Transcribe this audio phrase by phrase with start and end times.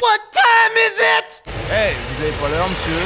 [0.00, 1.42] What time is it?
[1.70, 2.98] Hey, vous avez pas l'heure, monsieur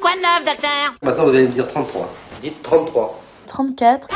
[0.00, 0.94] Quoi de neuf, docteur?
[1.02, 2.10] Maintenant, vous allez me dire 33.
[2.42, 3.20] Dites 33.
[3.46, 4.08] 34.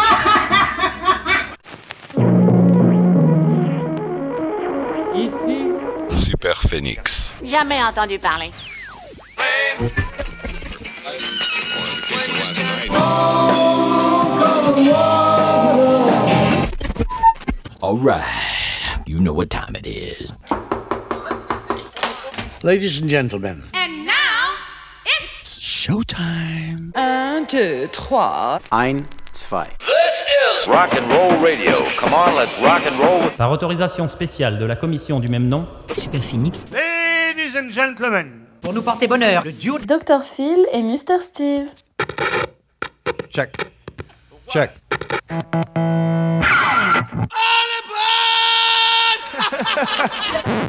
[6.11, 7.35] Super Phoenix.
[7.45, 8.51] Jamais entendu parler.
[17.81, 20.35] All right, you know what time it is.
[22.63, 23.63] Ladies and gentlemen.
[23.73, 24.57] And now,
[25.07, 26.93] it's Showtime.
[26.97, 28.61] un, deux, trois.
[28.71, 29.65] Ein, zwei.
[30.67, 31.73] Rock and roll radio.
[31.99, 33.31] Come on, let's rock and roll.
[33.39, 36.67] Par autorisation spéciale de la commission du même nom, Super Phoenix.
[36.75, 38.45] Ladies and gentlemen.
[38.61, 40.23] Pour nous porter bonheur, le duo Dr.
[40.23, 41.21] Phil et Mr.
[41.23, 41.69] Steve.
[43.31, 43.68] Check.
[44.49, 44.73] Check.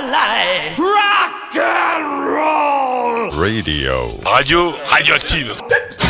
[0.00, 0.78] know what I like.
[0.78, 3.42] Rock and roll.
[3.42, 4.08] Radio.
[4.24, 6.05] Radio radioactive.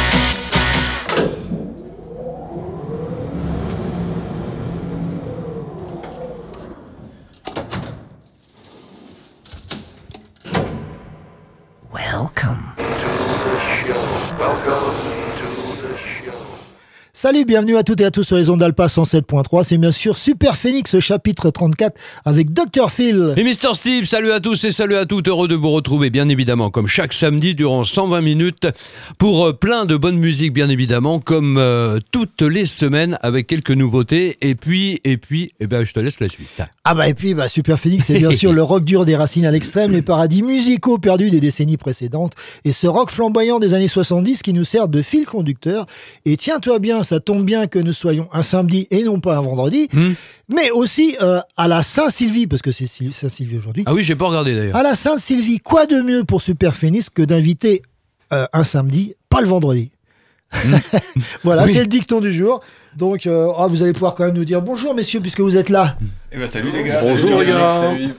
[17.27, 19.65] Salut, bienvenue à toutes et à tous sur les ondes Alpha 107.3.
[19.65, 22.89] C'est bien sûr Super Phoenix, chapitre 34, avec Dr.
[22.89, 23.35] Phil.
[23.37, 26.29] Et Mister Steve, salut à tous et salut à toutes, heureux de vous retrouver bien
[26.29, 28.69] évidemment comme chaque samedi durant 120 minutes
[29.19, 33.73] pour euh, plein de bonne musique bien évidemment comme euh, toutes les semaines avec quelques
[33.73, 36.63] nouveautés et puis et puis eh ben je te laisse la suite.
[36.85, 39.47] Ah bah et puis bah, Super Phoenix, c'est bien sûr le rock dur des racines
[39.47, 43.89] à l'extrême, les paradis musicaux perdus des décennies précédentes et ce rock flamboyant des années
[43.89, 45.87] 70 qui nous sert de fil conducteur.
[46.25, 49.43] Et tiens-toi bien, ça tombe bien que nous soyons un samedi et non pas un
[49.43, 49.89] vendredi,
[50.49, 53.85] mais aussi euh, à la Saint-Sylvie, parce que c'est Syl- Saint-Sylvie aujourd'hui.
[53.87, 54.77] Ah oui, j'ai pas regardé d'ailleurs.
[54.77, 57.83] À la Sainte-Sylvie, quoi de mieux pour Super Phoenix que d'inviter
[58.33, 59.91] euh, un samedi, pas le vendredi?
[61.43, 61.73] Voilà, Oui.
[61.73, 62.61] c'est le dicton du jour.
[62.97, 65.69] Donc, euh, ah, vous allez pouvoir quand même nous dire bonjour, messieurs, puisque vous êtes
[65.69, 65.99] là.
[66.33, 67.01] Eh ben, salut les gars.
[67.03, 67.69] Bonjour, les gars.
[67.69, 68.15] Salut.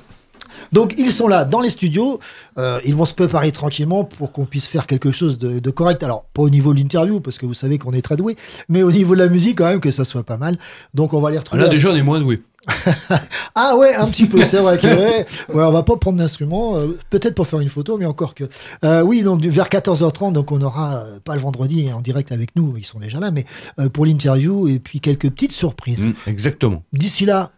[0.72, 2.20] Donc, ils sont là dans les studios.
[2.58, 6.04] Euh, ils vont se préparer tranquillement pour qu'on puisse faire quelque chose de, de correct.
[6.04, 8.36] Alors, pas au niveau de l'interview, parce que vous savez qu'on est très doué,
[8.70, 10.58] mais au niveau de la musique, quand même, que ça soit pas mal.
[10.94, 11.62] Donc, on va les retrouver.
[11.62, 12.42] Là déjà on est moins doué.
[13.56, 16.78] Ah ouais, un petit peu, c'est vrai que ouais, ouais, on va pas prendre d'instrument,
[16.78, 18.44] euh, peut-être pour faire une photo, mais encore que.
[18.84, 22.56] Euh, oui, donc vers 14h30, donc on aura euh, pas le vendredi en direct avec
[22.56, 23.46] nous, ils sont déjà là, mais
[23.94, 26.00] pour l'interview et puis quelques petites surprises.
[26.00, 26.84] Mm, exactement.
[26.94, 27.52] D'ici là,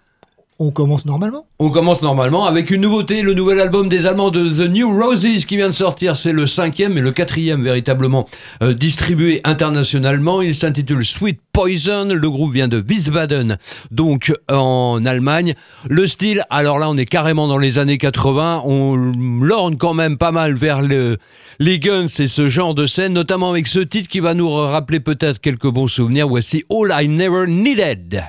[0.59, 1.46] on commence normalement?
[1.59, 5.46] On commence normalement avec une nouveauté, le nouvel album des Allemands de The New Roses
[5.46, 6.18] qui vient de sortir.
[6.18, 8.28] C'est le cinquième et le quatrième véritablement
[8.62, 10.42] euh, distribué internationalement.
[10.42, 12.09] Il s'intitule Sweet Poison.
[12.14, 13.58] Le groupe vient de Wiesbaden,
[13.92, 15.56] donc en Allemagne.
[15.90, 18.64] Le style, alors là, on est carrément dans les années 80.
[18.66, 18.96] On
[19.41, 21.18] lorne quand même pas mal vers le,
[21.59, 25.00] les guns et ce genre de scène, notamment avec ce titre qui va nous rappeler
[25.00, 26.28] peut-être quelques bons souvenirs.
[26.28, 28.24] Voici All I Never Needed.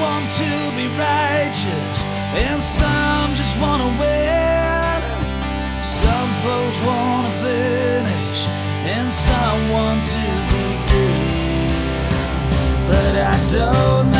[0.00, 2.04] Want to be righteous
[2.34, 5.02] and some just wanna win.
[5.82, 8.46] Some folks wanna finish
[8.96, 11.34] and some want to begin
[12.86, 14.13] but I don't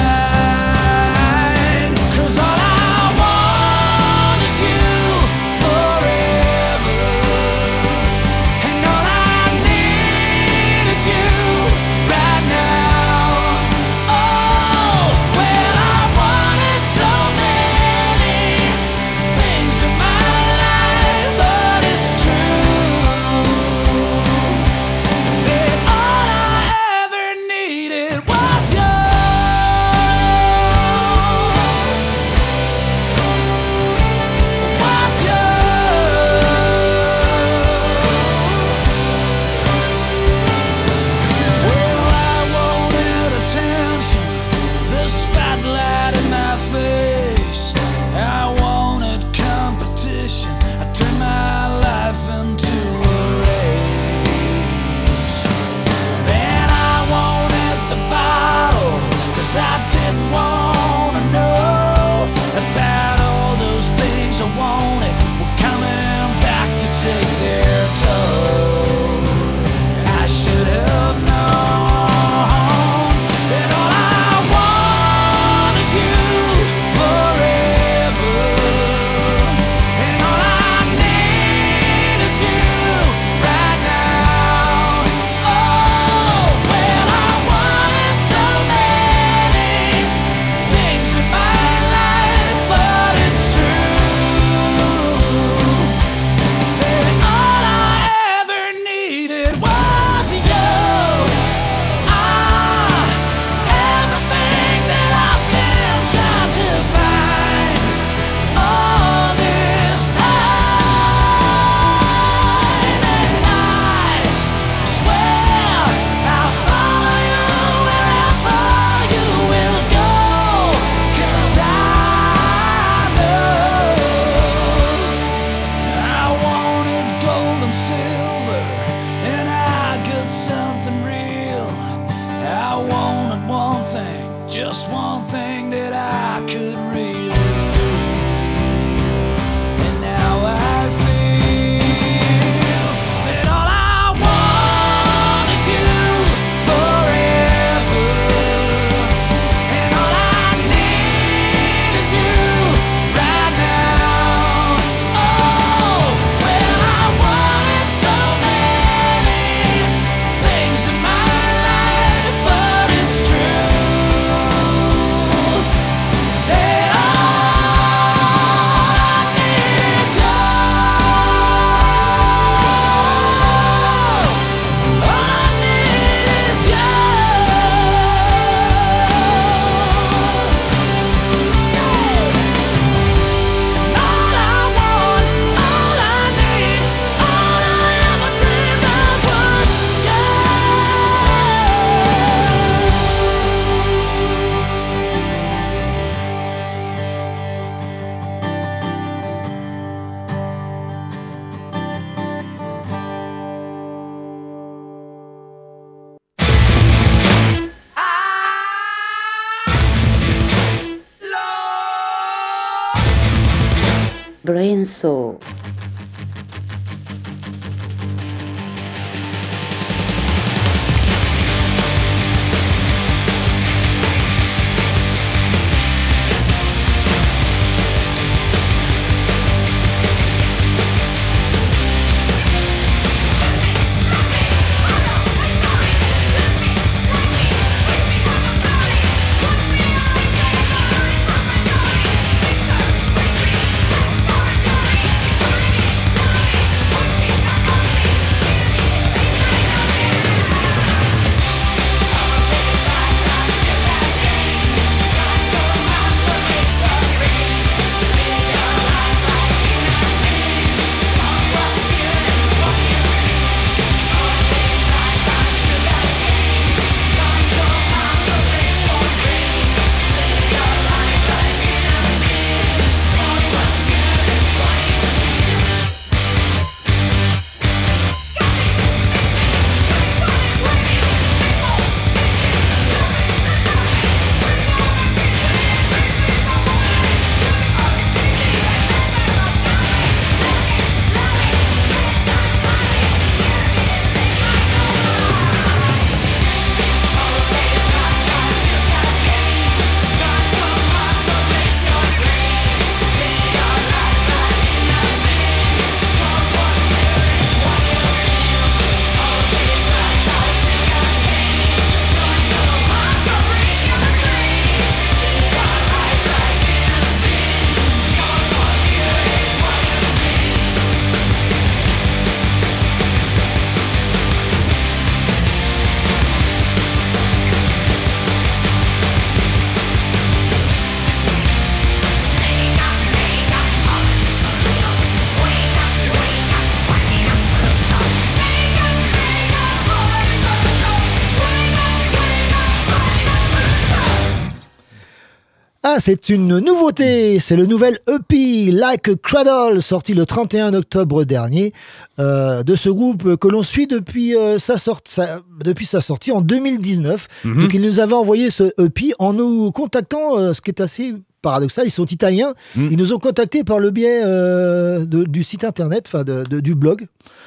[345.99, 351.73] C'est une nouveauté, c'est le nouvel EP Like a Cradle sorti le 31 octobre dernier
[352.19, 356.33] euh, de ce groupe que l'on suit depuis, euh, sa, sort- sa- depuis sa sortie
[356.33, 357.29] en 2019.
[357.45, 357.63] Mhm.
[357.63, 361.15] Donc ils nous avaient envoyé ce EP en nous contactant, euh, ce qui est assez
[361.45, 362.89] paradoxal, ils sont italiens, Mhm.
[362.93, 366.61] ils nous ont contactés par le biais euh, de- du site internet, enfin de- de-
[366.61, 367.07] du blog.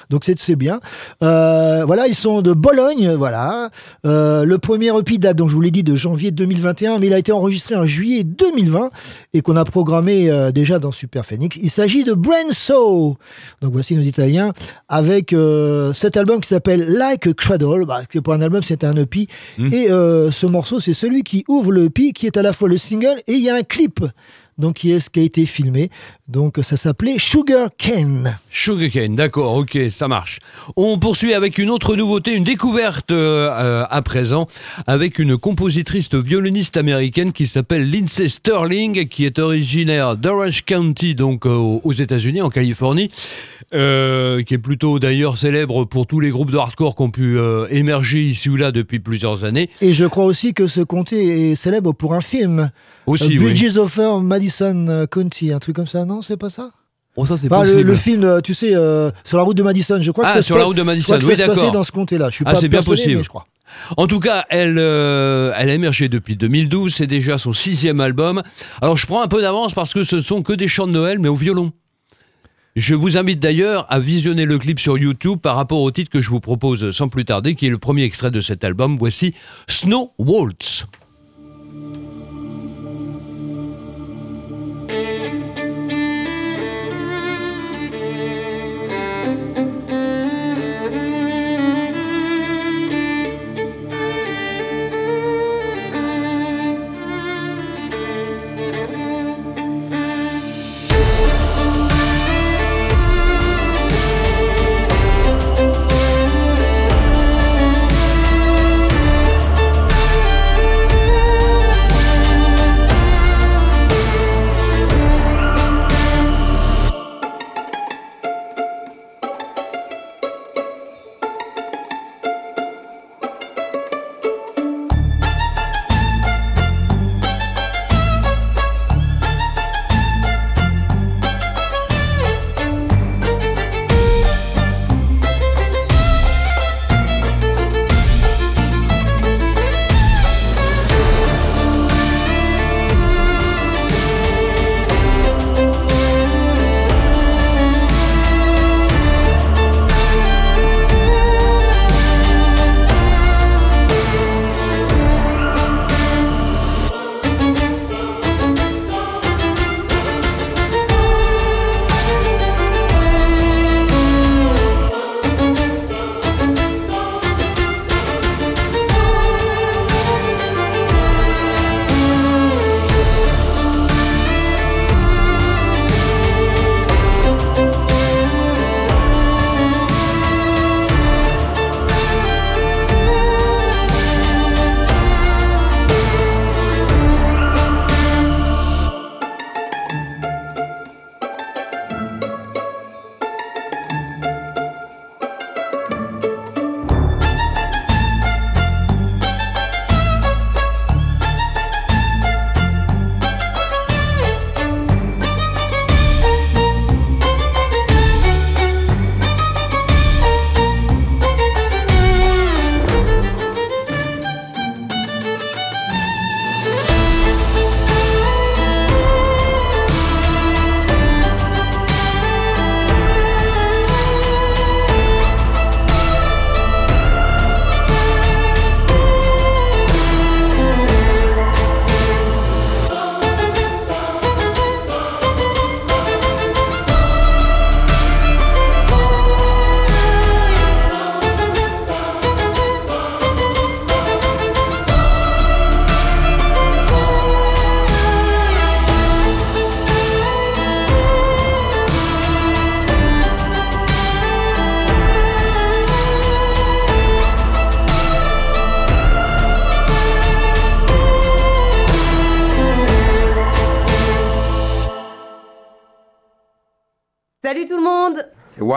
[0.09, 0.79] Donc c'est bien.
[1.21, 3.69] Euh, voilà, ils sont de Bologne, voilà.
[4.05, 7.13] Euh, le premier EP date, donc je vous l'ai dit, de janvier 2021, mais il
[7.13, 8.89] a été enregistré en juillet 2020
[9.33, 11.57] et qu'on a programmé euh, déjà dans Super Phoenix.
[11.61, 13.17] Il s'agit de Brainsaw.
[13.61, 14.53] Donc voici nos Italiens
[14.87, 15.35] avec
[15.93, 17.85] cet album qui s'appelle Like a Cradle.
[17.85, 19.27] Bah, c'est pour un album, c'est un EP.
[19.59, 22.69] Et euh, ce morceau, c'est celui qui ouvre le EP, qui est à la fois
[22.69, 23.86] le single et il y a un clip.
[24.57, 25.91] Donc, qui, est, qui a été filmé.
[26.27, 28.39] Donc, ça s'appelait Sugar Cane.
[28.49, 30.39] Sugarcane, d'accord, ok, ça marche.
[30.75, 34.47] On poursuit avec une autre nouveauté, une découverte euh, à présent,
[34.87, 41.45] avec une compositrice violoniste américaine qui s'appelle Lindsay Sterling, qui est originaire d'Orange County, donc
[41.45, 43.11] euh, aux États-Unis, en Californie,
[43.75, 47.37] euh, qui est plutôt d'ailleurs célèbre pour tous les groupes de hardcore qui ont pu
[47.69, 49.69] émerger ici ou là depuis plusieurs années.
[49.81, 52.71] Et je crois aussi que ce comté est célèbre pour un film.
[53.07, 53.53] Aussi, Euh, oui.
[53.53, 56.71] Bridges over Madison euh, County, un truc comme ça, non C'est pas ça?
[57.15, 57.89] Oh, ça c'est Bah, le, possible.
[57.89, 60.33] le film, euh, tu sais, euh, sur la route de Madison, je crois que Ah,
[60.35, 61.71] ça sur se la route de Madison, oui, d'accord.
[61.71, 62.29] dans ce comté-là.
[62.29, 63.17] Je suis Ah, pas c'est bien possible.
[63.17, 63.47] mais je crois.
[63.97, 68.41] En tout cas, elle, euh, elle a émergé depuis 2012, c'est déjà son sixième album.
[68.81, 71.19] Alors je prends un peu d'avance parce que ce sont que des chants de Noël,
[71.19, 71.71] mais au violon.
[72.75, 76.21] Je vous invite d'ailleurs à visionner le clip sur YouTube par rapport au titre que
[76.21, 78.97] je vous propose sans plus tarder, qui est le premier extrait de cet album.
[78.99, 79.33] Voici
[79.67, 80.85] Snow Waltz.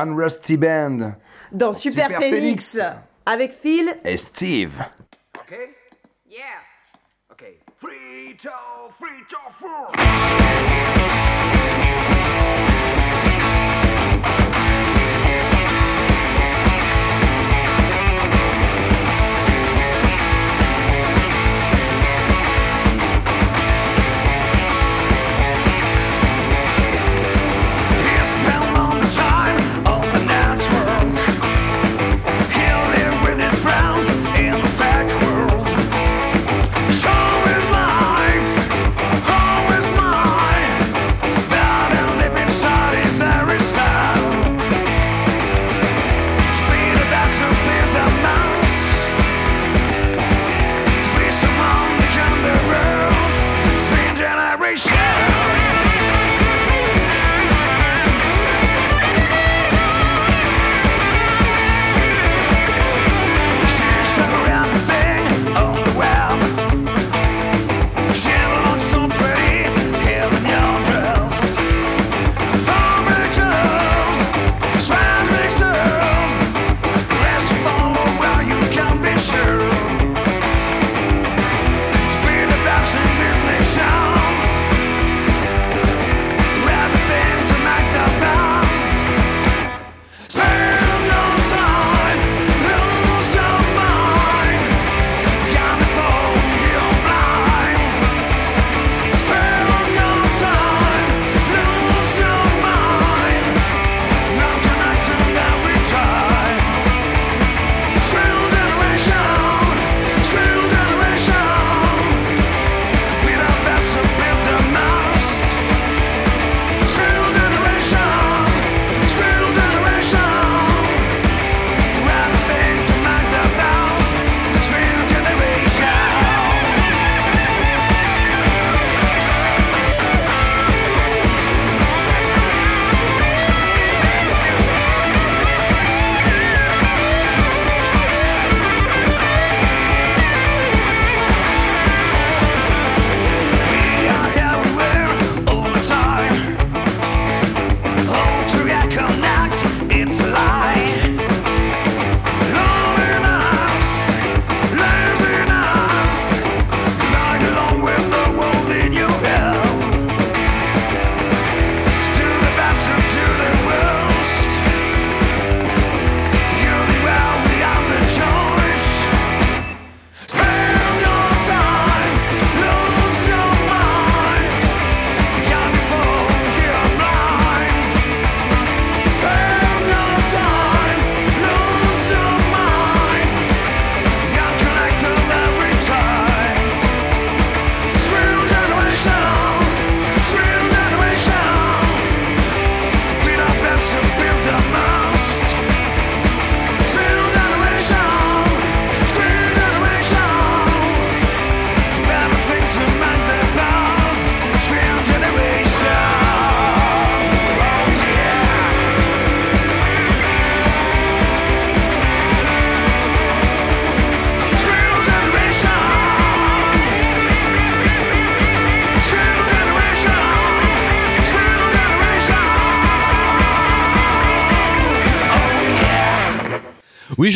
[0.01, 1.15] One Rusty Band.
[1.53, 2.81] Dans Super, Super Phoenix, Phoenix.
[3.27, 3.99] avec Phil.
[4.03, 4.83] Et Steve.
[5.43, 5.75] Okay?
[6.27, 6.41] Yeah.
[7.31, 7.59] Okay.
[7.79, 8.49] Three, two,
[8.97, 9.91] three, two, four.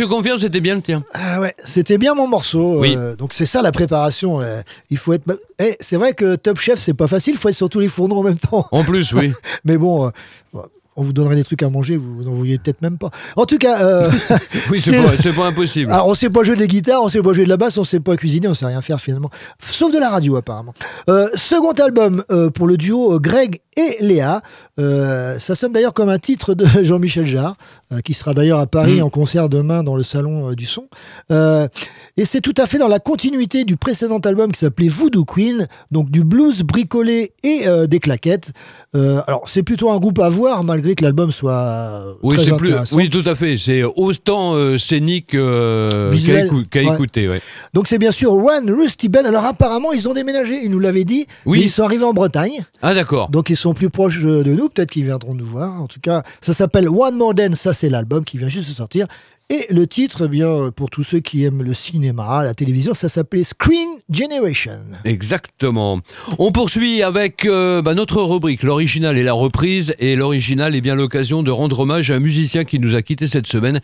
[0.04, 1.02] Je confirme, c'était bien le tien.
[1.12, 2.80] Ah ouais, c'était bien mon morceau.
[2.80, 2.94] Oui.
[2.96, 4.40] euh, donc c'est ça la préparation.
[4.40, 5.24] euh, il faut être.
[5.58, 7.34] Eh, c'est vrai que Top Chef, c'est pas facile.
[7.34, 8.66] Il faut être sur tous les fourneaux en même temps.
[8.70, 9.32] En plus, oui.
[9.64, 10.06] Mais bon.
[10.06, 10.10] euh,
[10.52, 10.62] bon,
[10.96, 13.10] on vous donnerait des trucs à manger, vous n'en vouliez peut-être même pas.
[13.34, 14.08] En tout cas, euh,
[14.70, 15.92] Oui, c'est pas, impossible.
[15.92, 17.82] Alors, on sait pas jouer des guitares, on sait pas jouer de la basse, on
[17.82, 19.28] sait pas cuisiner, on sait rien faire finalement.
[19.68, 20.72] Sauf de la radio, apparemment.
[21.10, 24.40] Euh, second album euh, pour le duo Greg et Léa.
[24.78, 27.56] Ça sonne d'ailleurs comme un titre de Jean-Michel Jarre,
[28.04, 29.04] qui sera d'ailleurs à Paris Mm.
[29.04, 30.88] en concert demain dans le salon euh, du son.
[31.30, 31.68] Euh,
[32.16, 35.68] et c'est tout à fait dans la continuité du précédent album qui s'appelait Voodoo Queen,
[35.90, 38.52] donc du blues bricolé et euh, des claquettes.
[38.94, 42.56] Euh, alors, c'est plutôt un groupe à voir, malgré que l'album soit euh, Oui, c'est
[42.56, 42.74] plus.
[42.92, 43.56] Oui, tout à fait.
[43.56, 46.94] C'est autant euh, scénique euh, qu'à écou- ouais.
[46.94, 47.28] écouter.
[47.28, 47.40] ouais.
[47.74, 49.24] Donc c'est bien sûr One Rusty Band.
[49.24, 51.26] Alors apparemment ils ont déménagé, ils nous l'avaient dit.
[51.44, 51.58] Oui.
[51.58, 52.64] Mais Ils sont arrivés en Bretagne.
[52.82, 53.28] Ah d'accord.
[53.30, 55.82] Donc ils sont plus proches de nous, peut-être qu'ils viendront nous voir.
[55.82, 58.74] En tout cas, ça s'appelle One More Dance, ça c'est l'album qui vient juste de
[58.74, 59.06] sortir.
[59.50, 63.10] Et le titre, eh bien, pour tous ceux qui aiment le cinéma, la télévision, ça
[63.10, 64.80] s'appelait Screen Generation.
[65.04, 66.00] Exactement.
[66.38, 69.94] On poursuit avec euh, bah, notre rubrique, l'original et la reprise.
[69.98, 73.26] Et l'original est bien l'occasion de rendre hommage à un musicien qui nous a quitté
[73.26, 73.80] cette semaine,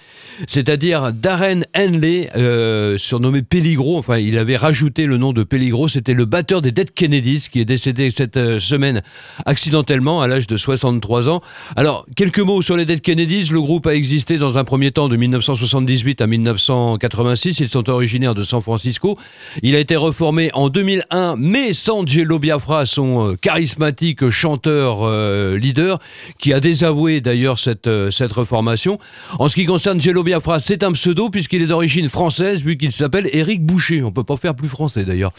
[0.49, 3.99] c'est-à-dire Darren Henley, euh, surnommé Peligro.
[3.99, 5.89] Enfin, il avait rajouté le nom de Peligro.
[5.89, 9.03] C'était le batteur des Dead Kennedys qui est décédé cette euh, semaine
[9.45, 11.43] accidentellement à l'âge de 63 ans.
[11.77, 13.51] Alors, quelques mots sur les Dead Kennedys.
[13.53, 15.17] Le groupe a existé dans un premier temps de
[15.51, 17.61] 1978 à 1986.
[17.61, 19.19] Ils sont originaires de San Francisco.
[19.63, 25.59] Il a été reformé en 2001, mais sans Jello Biafra, son euh, charismatique chanteur euh,
[25.59, 25.99] leader,
[26.39, 28.99] qui a désavoué d'ailleurs cette, euh, cette reformation.
[29.39, 32.93] En ce qui concerne Jello Biafra, c'est un pseudo puisqu'il est d'origine française, vu qu'il
[32.93, 34.03] s'appelle Éric Boucher.
[34.05, 35.33] On peut pas faire plus français d'ailleurs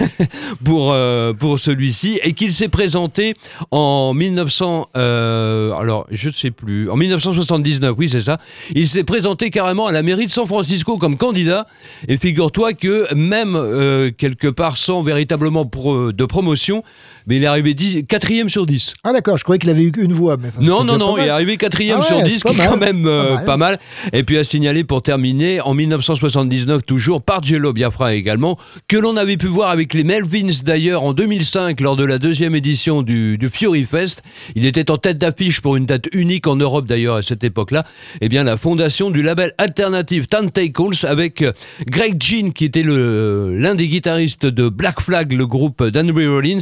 [0.64, 0.94] pour,
[1.38, 3.34] pour celui-ci, et qu'il s'est présenté
[3.70, 8.38] en 1900, euh, alors je sais plus, en 1979, oui c'est ça.
[8.74, 11.66] Il s'est présenté carrément à la mairie de San Francisco comme candidat,
[12.08, 16.82] et figure-toi que même euh, quelque part sans véritablement pro- de promotion,
[17.26, 18.94] mais il est arrivé 10 quatrième sur 10.
[19.04, 20.36] Ah d'accord, je croyais qu'il avait eu qu'une voix.
[20.40, 22.54] Mais Non, non, non, il est arrivé quatrième Ah ouais, sur c'est 10, pas qui
[22.54, 22.68] est mal.
[22.68, 23.44] quand même euh, Pas mal.
[23.44, 23.78] pas mal.
[24.12, 28.58] Et puis à signaler pour terminer, en 1979 toujours, par Jello Biafra également,
[28.88, 32.54] que l'on avait pu voir avec les Melvins d'ailleurs en 2005 lors de la deuxième
[32.54, 34.22] édition du, du Fury Fest.
[34.54, 37.84] Il était en tête d'affiche pour une date unique en Europe d'ailleurs à cette époque-là.
[38.20, 41.52] Eh bien la fondation du label alternatif Tentacles avec euh,
[41.88, 46.58] Greg Jean qui était le- l'un des guitaristes de Black Flag, le groupe d'Henry Rollins.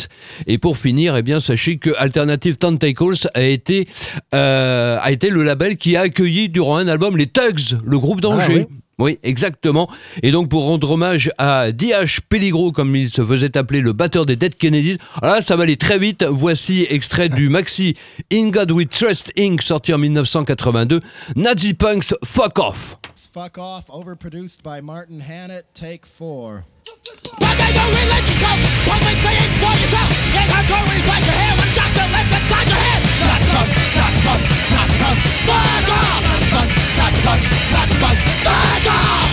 [0.47, 3.89] Et pour finir, eh bien sachez que Alternative Tentacles a été
[4.35, 8.21] euh, a été le label qui a accueilli durant un album les Tugs, le groupe
[8.21, 8.67] d'Angers.
[8.69, 8.79] oui.
[8.99, 9.91] Oui, exactement.
[10.23, 12.21] Et donc pour rendre hommage à D.H.
[12.29, 15.65] Peligro, comme il se faisait appeler le batteur des Dead Kennedys, alors là ça va
[15.65, 16.25] aller très vite.
[16.25, 17.97] Voici extrait du maxi
[18.33, 19.63] In God We Trust Inc.
[19.63, 21.01] sorti en 1982.
[21.35, 22.99] Nazi Punks Fuck Off.
[23.33, 26.65] Fuck Off, overproduced by Martin Hannett, take four.
[30.35, 31.71] head, your hand when
[32.69, 33.01] your head?
[33.23, 35.85] Not spuds, not spuds, not spuds, fuck!
[35.85, 37.15] Not spuds, not
[37.75, 39.31] not spuds, fuck off!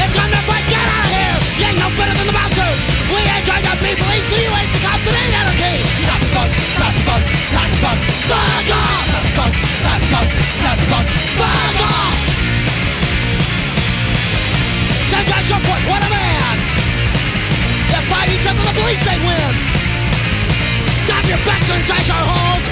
[0.00, 1.36] If you're not fight, get out of here!
[1.60, 2.80] You ain't no better than the bouncers!
[3.12, 5.76] We ain't trying to be police, so you ain't the cops, it ain't anarchy!
[6.08, 9.04] Not spuds, not spuds, not spuds, fuck off!
[9.10, 12.16] Not spuds, not spuds, not spuds, fuck off!
[15.10, 16.29] Take back your point, what a man!
[18.40, 19.62] They each the police state wins!
[21.04, 22.64] Stop your backs and trash our holes!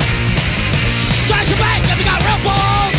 [1.28, 2.96] Trash your bank if you got real balls!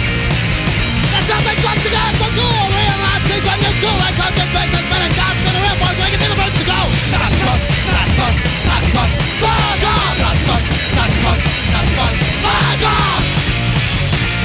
[1.10, 2.62] There's nothing like to get so cool!
[2.69, 6.21] Real Nazis on your school like conscious businessmen and cops and the real boys making
[6.21, 6.79] the first to go!
[7.10, 10.13] Nazi punks, Nazi punks, Nazi punks, fuck off!
[10.21, 13.23] Nazi punks, Nazi punks, Nazi punks, fuck off!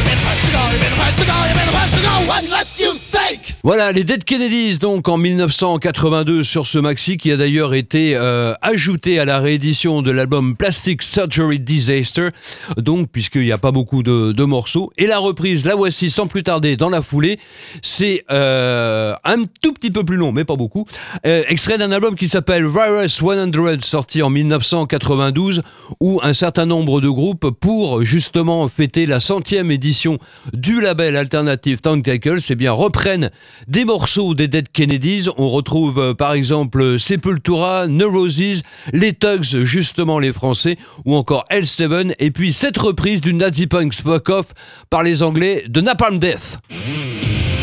[0.01, 1.77] You've been the first to go, you've been the first to go, you've been the
[1.77, 2.15] first to go!
[2.25, 3.04] What lets you
[3.63, 8.53] Voilà, les Dead Kennedys, donc en 1982 sur ce maxi, qui a d'ailleurs été euh,
[8.61, 12.29] ajouté à la réédition de l'album Plastic Surgery Disaster,
[12.77, 14.91] donc puisqu'il n'y a pas beaucoup de, morceaux.
[14.99, 17.39] Et la reprise, la voici sans plus tarder dans la foulée.
[17.81, 20.85] C'est euh, un tout petit peu plus long, mais pas beaucoup.
[21.27, 25.63] Euh, extrait d'un album qui s'appelle Virus 100, sorti en 1992,
[26.01, 30.19] où un certain nombre de groupes, pour justement fêter la centième édition
[30.53, 33.14] du label alternatif Tentacles, eh bien reprennent
[33.69, 35.29] des morceaux des Dead Kennedys.
[35.37, 42.15] On retrouve euh, par exemple Sepultura, Neurosis, les Tugs, justement les Français, ou encore L7,
[42.19, 44.47] et puis cette reprise du Nazi Punk Fuck Off
[44.91, 46.59] par les Anglais de Napalm Death.
[46.71, 47.54] Let's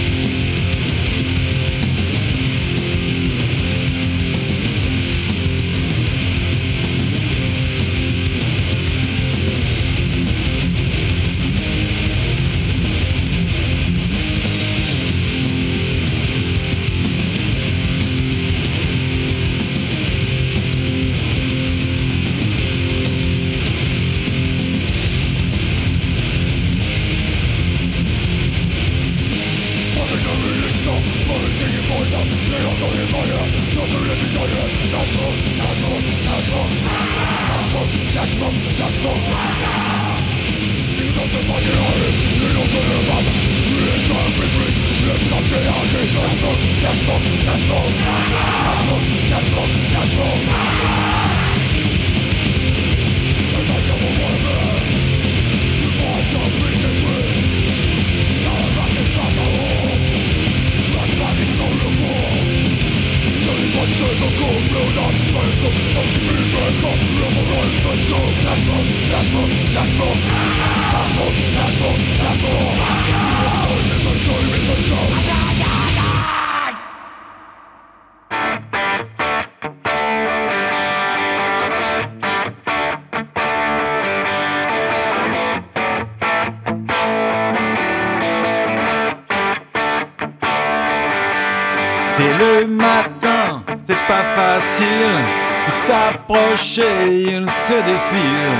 [94.61, 98.51] de t'approcher, il se défile.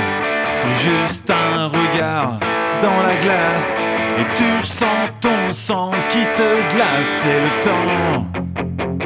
[0.74, 2.38] Juste un regard
[2.80, 3.84] dans la glace
[4.18, 7.12] et tu sens ton sang qui se glace.
[7.22, 8.26] C'est le temps,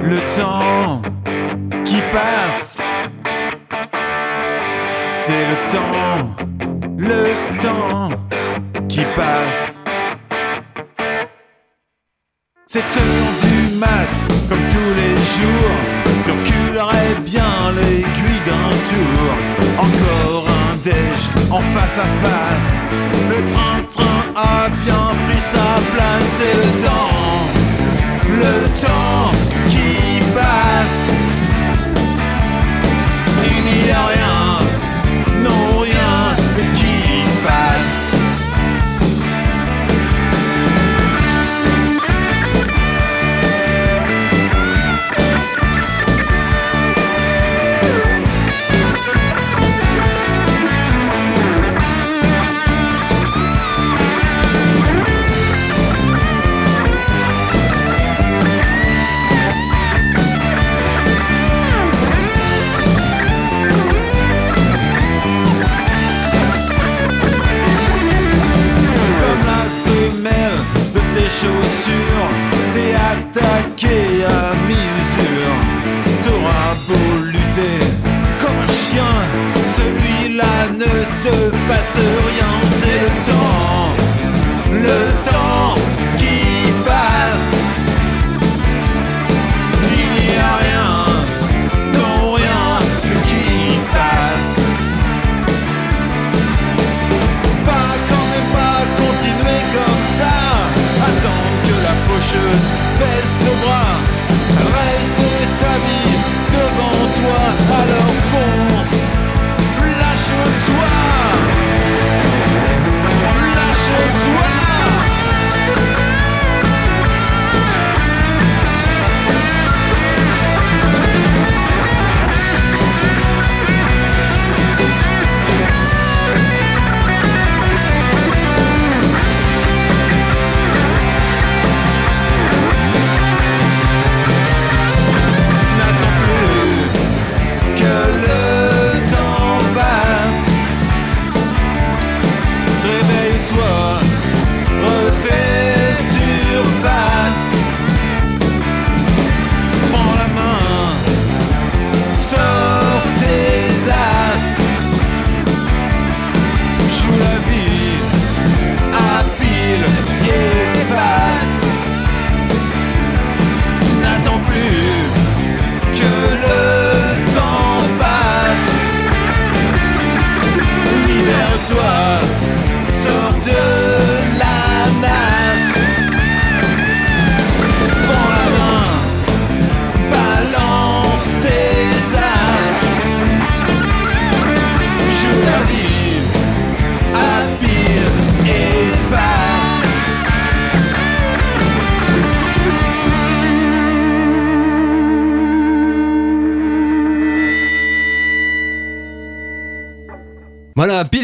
[0.02, 1.02] le temps
[1.85, 2.80] qui passe.
[5.11, 6.30] C'est le temps,
[6.96, 8.11] le temps
[8.88, 9.80] qui passe.
[12.66, 15.95] Cette heure du mat, comme tous les jours,
[16.76, 19.34] reculerais bien l'aiguille d'un tour.
[19.78, 22.82] Encore un déj en face à face.
[23.30, 26.28] Le train-train a bien pris sa place.
[26.38, 27.16] C'est le temps,
[28.28, 29.56] le temps
[71.87, 72.31] chaussures,
[72.75, 75.59] t'es attaqué à mi-usure.
[76.22, 77.79] T'auras beau lutter
[78.40, 79.16] comme un chien,
[79.77, 82.45] celui-là ne te passe rien.
[102.26, 104.06] Faucheuse baisse le bras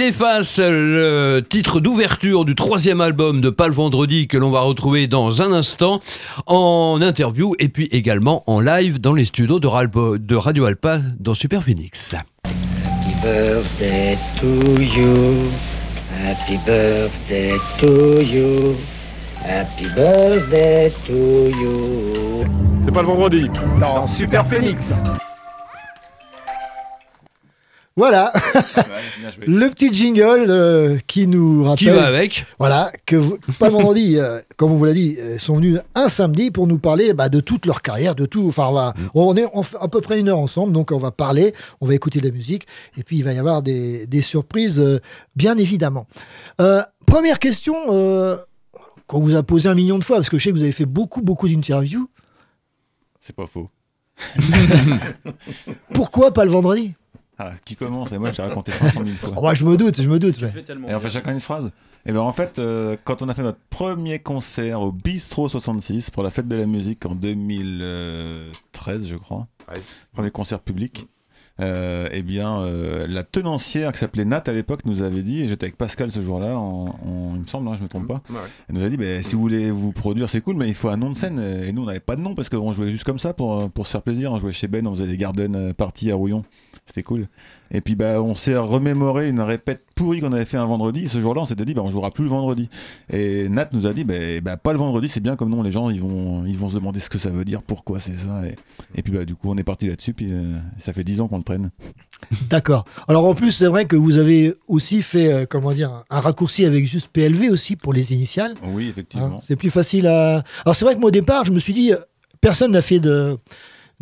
[0.03, 4.51] Voilà, Pile et Face, le titre d'ouverture du troisième album de Pâle Vendredi que l'on
[4.51, 6.01] va retrouver dans un instant
[6.47, 11.63] en interview et puis également en live dans les studios de Radio Alpa dans Super
[11.63, 12.15] Phoenix.
[12.45, 15.51] Happy birthday to you.
[16.25, 18.77] Happy birthday to you.
[19.45, 22.13] Happy birthday to you.
[22.81, 23.51] C'est pas le vendredi.
[23.81, 24.95] Dans Super Phoenix.
[27.95, 28.33] Voilà,
[29.47, 31.77] le petit jingle euh, qui nous rappelle.
[31.79, 35.17] Qui va avec Voilà, que vous- pas le vendredi, euh, comme on vous l'a dit,
[35.21, 38.47] euh, sont venus un samedi pour nous parler bah, de toute leur carrière, de tout.
[38.49, 41.11] Enfin, on, va- on est on à peu près une heure ensemble, donc on va
[41.11, 41.53] parler,
[41.83, 44.81] on va écouter de la musique, et puis il va y avoir des, des surprises,
[44.81, 44.99] euh,
[45.37, 46.07] bien évidemment.
[46.63, 48.39] Euh, première question euh,
[49.07, 50.73] qu'on vous a posée un million de fois, parce que je sais que vous avez
[50.73, 52.09] fait beaucoup, beaucoup d'interviews.
[53.21, 53.69] C'est pas faux.
[55.93, 56.95] Pourquoi pas le vendredi?
[57.45, 59.31] Ah, qui commence Et moi, j'ai raconté 500 000 fois.
[59.37, 60.41] Oh, Moi, je me doute, je me doute.
[60.41, 60.53] ouais.
[60.89, 61.71] Et on fait chacun une phrase
[62.07, 66.11] Et ben en fait, euh, quand on a fait notre premier concert au Bistro 66
[66.11, 69.47] pour la fête de la musique en 2013, je crois,
[70.13, 71.07] premier concert public.
[71.61, 75.49] Euh, eh bien, euh, la tenancière qui s'appelait Nat à l'époque nous avait dit, et
[75.49, 76.59] j'étais avec Pascal ce jour-là,
[77.05, 78.37] il me semble, hein, je me trompe pas, Ouais,
[78.69, 80.89] elle nous a dit, bah, si vous voulez vous produire, c'est cool, mais il faut
[80.89, 81.39] un nom de scène.
[81.39, 83.87] Et nous, on n'avait pas de nom parce qu'on jouait juste comme ça pour, pour
[83.87, 84.33] se faire plaisir.
[84.33, 86.43] On jouait chez Ben, on faisait des garden parties à Rouillon.
[86.93, 87.27] C'était cool.
[87.71, 91.09] Et puis, bah, on s'est remémoré une répète pourrie qu'on avait fait un vendredi.
[91.09, 92.69] Ce jour-là, on s'était dit, bah, on jouera plus le vendredi.
[93.11, 95.63] Et Nat nous a dit, bah, bah, pas le vendredi, c'est bien comme nom.
[95.63, 98.15] Les gens, ils vont, ils vont se demander ce que ça veut dire, pourquoi c'est
[98.17, 98.47] ça.
[98.47, 98.57] Et,
[98.95, 100.13] et puis, bah, du coup, on est parti là-dessus.
[100.13, 101.71] Puis, euh, ça fait 10 ans qu'on le traîne.
[102.51, 102.85] D'accord.
[103.09, 106.21] Alors en plus, c'est vrai que vous avez aussi fait, euh, comment dire, un- un
[106.21, 108.55] raccourci avec juste PLV aussi pour les initiales.
[108.63, 109.27] Oui, effectivement.
[109.27, 110.45] Hein, c'est plus facile à.
[110.65, 111.97] Alors c'est vrai que moi au départ, je me suis dit, euh,
[112.41, 113.39] personne n'a fait de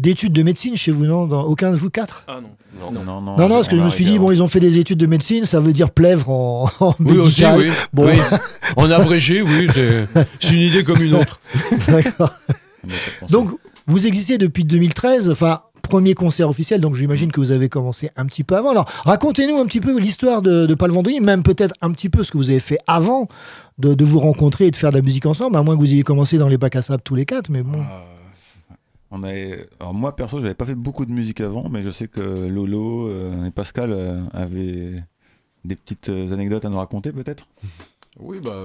[0.01, 2.93] d'études de médecine chez vous, non Dans aucun de vous quatre Ah non.
[2.93, 4.79] Non, non, Non, non, parce que je me suis dit, bon, ils ont fait des
[4.79, 7.69] études de médecine, ça veut dire plèvre en, en Oui, aussi, oui.
[7.93, 8.15] Bon, Oui.
[8.77, 10.07] En abrégé, oui, c'est
[10.39, 11.41] c'est une idée comme une autre.
[11.89, 12.33] D'accord.
[13.29, 13.51] Donc,
[13.87, 18.25] vous existez depuis 2013, enfin, premier concert officiel, donc j'imagine que vous avez commencé un
[18.27, 18.71] petit peu avant.
[18.71, 22.39] Alors, racontez-nous un petit peu l'histoire de, de même peut-être un petit peu ce que
[22.39, 23.29] vous avez fait avant
[23.79, 25.93] de, de vous rencontrer et de faire de la musique ensemble, à moins que vous
[25.93, 27.79] ayez commencé dans les bacs à sable tous les quatre, mais bon.
[29.11, 29.69] On avait...
[29.81, 33.09] Alors moi perso, j'avais pas fait beaucoup de musique avant, mais je sais que Lolo
[33.09, 35.03] euh, et Pascal euh, avaient
[35.65, 37.49] des petites euh, anecdotes à nous raconter peut-être?
[38.19, 38.65] Oui, bah,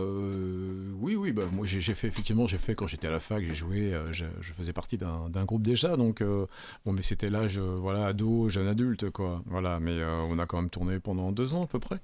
[1.00, 3.54] oui, oui, bah, moi j'ai fait effectivement, j'ai fait quand j'étais à la fac, j'ai
[3.54, 4.26] joué, je,
[4.58, 9.44] faisais partie d'un groupe déjà, donc bon, mais c'était l'âge, voilà, ado, jeune adulte, quoi,
[9.46, 12.00] voilà, mais on a quand même tourné pendant deux ans à peu près,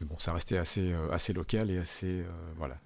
[0.00, 2.24] mais bon, ça restait assez, assez local et assez,
[2.58, 2.76] voilà.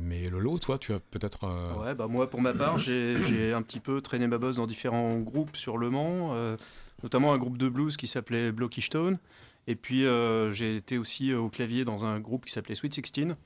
[0.00, 1.44] Mais Lolo, toi, tu as peut-être.
[1.44, 4.66] euh, Ouais, bah moi pour ma part, j'ai un petit peu traîné ma bosse dans
[4.66, 6.56] différents groupes sur Le Mans, euh,
[7.02, 9.18] notamment un groupe de blues qui s'appelait Blocky Stone.
[9.66, 13.36] Et puis euh, j'ai été aussi au clavier dans un groupe qui s'appelait Sweet Sixteen.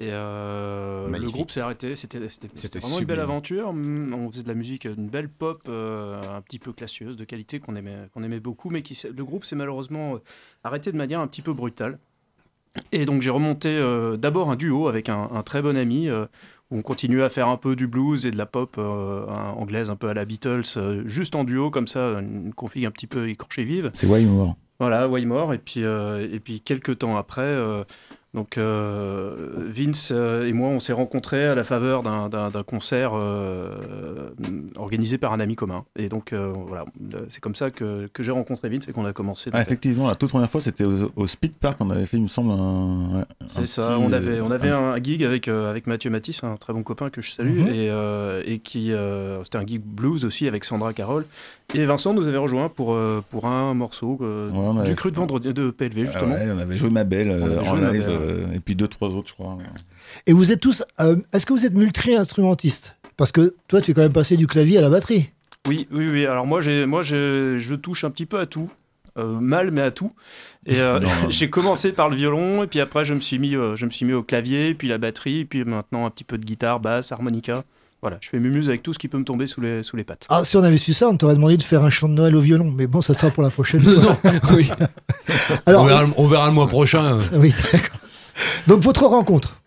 [0.00, 1.94] Et euh, le groupe s'est arrêté.
[1.94, 3.72] C'était vraiment une belle aventure.
[3.72, 7.24] Mm, On faisait de la musique, une belle pop, euh, un petit peu classieuse, de
[7.24, 8.70] qualité qu'on aimait, qu'on aimait beaucoup.
[8.70, 10.18] Mais qui, le groupe s'est malheureusement
[10.64, 11.98] arrêté de manière un petit peu brutale.
[12.92, 16.26] Et donc j'ai remonté euh, d'abord un duo avec un, un très bon ami euh,
[16.70, 19.90] où on continuait à faire un peu du blues et de la pop euh, anglaise
[19.90, 20.62] un peu à la Beatles,
[21.06, 23.90] juste en duo comme ça, une config un petit peu écorchée vive.
[23.94, 24.56] C'est Waymore.
[24.80, 25.54] Voilà, Waymore.
[25.54, 27.56] Et puis, et puis quelques temps après,
[28.34, 29.32] donc euh,
[29.68, 32.28] Vince euh, et moi, on s'est rencontrés à la faveur d'un-
[32.66, 33.70] concert euh,
[34.76, 35.84] organisé par un ami commun.
[35.96, 36.84] Et donc euh, voilà,
[37.28, 39.50] c'est comme ça que, que j'ai rencontré Vince et qu'on a commencé.
[39.52, 42.22] Ah, effectivement, la toute première fois c'était au, au Speed Park, on avait fait, il
[42.24, 43.24] me semble, un.
[43.46, 46.72] C'est ça, petit, on avait, on avait un- gig avec, avec Mathieu Matisse, un très
[46.72, 47.68] bon copain que je salue, Mhm.
[47.68, 48.92] et, et qui
[49.44, 51.24] c'était un gig blues aussi avec Sandra Carole.
[51.74, 52.96] Et Vincent nous avait rejoint pour,
[53.30, 56.34] pour un morceau Ouais, du cru de vendredi de PLV, justement.
[56.38, 58.08] Ah ouais, on avait joué ma belle en live,
[58.54, 59.56] et puis deux, trois autres, je crois.
[60.26, 60.82] Et vous êtes tous.
[61.00, 64.46] euh, Est-ce que vous êtes multi-instrumentiste Parce que toi, tu es quand même passé du
[64.46, 65.30] clavier à la batterie.
[65.66, 66.26] Oui, oui, oui.
[66.26, 68.68] Alors moi, moi, je, touche un petit peu à tout.
[69.16, 70.10] Euh, mal, mais à tout.
[70.66, 71.30] Et euh, Non, non.
[71.30, 73.90] j'ai commencé par le violon, et puis après, je me suis mis, euh, je me
[73.90, 76.80] suis mis au clavier, puis la batterie, et puis maintenant un petit peu de guitare,
[76.80, 77.62] basse, harmonica.
[78.02, 80.04] Voilà, je fais mumuse avec tout ce qui peut me tomber sous les, sous les
[80.04, 80.26] pattes.
[80.28, 82.34] Ah, si on avait su ça, on t'aurait demandé de faire un chant de Noël
[82.36, 82.70] au violon.
[82.76, 84.18] Mais bon, ça sera pour la prochaine fois.
[84.54, 84.68] oui.
[85.66, 87.20] Alors, on, verra, le- on verra le mois prochain.
[87.32, 87.96] Oui, d'accord.
[88.66, 89.60] Donc, votre rencontre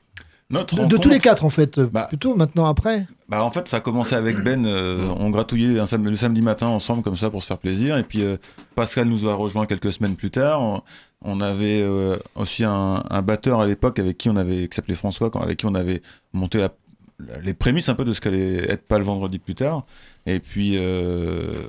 [0.49, 1.77] Notre de, rencontre- tous les quatre, en fait.
[1.77, 5.79] euh, plutôt maintenant, après Bah en fait ça a commencé avec Ben, euh, on gratouillait
[5.79, 8.37] un sam- le samedi matin ensemble comme ça pour se faire plaisir et puis euh,
[8.75, 10.61] Pascal nous a rejoint quelques semaines plus tard.
[10.61, 10.81] On,
[11.23, 14.95] on avait euh, aussi un, un batteur à l'époque avec qui on avait qui s'appelait
[14.95, 16.01] François quand- avec qui on avait
[16.33, 16.71] monté la-
[17.19, 19.83] la- les prémices un peu de ce qu'allait être pas le vendredi plus tard
[20.25, 20.77] et puis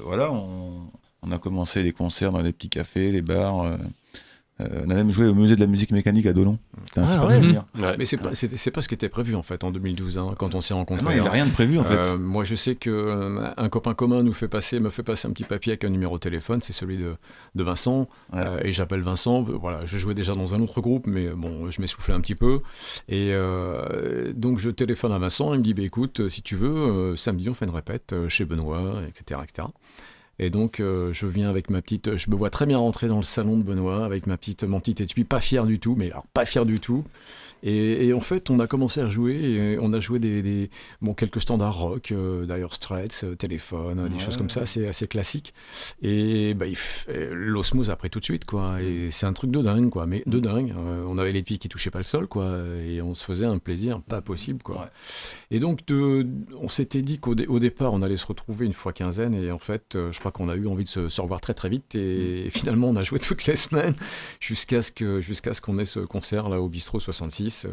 [0.05, 0.83] voilà on,
[1.23, 3.65] on a commencé les concerts dans les petits cafés, les bars.
[4.61, 6.59] Euh, on a même joué au musée de la musique mécanique à Dolon.
[6.85, 7.65] C'était un Ah super souvenir.
[7.99, 10.61] Mais c'est pas, pas ce qui était prévu en fait en 2012 hein, quand on
[10.61, 11.05] s'est rencontrés.
[11.07, 11.33] Ah non, il y avait hein.
[11.33, 11.97] rien de prévu, en fait.
[11.97, 15.29] Euh, moi je sais que euh, un copain commun nous fait passer, me fait passer
[15.29, 17.15] un petit papier avec un numéro de téléphone, c'est celui de,
[17.55, 18.09] de Vincent.
[18.35, 19.43] Euh, et j'appelle Vincent.
[19.43, 22.61] Voilà, je jouais déjà dans un autre groupe, mais bon, je m'essoufflais un petit peu.
[23.09, 26.69] Et euh, donc je téléphone à Vincent, il me dit bah, écoute, si tu veux,
[26.69, 29.69] euh, samedi on fait une répète euh, chez Benoît, etc., etc.
[30.39, 32.17] Et donc, euh, je viens avec ma petite.
[32.17, 34.81] Je me vois très bien rentrer dans le salon de Benoît avec ma petite, mon
[34.81, 37.05] petit étui, pas fier du tout, mais alors pas fier du tout.
[37.63, 39.35] Et, et en fait, on a commencé à jouer.
[39.37, 40.71] Et on a joué des, des-
[41.03, 44.87] bon, quelques standards rock, euh, d'ailleurs Straits, euh, téléphone, des Ouais, choses comme ça, c'est
[44.87, 45.55] assez classique.
[46.03, 46.67] Et bah,
[47.09, 48.81] euh, l'osmose après tout de suite, quoi.
[48.83, 50.07] Et c'est un truc de dingue, quoi.
[50.07, 50.75] Mais de dingue.
[50.77, 52.59] Euh, on avait les pieds qui touchaient pas le sol, quoi.
[52.87, 54.89] Et on se faisait un plaisir pas possible, quoi.
[55.51, 56.27] Et donc, de-
[56.61, 59.35] on s'était dit qu'au dé- au départ, on allait se retrouver une fois quinzaine.
[59.35, 61.69] Et en fait, je crois qu'on a eu envie de se, se revoir très très
[61.69, 61.95] vite.
[61.95, 63.95] Et finalement, on a joué toutes les semaines
[64.41, 67.48] jusqu'à ce que jusqu'à ce qu'on ait ce concert là au bistrot 66.
[67.65, 67.71] Euh.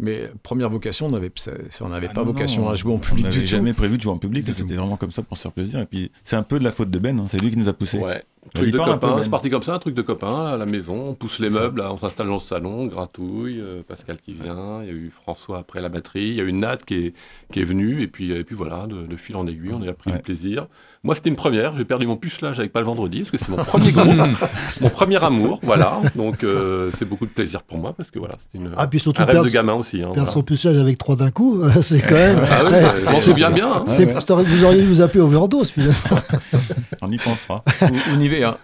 [0.00, 1.32] Mais première vocation, on n'avait
[1.80, 3.72] on n'avait Ah pas non, vocation non, à jouer en On public n'avait du jamais
[3.72, 5.80] prévu de jouer en public, c'était vraiment comme ça pour se faire plaisir.
[5.80, 7.68] Et puis c'est un peu de la faute de Ben, hein, c'est lui qui nous
[7.68, 7.98] a poussé.
[7.98, 8.22] Ouais.
[8.54, 9.22] Truc de copain, Ben.
[9.24, 11.08] c'est parti comme ça, un truc de copain à la maison.
[11.08, 14.82] On pousse les meubles, là, on s'installe dans le salon, gratouille, euh, Pascal qui vient,
[14.82, 17.14] il y a eu François après la batterie, il y a eu Nat qui est,
[17.52, 19.92] qui est venu, et puis, et puis voilà, de, de fil en aiguille, on a
[19.92, 20.68] pris du plaisir.
[21.04, 23.48] Moi, c'était une première, j'ai perdu mon pucelage avec Pas le vendredi, parce que c'est
[23.50, 24.16] mon premier groupe,
[24.80, 26.00] mon premier amour, voilà.
[26.16, 28.98] Donc euh, c'est beaucoup de plaisir pour moi, parce que voilà, c'est une, Ah, puis
[28.98, 29.98] surtout un rêve de gamin aussi.
[29.98, 30.30] Hein, Perdre voilà.
[30.32, 32.40] son pucelage avec trois d'un coup, c'est quand même.
[32.50, 33.84] Ah oui, Ouais, bah, je m'en c'est- souviens bien, hein.
[33.86, 34.44] Ouais, ouais.
[34.44, 35.94] Vous auriez dû vous appeler overdose finalement.
[37.02, 37.62] On y pensera.
[37.82, 38.58] ou, ou Nivea.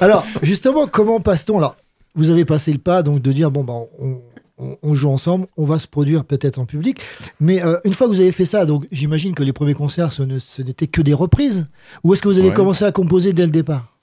[0.00, 1.58] Alors, justement, comment passe-t-on?
[1.58, 1.76] Alors,
[2.14, 4.20] vous avez passé le pas donc de dire bon, bah, on,
[4.58, 7.00] on- on joue ensemble, on va se produire peut-être en public.
[7.40, 10.12] Mais euh, une fois que vous avez fait ça, donc j'imagine que les premiers concerts,
[10.12, 11.68] ce ne- n'étaient que des reprises.
[12.04, 12.54] Ou est-ce que vous avez Ouais.
[12.54, 13.94] commencé à composer dès le départ?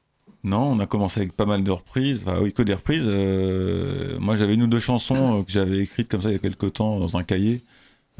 [0.43, 2.22] Non, on a commencé avec pas mal de reprises.
[2.26, 3.03] Enfin, oui, que des reprises.
[3.08, 6.36] Euh, moi, j'avais une ou deux chansons euh, que j'avais écrites comme ça il y
[6.36, 7.64] a quelques temps dans un cahier.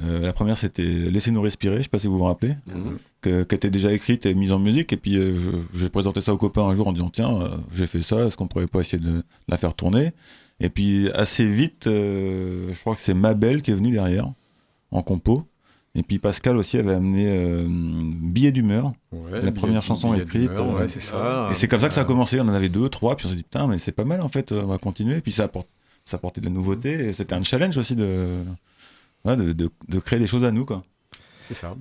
[0.04, 2.98] Euh, la première, c'était Laissez-nous respirer, je sais pas si vous vous rappelez, Mhm.
[3.22, 4.92] que- qui était déjà écrite et mise en musique.
[4.92, 5.34] Et puis, euh,
[5.74, 8.36] j'ai présenté ça aux copains un jour en disant Tiens, euh, j'ai fait ça, est-ce
[8.36, 10.12] qu'on pourrait pas essayer de la faire tourner?
[10.60, 14.32] Et puis, assez vite, euh, je crois que c'est Mabel qui est venue derrière,
[14.92, 15.44] en compo.
[15.98, 20.50] Et puis Pascal aussi avait amené euh, Billet d'humeur, Ouais, la première chanson écrite.
[20.74, 21.48] euh, ouais, c'est ça.
[21.52, 22.38] Et c'est comme ça que ça a commencé.
[22.42, 24.28] On en avait deux, trois, puis on s'est dit putain, mais c'est pas mal en
[24.28, 25.22] fait, on va continuer.
[25.22, 25.70] Puis ça apporte,
[26.04, 28.40] ça apportait de la nouveauté et c'était un challenge aussi de,
[29.24, 30.82] ouais, de, de- de créer des choses à nous quoi.
[31.48, 31.74] C'est ça.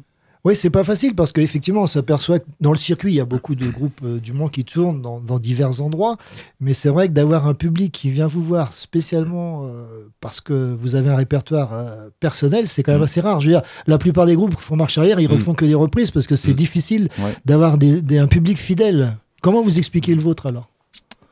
[0.44, 3.24] Oui, c'est pas facile parce qu'effectivement, on s'aperçoit que dans le circuit, il y a
[3.24, 6.18] beaucoup de groupes euh, du monde qui tournent dans, dans divers endroits.
[6.60, 10.76] Mais c'est vrai que d'avoir un public qui vient vous voir spécialement euh, parce que
[10.78, 13.40] vous avez un répertoire euh, personnel, c'est quand même assez rare.
[13.40, 15.32] Je veux dire, la plupart des groupes font marche arrière, ils Mm.
[15.32, 17.34] refont que des reprises parce que c'est difficile Ouais.
[17.46, 19.16] d'avoir des- des- un public fidèle.
[19.40, 20.68] Comment vous expliquez le vôtre alors?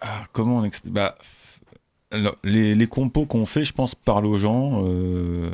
[0.01, 1.17] Ah, comment on explique bah,
[2.45, 4.85] les, les compos qu'on fait, je pense, parlent aux gens.
[4.87, 5.49] euh,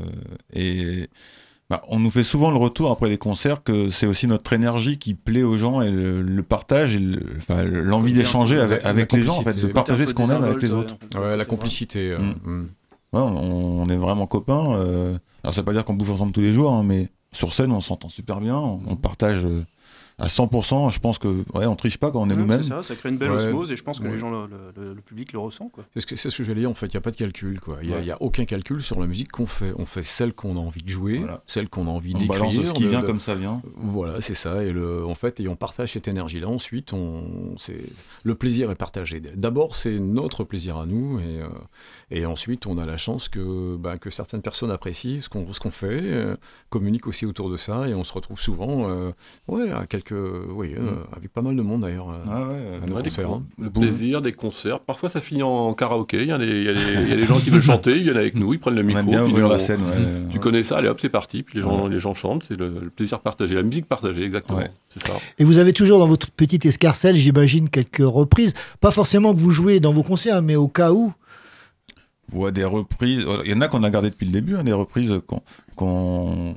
[0.52, 1.09] et
[1.71, 4.99] bah, on nous fait souvent le retour après les concerts que c'est aussi notre énergie
[4.99, 7.21] qui plaît aux gens et le, le partage et le-
[7.83, 10.97] l'envie d'échanger avec, les gens, en fait, de partager ce qu'on aime avec les autres.
[11.21, 12.11] Ouais, la complicité.
[12.12, 12.35] euh, Mm.
[12.45, 12.69] mm.
[13.14, 14.73] Ouais, on, on est vraiment copains.
[14.77, 17.53] euh, alors ça veut pas dire qu'on bouffe ensemble tous les jours, hein, mais sur
[17.55, 19.64] scène on s'entend super bien, on, on partage euh,
[20.19, 20.91] à 100%.
[20.91, 22.62] Je pense que ouais, on triche pas quand on est Ouais, nous-mêmes.
[22.62, 23.37] C'est ça, ça crée une belle Ouais.
[23.47, 24.12] osmose et je pense que Ouais.
[24.12, 24.47] les gens, le,
[24.77, 25.69] le- le public le ressent.
[25.69, 25.85] Quoi.
[25.95, 27.61] C'est ce que, ce que j'allais dire, en fait, il n'y a pas de calcul.
[27.61, 27.79] quoi.
[27.83, 29.73] Il n'y a, aucun calcul sur la musique qu'on fait.
[29.79, 31.43] On fait celle qu'on a envie de jouer, Voilà.
[31.47, 32.41] celle qu'on a envie On d'écrire.
[32.41, 33.62] balance ce qui le- vient comme ça vient.
[33.77, 34.64] Voilà, c'est ça.
[34.64, 36.49] Et le, en fait, et on partage cette énergie-là.
[36.49, 37.81] Ensuite, on, c'est,
[38.25, 39.21] le plaisir est partagé.
[39.21, 41.21] D'abord, c'est notre plaisir à nous.
[41.21, 41.49] Et, euh,
[42.11, 45.61] et ensuite, on a la chance que, bah, que certaines personnes apprécient ce qu'on, ce
[45.61, 46.37] qu'on fait, euh,
[46.71, 47.89] communiquent aussi autour de ça.
[47.89, 49.11] Et on se retrouve souvent euh,
[49.47, 50.80] ouais, à quelques, oui, euh,
[51.16, 52.11] avec pas mal de monde d'ailleurs.
[52.11, 53.62] euh, Ah ouais, à nos Ouais, des concerts, con- hein.
[53.62, 54.80] le plaisir, des concerts.
[54.80, 56.22] Parfois, ça finit en karaoké.
[56.22, 58.82] Il y a des, gens qui veulent chanter, ils viennent avec nous, ils prennent le
[58.82, 59.02] micro.
[59.02, 60.28] bien puis la scène, ouais.
[60.30, 61.42] Tu connais ça, allez hop, c'est parti.
[61.42, 61.90] Puis les gens, Ouais.
[61.90, 64.61] les gens chantent, c'est le, le plaisir partagé, la musique partagée, exactement.
[64.88, 65.12] C'est ça.
[65.38, 68.54] Et vous avez toujours dans votre petite escarcelle, j'imagine, quelques reprises.
[68.80, 71.12] Pas forcément que vous jouez dans vos concerts, mais au cas où.
[72.32, 73.24] Ouais, des reprises.
[73.46, 75.14] Il y en a qu'on a gardé depuis le début, hein, des reprises
[75.76, 76.54] qu'on-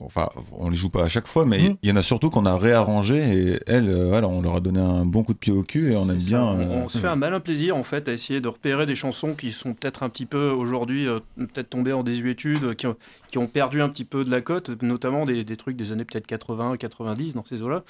[0.00, 1.76] Enfin, on les joue pas à chaque fois, mais il Mhm.
[1.84, 4.80] y en a surtout qu'on a réarrangé et elles, euh, voilà, on leur a donné
[4.80, 6.42] un bon coup de pied au cul et on aime bien.
[6.42, 8.94] on, euh, on se fait un malin plaisir en fait à essayer de repérer des
[8.94, 12.96] chansons qui sont peut-être un petit peu aujourd'hui euh, peut-être tombées en désuétude, qui ont,
[13.28, 16.04] qui ont perdu un petit peu de la cote, notamment des, des trucs des années
[16.04, 17.82] peut-être 80, 90 dans ces eaux-là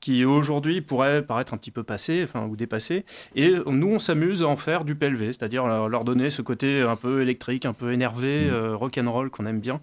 [0.00, 3.06] qui aujourd'hui pourraient paraître un petit peu passés enfin, ou dépassés.
[3.36, 6.96] Et nous, on s'amuse à en faire du PLV, c'est-à-dire leur donner ce côté un
[6.96, 9.80] peu électrique, un peu énervé, euh, rock'n'roll qu'on aime bien.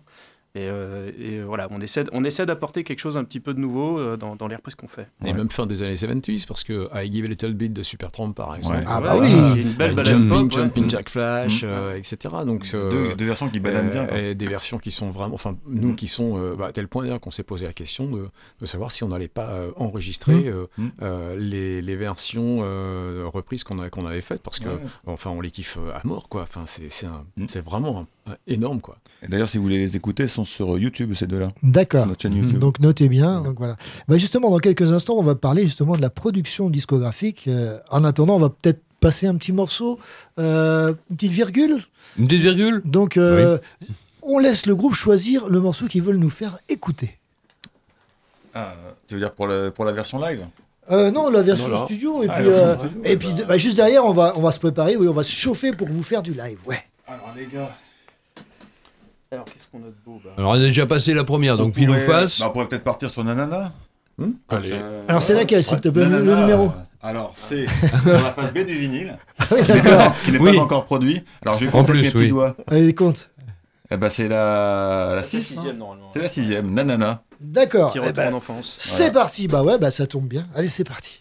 [0.53, 3.59] Et, euh, et voilà, on essaie, on essaie d'apporter quelque chose un petit peu de
[3.59, 5.07] nouveau euh, dans, dans les reprises qu'on fait.
[5.25, 8.33] Et même fin des années 70s, parce que I Give a Little Bit de Supertramp,
[8.33, 8.75] par exemple.
[8.77, 8.83] Ouais.
[8.85, 9.31] Ah bah oui.
[9.31, 10.49] une belle Euh, Jumping, pop, ouais.
[10.51, 11.67] Jumping Jack Flash, Mm.
[11.67, 12.17] euh, etc.
[12.45, 14.05] Donc, deux, euh, deux versions qui baladent bien.
[14.07, 14.17] quoi.
[14.17, 15.95] et des versions qui sont vraiment, enfin nous Mm.
[15.95, 18.27] qui sont euh, bah, à tel point d'ailleurs qu'on s'est posé la question de,
[18.59, 20.47] de savoir si on n'allait pas euh, enregistrer Mm.
[20.47, 20.87] euh, Mm.
[21.01, 24.67] euh, les, les versions euh, reprises qu'on a- qu'on avait faites parce que
[25.05, 26.41] enfin on les kiffe euh, à mort quoi.
[26.43, 26.89] Enfin c'est
[27.37, 27.45] Mm.
[27.65, 28.97] vraiment un- un énorme quoi.
[29.23, 31.49] Et D'ailleurs, si vous voulez les écouter, sont sont sur YouTube, ces deux-là.
[31.63, 32.07] D'accord.
[32.07, 32.59] YouTube.
[32.59, 33.41] Donc notez bien.
[33.41, 33.75] Donc voilà.
[34.07, 37.45] Bah, justement, dans quelques instants, on va parler justement de la production discographique.
[37.47, 39.99] Euh, en attendant, on va peut-être passer un petit morceau,
[40.39, 41.83] euh, une petite virgule.
[42.17, 43.57] Une petite virgule Donc, euh,
[44.21, 47.17] on laisse le groupe choisir le morceau qu'ils veulent nous faire écouter.
[48.53, 48.73] Ah,
[49.07, 50.45] tu veux dire pour, le, pour la version live?
[50.91, 51.85] Euh, non, la version Non, là.
[51.85, 52.21] studio.
[52.23, 54.59] Et Ah, puis, euh, studio, et puis bah, juste derrière, on va, on va se
[54.59, 54.95] préparer.
[54.97, 56.57] Oui, on va se chauffer pour vous faire du live.
[56.65, 56.83] Ouais.
[57.07, 57.71] Alors les gars.
[59.33, 61.73] Alors, qu'est-ce qu'on a de beau bah Alors on a déjà passé la première, donc
[61.73, 62.39] pile ou face.
[62.39, 63.71] bah, on pourrait peut-être partir sur Nanana.
[64.17, 64.71] Comme Allez.
[64.71, 64.75] ça.
[65.07, 66.71] Alors, c'est laquelle, s'il te plaît, le- numéro
[67.01, 67.65] Alors, c'est
[68.03, 69.17] sur la face B du vinyle,
[69.49, 70.13] d'accord.
[70.25, 70.55] qui n'est Oui.
[70.57, 71.23] pas encore produit.
[71.43, 72.29] Alors, je vais En compter avec plus, mes petits oui.
[72.29, 72.55] doigts.
[72.67, 73.29] Allez, compte.
[73.89, 75.47] Eh ben, c'est la, la C'est la 6.
[75.55, 76.09] sixième, normalement.
[76.13, 77.23] C'est la sixième, Nanana.
[77.39, 77.91] D'accord.
[77.93, 78.77] Qui Eh retourne ben, en enfance.
[78.81, 79.47] c'est parti.
[79.47, 80.45] Bah ouais, bah ça tombe bien.
[80.55, 81.17] Allez, c'est parti.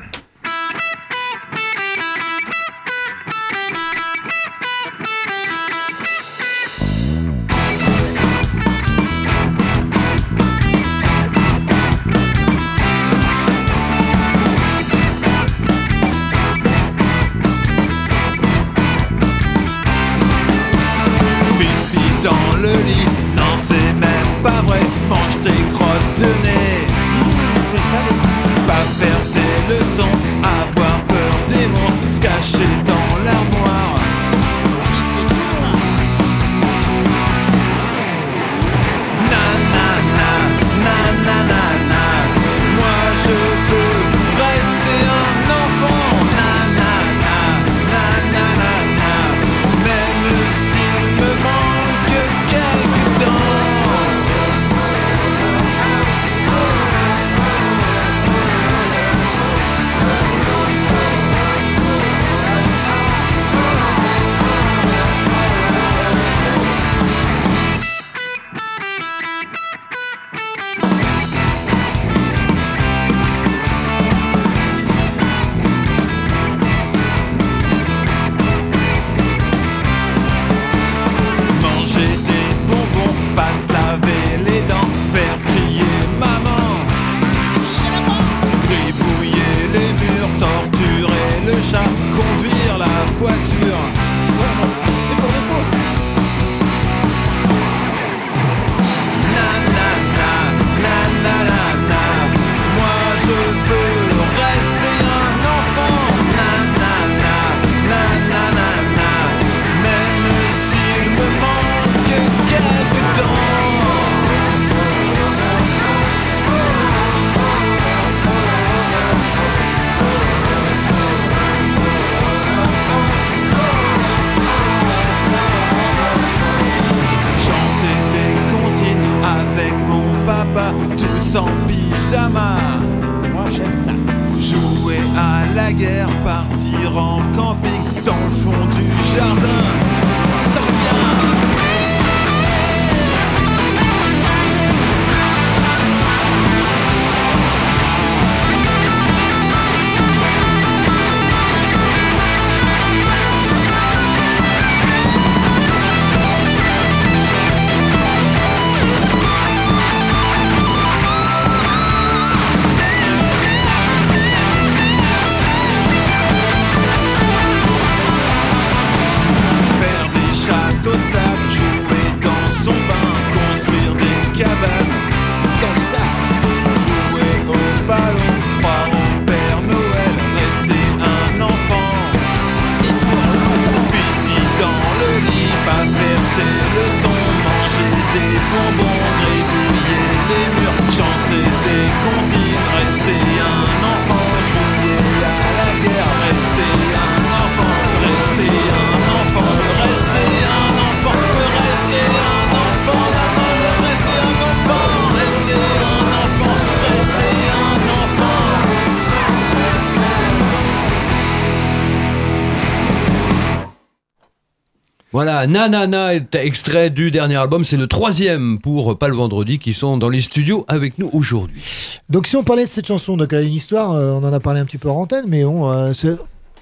[215.41, 219.72] Voilà, Nanana est extrait du dernier album, c'est le troisième pour Pas le Vendredi qui
[219.72, 221.62] sont dans les studios avec nous aujourd'hui.
[222.11, 224.34] Donc, si on parlait de cette chanson, donc elle a une histoire, euh, on en
[224.34, 225.93] a parlé un petit peu en antenne, mais on, euh,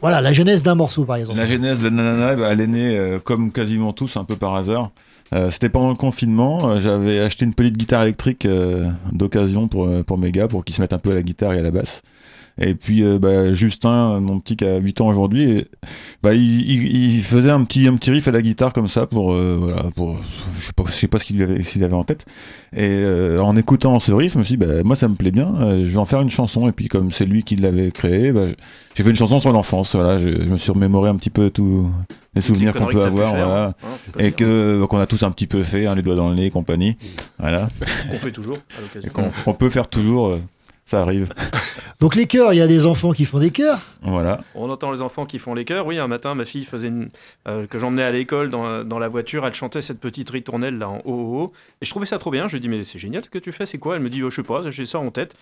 [0.00, 1.38] voilà, la genèse d'un morceau, par exemple.
[1.38, 4.54] La genèse de Nanana, bah, elle est née, euh, comme quasiment tous, un peu par
[4.54, 4.90] hasard.
[5.34, 6.68] Euh, C'était pendant le confinement.
[6.70, 10.64] euh, J'avais acheté une petite guitare électrique euh, d'occasion pour, euh, pour mes gars, pour
[10.64, 12.02] qu'ils se mettent un peu à la guitare et à la basse.
[12.60, 15.64] Et puis euh, bah, Justin, mon petit qui a 8 ans aujourd'hui,
[16.22, 19.06] bah, il, il- il faisait un petit, un petit riff à la guitare comme ça
[19.06, 20.16] pour, euh, voilà, pour
[20.60, 22.26] je sais pas, je sais pas ce qu'il avait, s'il avait en tête.
[22.76, 25.30] Et euh, en écoutant ce riff, je me suis dit, bah, moi ça me plaît
[25.30, 26.68] bien, je vais en faire une chanson.
[26.68, 28.46] Et puis comme c'est lui qui l'avait créé, bah,
[28.94, 29.94] j'ai fait une chanson sur l'enfance.
[29.94, 31.88] Voilà, je, je me suis remémoré un petit peu tous
[32.34, 33.88] les souvenirs qu'on peut avoir, faire, voilà, hein,
[34.18, 36.46] et que qu'on a tous un petit peu fait, hein, les doigts dans le nez,
[36.46, 36.96] et compagnie.
[37.38, 37.68] Voilà.
[38.10, 39.30] Qu'on fait toujours, à l'occasion.
[39.44, 40.38] Qu'on peut faire toujours.
[40.88, 41.28] Euh, ça arrive.
[42.00, 43.80] Donc les chœurs, il y a des enfants qui font des chœurs.
[44.02, 44.42] Voilà.
[44.54, 45.86] On entend les enfants qui font les chœurs.
[45.86, 47.10] Oui, un matin, ma fille faisait une,
[47.48, 49.44] euh, que j'emmenais à l'école dans, dans la voiture.
[49.46, 51.52] Elle chantait cette petite ritournelle là en haut, haut, haut.
[51.80, 52.46] Et je trouvais ça trop bien.
[52.46, 53.66] Je lui dis mais c'est génial ce que tu fais.
[53.66, 53.96] C'est quoi?
[53.96, 54.70] Elle me dit oh, je sais pas.
[54.70, 55.34] J'ai ça en tête.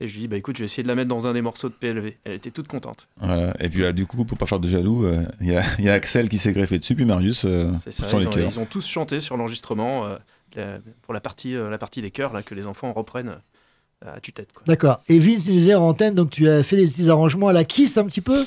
[0.00, 1.42] Et je lui dis bah écoute, je vais essayer de la mettre dans un des
[1.42, 2.16] morceaux de PLV.
[2.24, 3.08] Elle était toute contente.
[3.18, 3.54] Voilà.
[3.60, 5.84] Et puis là, du coup, pour pas faire de jaloux, euh, il y, a, il
[5.86, 8.06] y a Axel qui s'est greffé dessus, puis Marius euh, C'est ça.
[8.06, 8.44] sur Ils les ont, chœurs.
[8.44, 10.16] ils ont tous chanté sur l'enregistrement
[10.58, 13.36] euh, pour la partie, euh, la partie des chœurs là que les enfants reprennent euh,
[14.06, 14.48] à tue-tête.
[14.66, 15.00] D'accord.
[15.08, 17.64] Et Vince, tu disais en antenne, donc tu as fait des petits arrangements à la
[17.64, 18.44] Kiss un petit peu?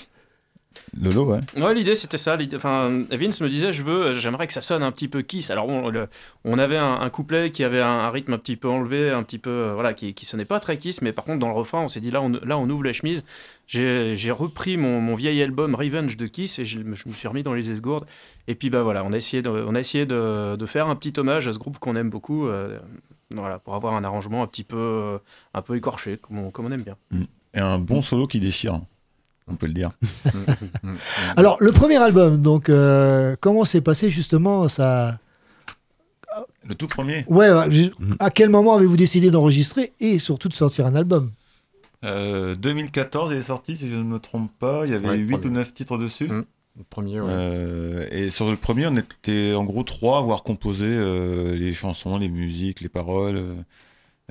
[1.01, 1.39] Lolo, ouais.
[1.61, 2.37] Ouais, l'idée c'était ça.
[2.53, 5.49] Enfin, Vince me disait, je veux, j'aimerais que ça sonne un petit peu Kiss.
[5.49, 6.05] Alors bon, le-
[6.43, 9.23] on avait un, un couplet qui avait un, un rythme un petit peu enlevé, un
[9.23, 11.53] petit peu, euh, voilà, qui, qui sonnait pas très Kiss, mais par contre dans le
[11.53, 13.23] refrain, on s'est dit là, on, là, on ouvre la chemise.
[13.67, 17.27] J'ai repris mon, mon vieil album Revenge de Kiss et je, me- je me suis
[17.27, 18.05] remis dans les esgourdes.
[18.47, 20.95] Et puis bah voilà, on a essayé de, on a essayé de, de faire un
[20.95, 22.77] petit hommage à ce groupe qu'on aime beaucoup, euh,
[23.33, 25.17] voilà, pour avoir un arrangement un petit peu, euh,
[25.53, 26.95] un peu écorché, comme on, comme on aime bien.
[27.11, 27.23] Mm.
[27.55, 28.81] Et un bon solo qui déchire,
[29.47, 29.91] on peut le dire.
[31.37, 35.19] Alors, le premier album, donc, euh, comment s'est passé justement ça?
[36.67, 37.23] Le tout premier?
[37.27, 37.47] Ouais,
[38.19, 41.31] à quel moment avez-vous décidé d'enregistrer et surtout de sortir un album?
[42.03, 44.85] Euh, 2014, il est sorti, si je ne me trompe pas.
[44.85, 45.47] Il y avait Ouais, 8 premier.
[45.47, 46.29] ou 9 titres dessus.
[46.77, 47.27] Le premier, ouais.
[47.29, 51.71] Euh, et sur le premier, on était en gros trois à avoir composé euh, les
[51.73, 53.41] chansons, les musiques, les paroles.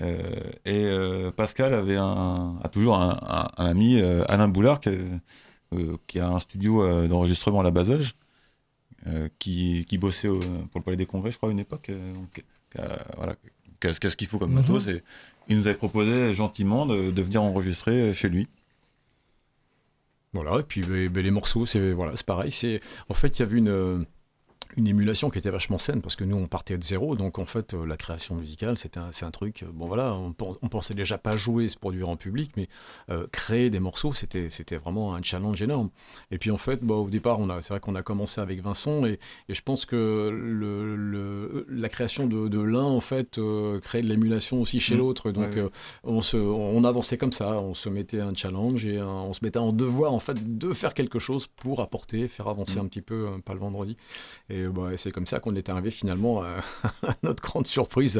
[0.03, 0.31] euh,
[0.67, 4.93] et Pascal avait un, a toujours un, un- un ami, Alain Boulard, qui, a-
[6.07, 8.15] qui a un studio d'enregistrement à la Bazoge,
[9.07, 11.91] euh, qui, qui bossait au- pour le Palais des Congrès, je crois, à une époque.
[13.17, 13.37] voilà,
[13.81, 14.57] qu'est-ce qu'il faut comme Mhm.
[14.61, 14.89] matos
[15.49, 18.49] il nous avait proposé gentiment de, de venir enregistrer chez lui.
[20.35, 22.51] Voilà, et puis ben, ben, les morceaux, c'est voilà, pareil.
[23.09, 23.99] En fait, il y avait une euh,
[24.77, 27.45] une émulation qui était vachement saine parce que nous on partait de zéro, donc en
[27.45, 29.63] fait euh, la création musicale c'était un, c'est un truc.
[29.63, 32.69] euh, Bon voilà, on, pen- on pensait déjà pas jouer, se produire en public, mais
[33.11, 35.91] euh, créer des morceaux c'était c'était vraiment un challenge énorme.
[36.31, 38.61] Et puis en fait, bah, au départ, on a c'est vrai qu'on a commencé avec
[38.63, 39.19] Vincent et,
[39.49, 44.03] et je pense que le, le- la création de, de l'un en fait euh, crée
[44.03, 45.01] de l'émulation aussi chez Mhm.
[45.01, 45.61] l'autre, donc Ouais, ouais.
[45.63, 45.69] euh,
[46.05, 49.41] on, se, on avançait comme ça, on se mettait un challenge et un- on se
[49.45, 52.85] mettait en devoir en fait de faire quelque chose pour apporter, faire avancer Mm.
[52.85, 53.97] un petit peu, pas le vendredi.
[54.49, 56.61] Et euh, bah, c'est comme ça qu'on est arrivé finalement à,
[57.07, 58.19] à notre grande surprise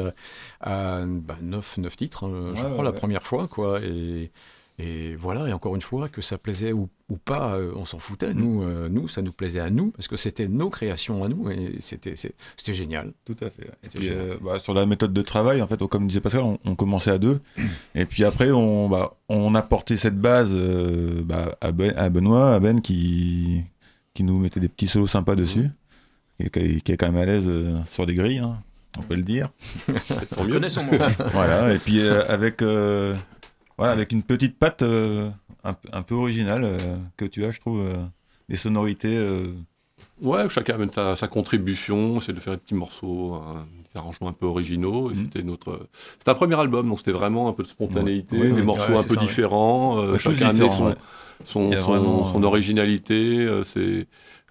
[0.61, 2.97] à, à, bah, 9, 9 titres, hein, je crois, ouais, la ouais.
[2.97, 3.49] première fois.
[3.49, 3.81] quoi.
[3.83, 4.31] Et,
[4.79, 8.01] et voilà, et encore une fois, que ça plaisait ou, ou pas, euh, on s'en
[8.01, 8.35] foutait.
[8.35, 8.39] Mm.
[8.39, 11.49] Nous, euh, nous, ça nous plaisait à nous, parce que c'était nos créations à nous,
[11.49, 12.17] et c'était
[12.75, 13.13] génial.
[13.25, 13.71] Tout à fait.
[13.85, 16.59] Et puis, euh, bah, sur la méthode de travail, en fait, comme disait Pascal, on,
[16.65, 17.41] on commençait à deux.
[17.95, 22.09] Et puis après, on, bah, on a porté cette base euh, bah, à, ben, à
[22.09, 23.63] Benoît, à Ben, qui,
[24.13, 25.71] qui nous mettait des petits solos sympas dessus.
[26.39, 28.57] Qui, est- qui est quand même à l'aise euh, sur des grilles, hein,
[28.99, 29.51] on peut le dire.
[30.37, 30.93] On connaît son mot.
[31.33, 33.15] voilà, et puis euh, avec, euh,
[33.79, 35.31] voilà, avec une petite patte euh,
[35.63, 37.95] un, un peu originale euh, que tu as, je trouve, euh,
[38.49, 39.17] des sonorités.
[39.17, 39.53] euh,
[40.21, 43.41] Ouais, chacun amène sa, sa contribution, c'est de faire des petits morceaux,
[43.93, 45.11] des arrangements un peu originaux.
[45.11, 45.87] Et c'était notre.
[46.19, 48.93] C'était un premier album, donc c'était vraiment un peu de spontanéité, Ouais, ouais, des morceaux
[48.93, 49.99] Ouais, un peu ça, différents.
[50.01, 50.95] euh, Ouais, tous chacun amenait différents,
[51.45, 53.39] son, vraiment, euh, originalité.
[53.39, 54.07] euh, c'est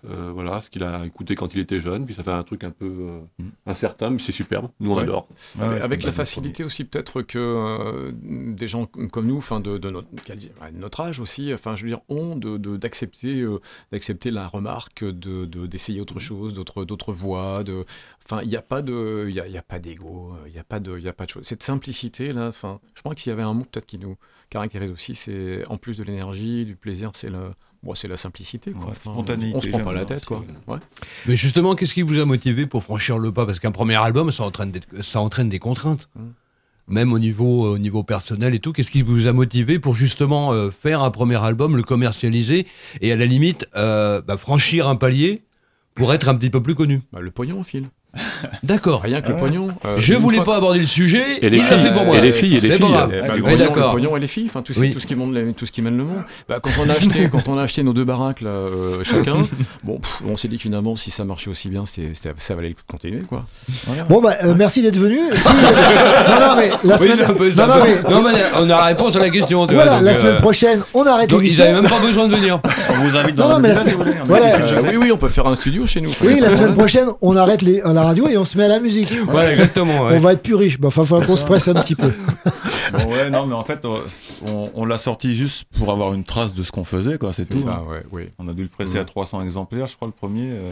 [0.10, 2.06] euh, voilà ce qu'il a écouté quand il était jeune.
[2.06, 3.50] Puis ça fait un truc un peu euh, Mm.
[3.68, 4.70] incertain, mais c'est superbe.
[4.80, 5.04] Nous on Ouais.
[5.04, 5.28] adore.
[5.60, 9.90] ouais, avec la facilité aussi peut-être que euh, des gens comme nous, enfin de, de
[9.90, 13.60] notre, de notre âge aussi, enfin je veux dire, ont de- de- d'accepter euh,
[13.92, 17.84] d'accepter la remarque, de de- d'essayer autre chose, d'autres d'autres voies, de,
[18.26, 20.54] enfin il n'y a pas de, il y a, il y a pas d'ego, il
[20.54, 21.44] y a pas de, il y a pas de chose.
[21.44, 24.16] Cette simplicité là, enfin je crois qu'il y avait un mot peut-être qui nous
[24.50, 27.52] caractérise aussi, c'est en plus de l'énergie, du plaisir, c'est le
[27.84, 28.86] Bon, c'est la simplicité, quoi.
[28.86, 30.44] Ouais, Enfin, spontanéité, on se prend pas la tête, quoi.
[30.68, 30.78] Ouais.
[31.26, 33.46] Mais justement, qu'est-ce qui vous a motivé pour franchir le pas?
[33.46, 36.08] Parce qu'un premier album, ça entraîne des, ça entraîne des contraintes.
[36.88, 38.74] Même au niveau, au niveau personnel et tout.
[38.74, 42.68] Qu'est-ce qui vous a motivé pour justement euh, faire un premier album, le commercialiser
[43.02, 45.44] et à la limite euh, bah, franchir un palier
[45.96, 47.02] pour être un petit peu plus connu?
[47.14, 47.88] Bah, le pognon, Phil.
[48.62, 49.02] D'accord.
[49.02, 49.70] Rien que le pognon.
[49.86, 51.24] euh, Je une voulais fois- pas aborder le sujet.
[51.42, 52.18] Et les il filles, fait pour moi.
[52.18, 52.86] et les filles, et les Mais filles.
[52.94, 53.88] Eh ben, le, pognon, d'accord.
[53.88, 54.94] le pognon et les filles, enfin tout, ce- Oui.
[54.94, 56.24] tout ce qui monte, tout ce qui mène le monde.
[56.48, 59.38] Bah, quand on a acheté, quand on a acheté nos deux baraques là, euh, chacun,
[59.84, 62.70] bon, pff, on s'est dit finalement, si ça marchait aussi bien, c'était- c'était- ça valait
[62.70, 63.46] le coup de continuer, quoi.
[64.10, 65.18] Bon, bah, euh, merci d'être venu.
[65.28, 67.68] Et puis, euh, non, non, mais la Oui, semaine, c'est un peu non, ça.
[67.68, 69.66] non, mais- Non, mais on a la réponse à la question.
[69.68, 72.00] tu vois, voilà, donc, la semaine euh, prochaine, on arrête Donc ils avaient même pas
[72.00, 72.60] besoin de venir.
[72.92, 74.12] On vous invite dans non, mais la la si vous voulez.
[74.12, 74.56] semaine- voilà.
[74.56, 76.12] Euh, oui, oui, on peut faire un studio chez nous.
[76.24, 78.80] Oui, la semaine prochaine, on arrête les, la radio et on se met à la
[78.80, 79.12] musique.
[79.26, 80.06] Voilà, exactement.
[80.06, 80.18] ouais.
[80.18, 80.80] On va être plus riche.
[80.80, 82.12] Bah, Enfin, faut qu'on se presse un petit peu.
[82.92, 86.54] Bon, ouais, non, mais en fait, on, on l'a sorti juste pour avoir une trace
[86.54, 87.58] de ce qu'on faisait, quoi, c'est tout.
[87.58, 87.90] ça, hein.
[87.90, 88.30] ouais, oui.
[88.38, 90.50] On a dû le presser à 300 exemplaires, je crois, le premier.
[90.52, 90.70] euh,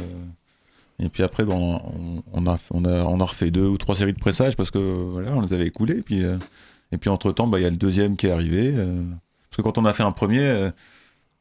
[0.99, 3.95] Et puis après, bon, on, on a, on, a, on a refait deux ou trois
[3.95, 5.97] séries de pressages parce que voilà, on les avait écoulés.
[5.97, 6.37] Et puis, euh,
[6.91, 8.71] et puis entre-temps, bah, il y a le deuxième qui est arrivé.
[8.75, 9.01] euh,
[9.49, 10.69] parce que quand on a fait un premier, euh,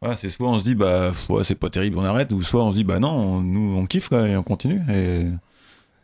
[0.01, 2.65] voilà, c'est soit on se dit, bah, ouais, c'est pas terrible, on arrête, ou soit
[2.65, 4.81] on se dit, bah non, on- nous, on kiffe quoi, et on continue.
[4.91, 5.27] Et,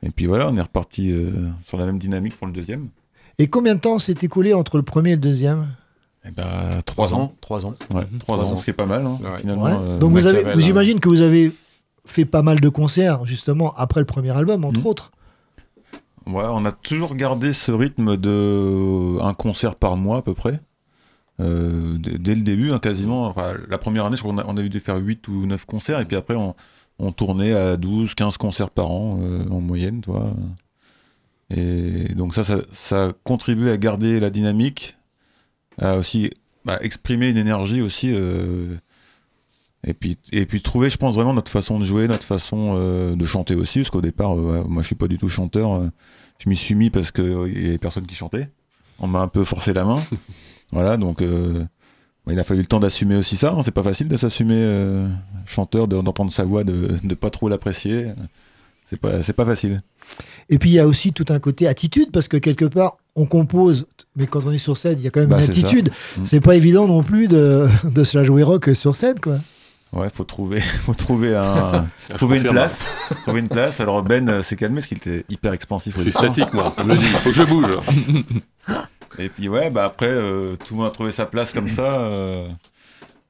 [0.03, 1.31] et puis voilà, on est reparti euh,
[1.65, 2.89] sur la même dynamique pour le deuxième.
[3.39, 5.69] Et combien de temps s'est écoulé entre le premier et le deuxième?
[6.27, 7.35] Et bah, trois ans.
[7.41, 7.75] Trois ans.
[7.95, 8.57] Ouais, trois Trois ans, ans.
[8.59, 9.39] ce qui est pas mal, hein, Ouais.
[9.39, 9.65] finalement.
[9.65, 9.73] Ouais.
[9.79, 11.53] euh, Donc, vous avez, j'imagine que vous avez
[12.05, 14.87] fait pas mal de concerts, justement, après le premier album, entre Mhm.
[14.87, 15.11] autres.
[16.27, 20.61] Ouais, on a toujours gardé ce rythme de un concert par mois à peu près.
[21.39, 23.27] Euh, dès, le début, hein, quasiment.
[23.27, 25.65] Enfin, la première année, je crois qu'on a, on a dû faire 8 ou 9
[25.67, 26.55] concerts, et puis après, on,
[26.99, 30.35] on tournait à 12, 15 concerts par an euh, en moyenne, tu vois.
[31.51, 34.97] Et donc ça, ça, ça contribue à garder la dynamique,
[35.79, 36.31] à aussi
[36.65, 38.13] bah, exprimer une énergie aussi.
[38.13, 38.77] euh,
[39.87, 43.15] et puis, et puis trouver, je pense, vraiment notre façon de jouer, notre façon euh,
[43.15, 45.89] de chanter aussi, parce qu'au départ, ouais, moi je suis pas du tout chanteur.
[46.39, 48.51] je m'y suis mis parce qu'il y avait personne qui chantait.
[48.99, 50.03] On m'a un peu forcé la main.
[50.73, 51.23] voilà, donc
[52.33, 53.53] il a fallu le temps d'assumer aussi ça.
[53.57, 55.09] hein, C'est pas facile de s'assumer euh,
[55.47, 58.07] chanteur, de- d'entendre sa voix, de, de pas trop l'apprécier.
[58.89, 59.83] C'est pas, c'est pas facile.
[60.49, 63.27] Et puis il y a aussi tout un côté attitude, parce que quelque part, on
[63.27, 65.91] compose, mais quand on est sur scène, il y a quand même Bah, une attitude.
[66.19, 66.25] Mm.
[66.25, 69.39] C'est pas évident non plus de, de se la jouer rock sur scène, quoi.
[69.93, 72.85] Ouais, faut trouver, faut trouver un, trouver une place,
[73.25, 73.81] trouver une place.
[73.81, 75.95] Alors Ben euh, s'est calmé parce qu'il était hyper expansif.
[75.97, 76.75] Je suis statique, moi.
[76.79, 77.67] Je dis, il faut que je bouge.
[79.19, 82.01] Et puis ouais, bah après, euh, tout le monde a trouvé sa place comme ça.
[82.01, 82.49] euh,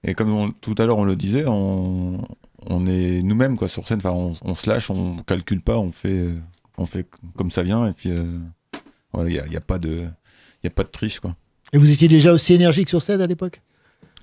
[0.04, 2.18] et comme on- tout à l'heure on le disait, on,
[2.66, 3.98] on est nous-mêmes quoi sur scène.
[3.98, 6.34] Enfin, on, on se lâche, on calcule pas, on fait, euh,
[6.78, 7.06] on fait
[7.36, 7.86] comme ça vient.
[7.86, 8.24] Et puis euh,
[9.12, 11.20] voilà, il y a, il y a pas de, il y a pas de triche
[11.20, 11.34] quoi.
[11.72, 13.60] Et vous étiez déjà aussi énergique sur scène à l'époque?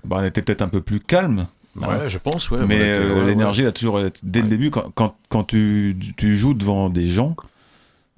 [0.04, 1.46] Bah, on était peut-être un peu plus calme.
[1.76, 2.58] Ouais, je pense, ouais.
[2.66, 5.42] Mais on était- euh, ouais, l'énergie a toujours été, dès le début, quand, quand, quand
[5.44, 7.34] tu, tu joues devant des gens,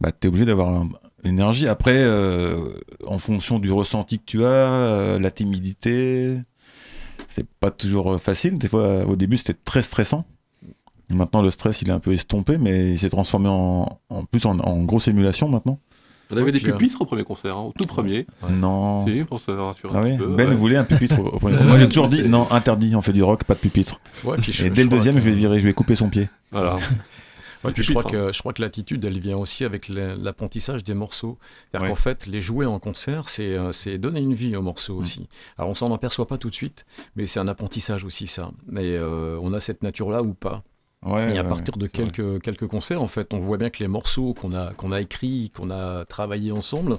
[0.00, 0.90] bah, tu es obligé d'avoir un-
[1.26, 1.68] une énergie.
[1.68, 2.56] Après, euh,
[3.06, 6.38] en fonction du ressenti que tu as, euh, la timidité,
[7.28, 8.58] c'est pas toujours euh, facile.
[8.58, 10.24] Des fois, au début, c'était très stressant.
[11.10, 14.44] Maintenant, le stress, il est un peu estompé, mais il s'est transformé en, en plus
[14.46, 15.78] en, en grosse émulation maintenant.
[16.32, 18.26] On avait des puis, euh, pupitres au premier concert, hein, au tout premier.
[18.50, 19.06] Non.
[19.06, 20.26] Si, pour se rassurer Ah un oui petit peu.
[20.34, 20.54] ben ouais.
[20.56, 21.20] voulait un pupitre.
[21.20, 21.56] au- premier.
[21.58, 24.00] Ouais, Moi, j'ai toujours dit non, interdit, on fait du rock, pas de pupitre.
[24.24, 25.94] Ouais, puis je- Et je dès le deuxième, que- je vais virer, je vais couper
[25.94, 26.28] son pied.
[26.50, 26.78] Voilà.
[27.66, 30.84] Ouais, puis je crois que je crois que l'attitude elle vient aussi avec la- l'apprentissage
[30.84, 31.38] des morceaux.
[31.70, 31.94] C'est-à-dire Ouais.
[31.94, 35.28] qu'en fait, les jouer en concert, c'est euh, donner une vie aux morceaux aussi.
[35.58, 36.86] Alors on s'en aperçoit pas tout de suite,
[37.16, 38.50] mais c'est un apprentissage aussi ça.
[38.72, 40.62] Et euh, on a cette nature là ou pas.
[41.04, 41.88] Ouais, Et à ouais, partir de vrai.
[41.90, 45.00] quelques, quelques concerts, en fait, on voit bien que les morceaux qu'on a, qu'on a
[45.00, 46.98] écrits, qu'on a travaillés ensemble,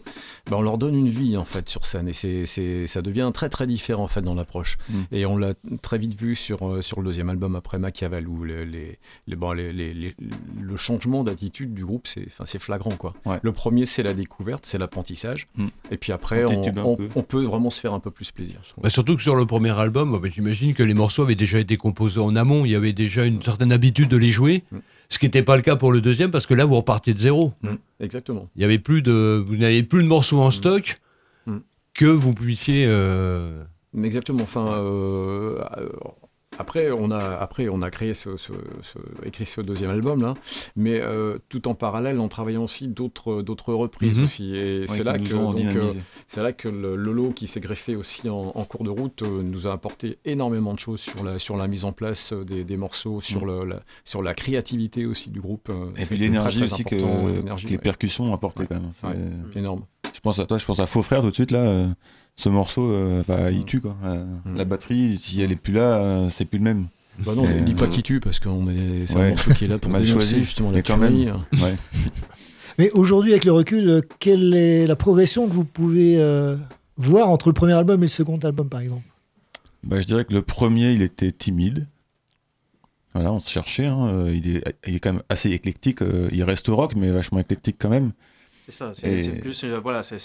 [0.49, 2.07] ben on leur donne une vie, en fait, sur scène.
[2.07, 4.77] Et c'est, ça devient très, très différent, en fait, dans l'approche.
[4.89, 4.93] Mm.
[5.11, 8.43] Et on l'a très vite vu sur, euh, sur le deuxième album après Machiavel, où
[8.45, 10.15] les, les, les- bon, les- les- les-
[10.61, 13.13] le changement d'attitude du groupe, c'est, enfin, c'est flagrant, quoi.
[13.25, 13.39] Ouais.
[13.41, 15.47] Le premier, c'est la découverte, c'est l'apprentissage.
[15.57, 15.67] Mm.
[15.91, 17.09] Et puis après, On peu.
[17.23, 18.61] peut vraiment se faire un peu plus plaisir.
[18.81, 21.75] Bah, surtout que sur le premier album, bah, j'imagine que les morceaux avaient déjà été
[21.77, 22.63] composés en amont.
[22.63, 24.63] Il y avait déjà une certaine habitude de les jouer.
[24.71, 24.77] Mm.
[25.09, 27.19] Ce qui n'était pas le cas pour le deuxième, parce que là, vous repartiez de
[27.19, 27.53] zéro.
[27.99, 28.49] Exactement.
[28.55, 30.99] Il y avait plus de, vous n'avez plus de morceaux en stock
[31.45, 31.57] Mm.
[31.93, 32.85] que vous puissiez.
[32.87, 33.63] euh,
[34.03, 34.43] Exactement.
[34.43, 35.89] Enfin, euh, euh,
[36.59, 38.51] après, on a, après, on a créé ce, ce-
[38.81, 40.33] ce- écrit ce deuxième album là,
[40.75, 44.23] mais euh, tout en parallèle, en travaillant aussi d'autres, d'autres reprises Mhm.
[44.23, 44.55] aussi.
[44.55, 45.93] Et Ouais, c'est là que, donc, euh,
[46.27, 49.41] c'est là que le Lolo qui s'est greffé aussi en, en cours de route euh,
[49.43, 52.77] nous a apporté énormément de choses sur la, sur la mise en place des, des
[52.77, 55.71] morceaux, sur, le, la, sur la créativité aussi du groupe.
[55.97, 57.77] Et puis l'énergie aussi que, que les ouais.
[57.77, 58.91] percussions ont apporté quand même.
[59.03, 59.83] Ouais, énorme.
[60.13, 61.87] Je pense à toi, je pense à Faux Frère tout de suite là.
[62.37, 63.95] Ce morceau, euh, bah, il tue quoi.
[64.05, 64.55] Euh, Mm.
[64.57, 66.87] La batterie, si elle est plus là, euh, c'est plus le même.
[67.19, 69.21] Bah non, Et, dis pas euh, qui tue parce qu'on est, c'est ouais.
[69.23, 71.13] un morceau qui est là pour Mal dénoncer justement la mais quand même.
[71.13, 71.31] tuerie.
[71.63, 71.75] Ouais.
[72.77, 76.55] Mais aujourd'hui, avec le recul, quelle est la progression que vous pouvez euh,
[76.97, 79.01] voir entre le premier album et le second album, par exemple?
[79.83, 81.87] Bah, je dirais que le premier, il était timide.
[83.15, 83.87] Voilà, on se cherchait.
[83.87, 86.01] hein, il, est, il est quand même assez éclectique.
[86.31, 88.11] il reste rock, mais vachement éclectique quand même.
[88.69, 90.17] C'est ça, c'est plus euh, voilà, c'est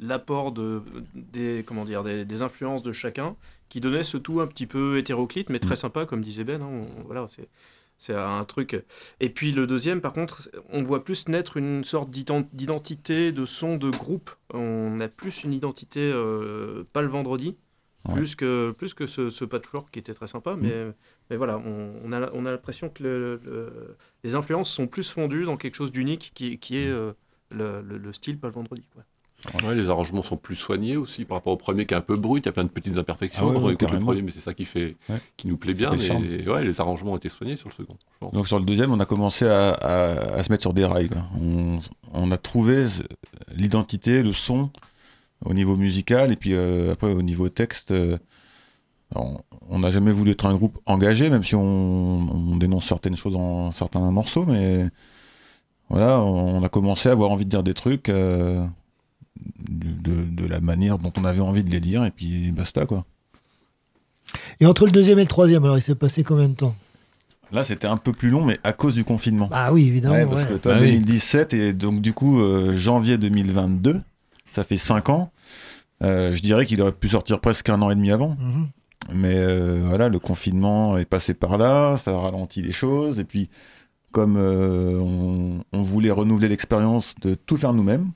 [0.00, 0.82] l'apport de
[1.14, 3.36] des comment dire des, des influences de chacun
[3.68, 5.76] qui donnait ce tout un petit peu hétéroclite mais très Mm.
[5.76, 6.62] sympa comme disait Ben.
[6.62, 7.48] hein, on- voilà, c'est
[8.00, 8.80] c'est un truc.
[9.20, 13.44] Et puis le deuxième, par contre, on voit plus naître une sorte d'ident- d'identité de
[13.44, 14.30] son de groupe.
[14.54, 17.58] On a plus une identité euh, pas le vendredi.
[18.08, 18.14] Ouais.
[18.14, 20.72] Plus que, plus que ce, ce patchwork qui était très sympa, mais,
[21.28, 25.10] mais voilà, on, on a, on a l'impression que le- le- les influences sont plus
[25.10, 27.12] fondues dans quelque chose d'unique qui, qui est euh,
[27.50, 28.82] le, le- le style pas le vendredi.
[28.92, 29.02] Quoi.
[29.68, 32.16] Ouais, les arrangements sont plus soignés aussi par rapport au premier qui est un peu
[32.16, 32.44] brut.
[32.44, 34.22] Il y a plein de petites imperfections Ah ouais, quand on ouais, écoute le premier,
[34.22, 35.18] mais c'est ça qui fait, Ouais.
[35.36, 35.90] qui nous plaît Ça bien.
[35.92, 36.24] fait le charme.
[36.28, 37.96] Mais ouais, les arrangements ont été soignés sur le second.
[38.00, 38.32] je pense.
[38.32, 41.08] Donc sur le deuxième, on a commencé à, à- à se mettre sur des rails.
[41.08, 41.22] quoi.
[41.40, 41.78] On,
[42.14, 42.84] on a trouvé
[43.54, 44.70] l'identité, le son
[45.44, 47.92] au niveau musical et puis euh, après au niveau texte.
[47.92, 48.18] euh,
[49.14, 49.38] on
[49.70, 53.36] on n'a jamais voulu être un groupe engagé, même si on, on dénonce certaines choses
[53.36, 54.88] en certains morceaux, mais
[55.90, 58.64] voilà, on a commencé à avoir envie de dire des trucs euh,
[59.68, 63.04] de, de la manière dont on avait envie de les dire et puis basta quoi.
[64.60, 66.74] Et entre le deuxième et le troisième, alors il s'est passé combien de temps?
[67.50, 69.48] Là, c'était un peu plus long, mais à cause du confinement.
[69.52, 70.14] Ah oui, évidemment.
[70.16, 70.48] Ouais, parce ouais.
[70.48, 70.92] que toi, Bah oui.
[70.98, 74.02] 2017 et donc du coup euh, janvier 2022,
[74.50, 75.30] ça fait 5 ans.
[76.02, 78.36] Euh, je dirais qu'il aurait pu sortir presque un an et demi avant.
[78.38, 78.68] Mhm.
[79.14, 83.18] Mais euh, voilà, le confinement est passé par là, ça a ralenti les choses.
[83.18, 83.48] Et puis,
[84.18, 88.10] comme euh, on, on voulait renouveler l'expérience de tout faire nous-mêmes,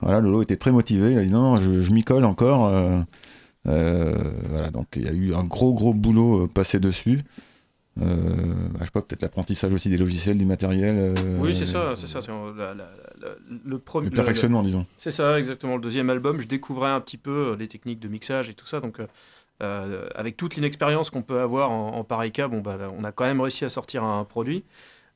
[0.00, 1.12] voilà, Lolo était très motivé.
[1.12, 2.66] Il a dit non, non, je, je m'y colle encore.
[2.66, 3.00] euh,
[3.68, 4.14] euh,
[4.48, 7.20] voilà, donc il y a eu un gros, gros boulot passé dessus.
[8.00, 8.14] Euh,
[8.72, 10.96] bah, je sais pas, peut-être l'apprentissage aussi des logiciels, du matériel.
[10.98, 12.20] euh, Oui, c'est ça, c'est ça.
[12.20, 13.34] c'est, la- la- la-
[13.64, 14.08] le premier.
[14.10, 14.86] Le perfectionnement, disons.
[14.98, 15.76] C'est ça, exactement.
[15.76, 18.80] Le deuxième album, je découvrais un petit peu les techniques de mixage et tout ça.
[18.80, 19.00] Donc,
[20.14, 23.10] avec toute l'inexpérience qu'on peut avoir en, en pareil cas, bon, bah, là, on a
[23.12, 24.62] quand même réussi à sortir un produit.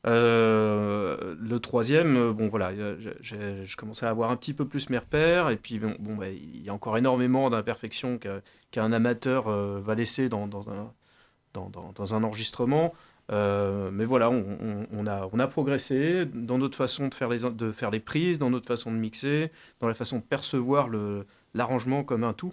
[0.05, 4.91] Euh, le troisième, euh, bon voilà, euh, je commençais à avoir un petit peu plus
[4.91, 5.95] mes repères, et puis bon,
[6.25, 8.19] il y a encore énormément d'imperfections
[8.71, 9.49] qu'un amateur
[9.81, 12.93] va laisser dans, un, enregistrement.
[13.31, 18.39] Mais voilà, on, a, progressé dans notre façon de faire, les, de faire les prises,
[18.39, 19.51] dans notre façon de mixer,
[19.81, 20.89] dans la façon de percevoir
[21.55, 22.53] l'arrangement comme un tout.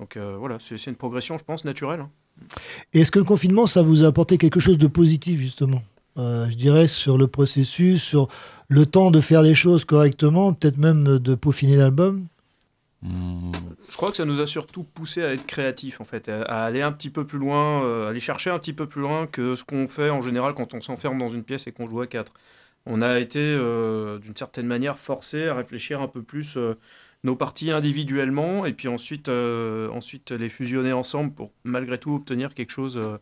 [0.00, 2.00] Donc voilà, c'est une progression, je pense, naturelle.
[2.00, 2.10] hein.
[2.92, 5.82] Est-ce que le confinement, ça vous a apporté quelque chose de positif, justement?
[6.16, 8.28] Euh, Je dirais sur le processus, sur
[8.68, 12.26] le temps de faire les choses correctement, peut-être même de peaufiner l'album
[13.02, 16.64] Je crois que ça nous a surtout poussé à être créatifs, en fait, à, à
[16.64, 19.54] aller un petit peu plus loin, euh, aller chercher un petit peu plus loin que
[19.54, 22.06] ce qu'on fait en général quand on s'enferme dans une pièce et qu'on joue à
[22.06, 22.32] quatre.
[22.86, 26.74] On a été, euh, d'une certaine manière, forcé à réfléchir un peu plus euh,
[27.24, 32.54] nos parties individuellement et puis ensuite, euh, ensuite les fusionner ensemble pour malgré tout obtenir
[32.54, 33.18] quelque chose euh,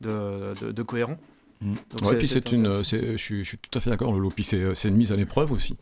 [0.00, 1.16] de, de- de cohérent.
[1.60, 1.78] Donc
[2.10, 2.82] Ouais, puis c'est une, je,
[3.16, 4.30] suis, je suis tout à fait d'accord, Lolo.
[4.30, 5.76] Puis c'est c'est une mise à l'épreuve aussi.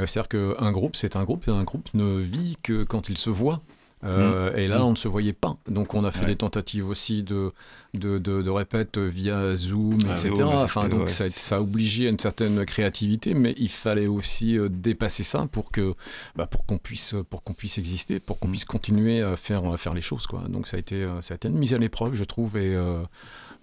[0.00, 3.18] Euh, C'est-à-dire qu'un groupe, c'est un groupe, et un groupe ne vit que quand il
[3.18, 3.60] se voit.
[4.04, 4.58] Euh, Mm.
[4.58, 4.82] Et là, Mm.
[4.82, 5.56] on ne se voyait pas.
[5.66, 6.26] Donc, on a fait Ouais.
[6.26, 7.52] des tentatives aussi de,
[7.94, 10.28] de, de, de répète via Zoom, Ah, etc.
[10.36, 10.88] Zoom, enfin, ouais.
[10.90, 14.68] donc, ça, a- ça a obligé à une certaine créativité, mais il fallait aussi euh,
[14.68, 15.94] dépasser ça pour que,
[16.36, 18.38] bah, pour qu'on puisse, pour qu'on puisse exister, pour Mm.
[18.40, 20.42] qu'on puisse continuer à faire, à faire les choses, quoi.
[20.50, 22.74] Donc, ça a été, euh, ça a été une mise à l'épreuve, je trouve, et
[22.76, 23.02] euh,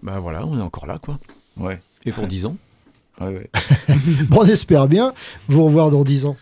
[0.02, 1.20] bah voilà, on est encore là, quoi.
[1.56, 1.80] Ouais.
[2.04, 2.56] Et pour 10 ans.
[3.20, 3.50] Ouais, ouais.
[4.30, 5.12] Bon, on espère bien
[5.46, 6.36] vous revoir dans 10 ans.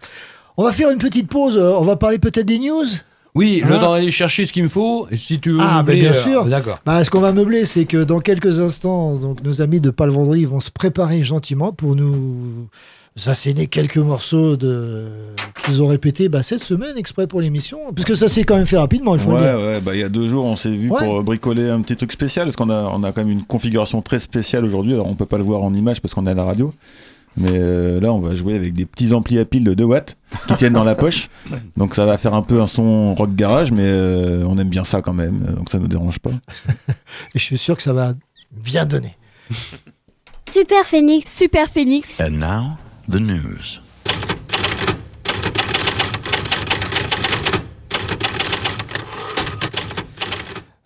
[0.56, 2.86] On va faire une petite pause, euh, on va parler peut-être des news
[3.34, 5.06] Oui, le Hein temps d'aller chercher ce qu'il me faut.
[5.10, 6.44] Et si tu veux Ah, ben bien euh, sûr.
[6.46, 6.80] D'accord.
[6.84, 10.06] Bah, ce qu'on va meubler, c'est que dans quelques instants, donc, nos amis de Pas
[10.06, 12.66] le Vendredi vont se préparer gentiment pour nous
[13.26, 15.06] asséner quelques morceaux de...
[15.64, 17.78] qu'ils ont répétés bah, cette semaine exprès pour l'émission.
[17.94, 19.66] Parce que ça s'est quand même fait rapidement, il faut Ouais, le dire.
[19.66, 21.04] ouais, bah il y a deux jours, on s'est vu Ouais.
[21.04, 24.00] pour bricoler un petit truc spécial, parce qu'on a, on a quand même une configuration
[24.00, 24.94] très spéciale aujourd'hui.
[24.94, 26.72] Alors on peut pas le voir en image parce qu'on est à la radio,
[27.36, 30.16] mais euh, là on va jouer avec des petits amplis à pile de 2 watts
[30.48, 31.28] qui tiennent dans la poche.
[31.76, 34.84] Donc ça va faire un peu un son rock garage, mais euh, on aime bien
[34.84, 36.30] ça quand même, donc ça nous dérange pas.
[37.34, 38.14] Et je suis sûr que ça va
[38.50, 39.16] bien donner.
[40.50, 42.20] Super Phoenix, Super Phoenix.
[42.20, 42.76] And now,
[43.08, 43.80] the news.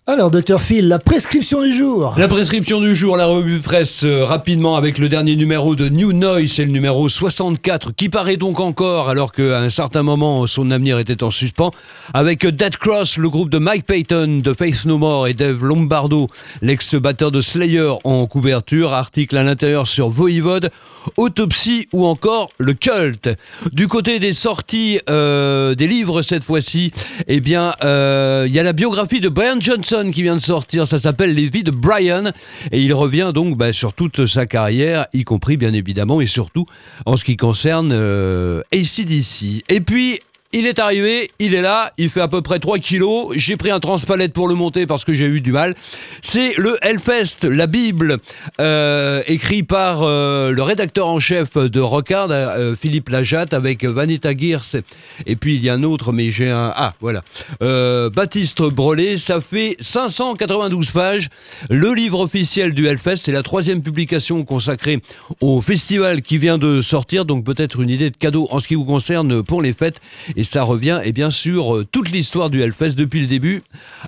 [0.07, 2.13] Alors, Dr Phil, la prescription du jour.
[2.15, 6.13] La prescription du jour, la revue presse euh, rapidement avec le dernier numéro de New
[6.13, 10.69] Noise, c'est le numéro 64 qui paraît donc encore alors qu'à un certain moment son
[10.69, 11.71] avenir était en suspens.
[12.13, 16.27] Avec Dead Cross, le groupe de Mike Payton de Faith No More et Dave Lombardo,
[16.61, 20.69] l'ex-batteur de Slayer en couverture, article à l'intérieur sur Voivode,
[21.17, 23.29] Autopsie ou encore le culte.
[23.71, 26.91] Du côté des sorties euh, des livres cette fois-ci,
[27.27, 30.87] eh bien euh, il y a la biographie de Brian Johnson qui vient de sortir.
[30.87, 32.31] Ça s'appelle Les vies de Brian.
[32.71, 36.65] Et il revient donc bah, sur toute sa carrière, y compris bien évidemment, et surtout
[37.05, 39.63] en ce qui concerne euh, ACDC.
[39.69, 40.19] Et puis,
[40.53, 43.33] il est arrivé, il est là, il fait à peu près 3 kilos.
[43.35, 45.75] J'ai pris un transpalette pour le monter parce que j'ai eu du mal.
[46.21, 48.19] C'est le Hellfest, la Bible,
[48.61, 54.35] euh, écrit par euh, le rédacteur en chef de Rockard, euh, Philippe Lajatte, avec Vanita
[54.35, 54.77] Gears.
[55.25, 56.71] Et puis il y a un autre, mais j'ai un.
[56.73, 57.21] Ah, voilà.
[57.59, 61.29] Baptiste Brelet, ça fait 592 pages.
[61.69, 65.01] Le livre officiel du Hellfest, c'est la troisième publication consacrée
[65.41, 67.25] au festival qui vient de sortir.
[67.25, 69.99] Donc peut-être une idée de cadeau en ce qui vous concerne pour les fêtes.
[70.37, 73.63] Et ça revient, et bien sûr, euh, toute l'histoire du Hellfest depuis le début,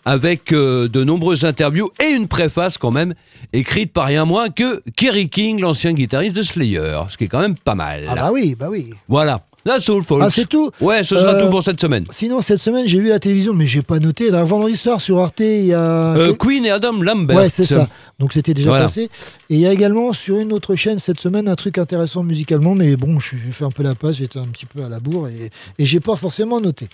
[0.06, 3.14] avec euh, de nombreuses interviews et une préface quand même,
[3.54, 7.42] écrite par rien moins que Kerry King, l'ancien guitariste de Slayer, ce qui est quand
[7.42, 8.06] même pas mal.
[8.10, 8.92] Ah bah oui, bah oui.
[9.10, 9.42] Voilà.
[9.66, 10.22] La Soul Folks.
[10.24, 12.06] Ah, c'est tout Ouais, ce sera Euh, tout pour cette semaine.
[12.10, 14.30] Sinon, cette semaine, j'ai vu la télévision, mais j'ai pas noté.
[14.30, 16.16] Là, vendredi soir sur Arte, il y a.
[16.16, 17.36] Euh, Queen et Adam Lambert.
[17.36, 17.90] Ouais, c'est ça.
[18.20, 18.86] Donc c'était déjà Voilà.
[18.86, 19.09] passé.
[19.49, 22.74] Et il y a également sur une autre chaîne cette semaine un truc intéressant musicalement,
[22.74, 25.28] mais bon, je fait un peu la passe, j'étais un petit peu à la bourre
[25.28, 26.88] et, et j'ai pas forcément noté.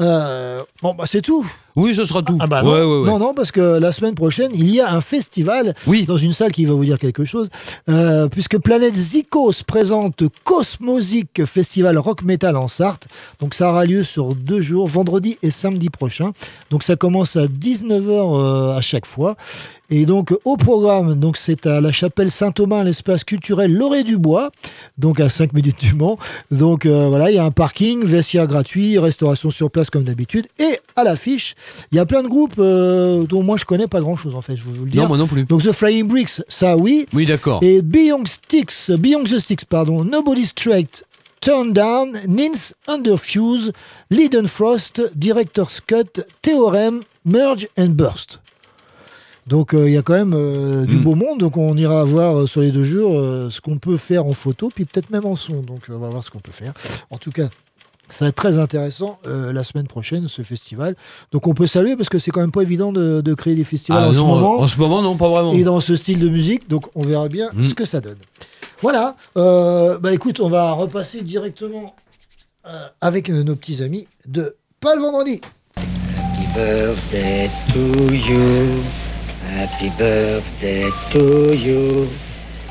[0.00, 1.46] Euh, bon, bah c'est tout.
[1.74, 2.36] Oui, ce sera tout.
[2.40, 2.74] Ah bah Ouais, non.
[2.76, 3.06] ouais, ouais.
[3.10, 5.74] non, non, parce que la semaine prochaine, il y a un festival
[6.06, 7.48] dans une salle qui va vous dire quelque chose,
[7.88, 13.08] euh, puisque Planète Zikos présente Cosmosic Festival Rock Metal en Sarthe.
[13.40, 16.32] Donc ça aura lieu sur deux jours, vendredi et samedi prochain.
[16.70, 19.36] Donc ça commence à 19h à chaque fois.
[19.90, 24.50] Et donc au programme, donc c'est à la chapelle Saint-Thomas, l'espace culturel Loré du Bois,
[24.96, 26.18] donc à 5 minutes du Mans.
[26.50, 30.46] Donc euh, voilà, il y a un parking, vestiaire gratuit, restauration sur place comme d'habitude.
[30.58, 31.54] Et à l'affiche,
[31.90, 34.40] il y a plein de groupes euh, dont moi je connais pas grand chose en
[34.40, 35.02] fait, je vous le dire.
[35.02, 35.44] Non, moi non plus.
[35.44, 37.06] Donc The Flying Bricks, ça oui.
[37.12, 37.62] Oui, d'accord.
[37.62, 41.04] Et Beyond Sticks, Beyond the Sticks, pardon, Nobody Straight,
[41.42, 43.72] Turn Down, Nins Underfuse,
[44.10, 48.38] Leaden Frost, Director's Cut, Theorem, Merge and Burst.
[49.46, 52.40] Donc euh, il y a quand même euh, du beau monde, donc on ira voir
[52.40, 55.26] euh, sur les deux jours euh, ce qu'on peut faire en photo, puis peut-être même
[55.26, 55.60] en son.
[55.62, 56.72] Donc on va voir ce qu'on peut faire.
[57.10, 57.48] En tout cas,
[58.08, 60.94] ça va être très intéressant euh, la semaine prochaine, ce festival.
[61.32, 63.64] Donc on peut saluer parce que c'est quand même pas évident de, de créer des
[63.64, 64.58] festivals Ah en non, ce moment.
[64.60, 65.52] en ce moment, non, pas vraiment.
[65.54, 67.64] Et dans ce style de musique, donc on verra bien Mm.
[67.64, 68.18] ce que ça donne.
[68.80, 71.94] Voilà, euh, bah écoute, on va repasser directement
[72.66, 75.40] euh, avec nos petits amis de Pas le vendredi.
[75.76, 78.82] Happy birthday to you.
[79.44, 82.08] Happy birthday to you.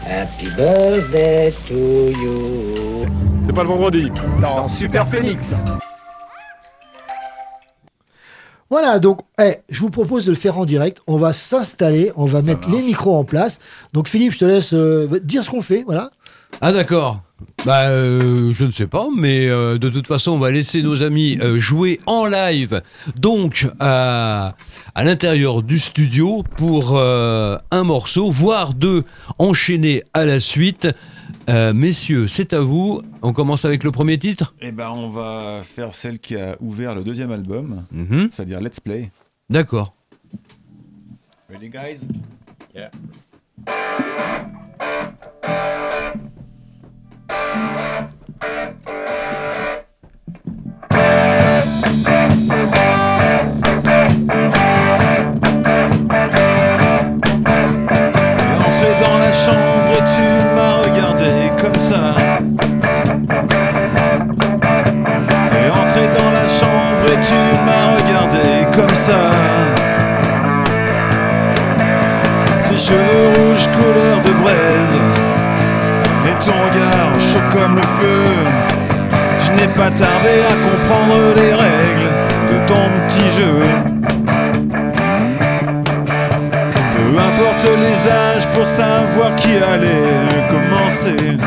[0.07, 2.74] Happy birthday to you.
[3.41, 4.09] C'est pas le vendredi.
[4.41, 5.63] Dans Super Phoenix.
[8.69, 11.01] Voilà, donc eh, je vous propose de le faire en direct.
[11.07, 13.59] On va s'installer, on va mettre les micros en place.
[13.91, 16.09] Donc Philippe, je te laisse euh, dire ce qu'on fait, voilà.
[16.59, 17.21] Ah d'accord.
[17.65, 21.01] Bah euh, je ne sais pas, mais euh, de toute façon on va laisser nos
[21.03, 22.81] amis euh, jouer en live,
[23.15, 24.55] donc à,
[24.93, 29.03] à l'intérieur du studio pour euh, un morceau, voire deux
[29.39, 30.87] enchaînés à la suite.
[31.49, 33.01] Euh, messieurs, c'est à vous.
[33.23, 34.53] On commence avec le premier titre.
[34.61, 38.29] Eh ben, on va faire celle qui a ouvert le deuxième album, Mhm.
[38.31, 39.11] c'est-à-dire Let's Play.
[39.49, 39.93] D'accord.
[41.49, 42.07] Ready, guys?
[42.75, 42.91] Yeah.
[72.81, 74.97] Cheveux rouges couleur de braise.
[76.27, 78.25] Et ton regard chaud comme le feu.
[79.43, 82.11] Je n'ai pas tardé à comprendre les règles
[82.51, 83.57] de ton petit jeu.
[86.95, 90.17] Peu importe les âges pour savoir qui allait
[90.53, 91.38] commencer.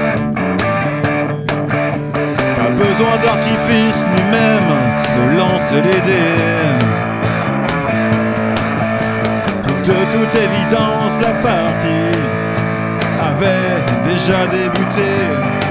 [2.56, 4.72] Pas besoin d'artifice ni même
[5.16, 6.94] de lancer les dés.
[9.84, 12.18] De toute évidence, la partie
[13.20, 15.63] avait déjà débuté.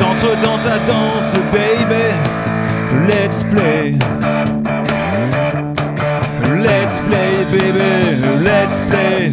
[0.00, 2.06] J'entre dans ta danse, baby.
[3.06, 3.98] Let's play.
[6.58, 9.30] Let's play, baby, let's play.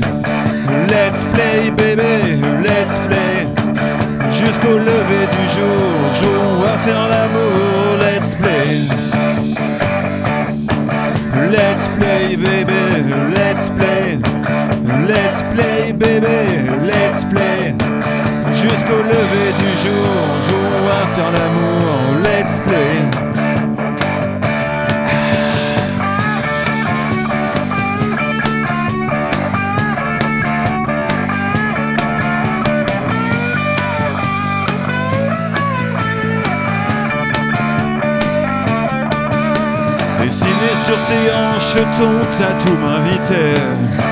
[0.90, 3.48] Let's play, baby, let's play.
[4.30, 7.98] Jusqu'au lever du jour, jour à faire l'amour.
[8.02, 8.90] Let's play.
[11.50, 14.20] Let's play, baby, let's play.
[15.08, 17.67] Let's play, baby, let's play
[18.62, 20.08] jusqu'au lever du jour.
[20.32, 23.04] On joue à faire l'amour, let's play.
[40.22, 44.07] Dessiné sur tes hanches, ton tatou m'invitait.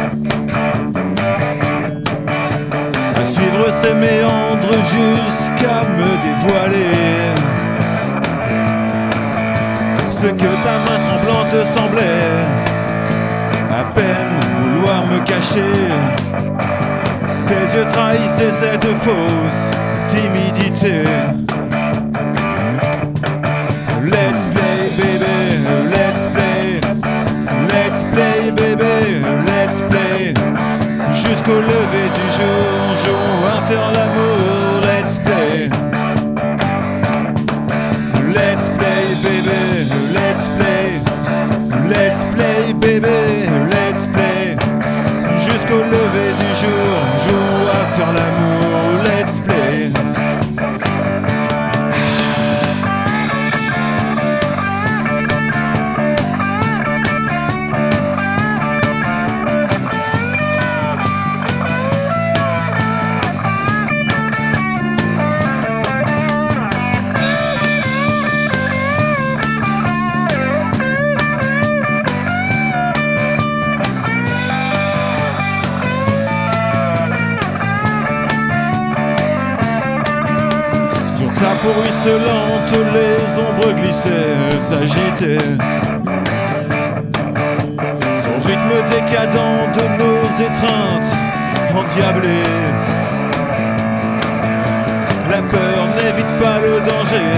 [3.36, 7.36] Suivre ces méandres jusqu'à me dévoiler
[10.10, 12.46] ce que ta main tremblante semblait
[13.72, 15.76] à peine vouloir me cacher.
[17.48, 19.66] Tes yeux trahissaient cette fausse
[20.08, 21.04] timidité.
[24.02, 25.38] Let's play, baby,
[25.92, 26.80] let's play.
[27.74, 30.34] Let's play, baby, let's play.
[31.12, 32.75] Jusqu'au lever du jour,
[43.70, 44.56] let's play.
[45.40, 46.96] Jusqu'au lever du jour,
[47.28, 48.65] jouons à faire l'amour.
[84.76, 84.80] Au
[88.46, 91.12] rythme décadent de nos étreintes
[91.74, 92.52] endiablées.
[95.30, 97.32] La peur n'évite pas le danger.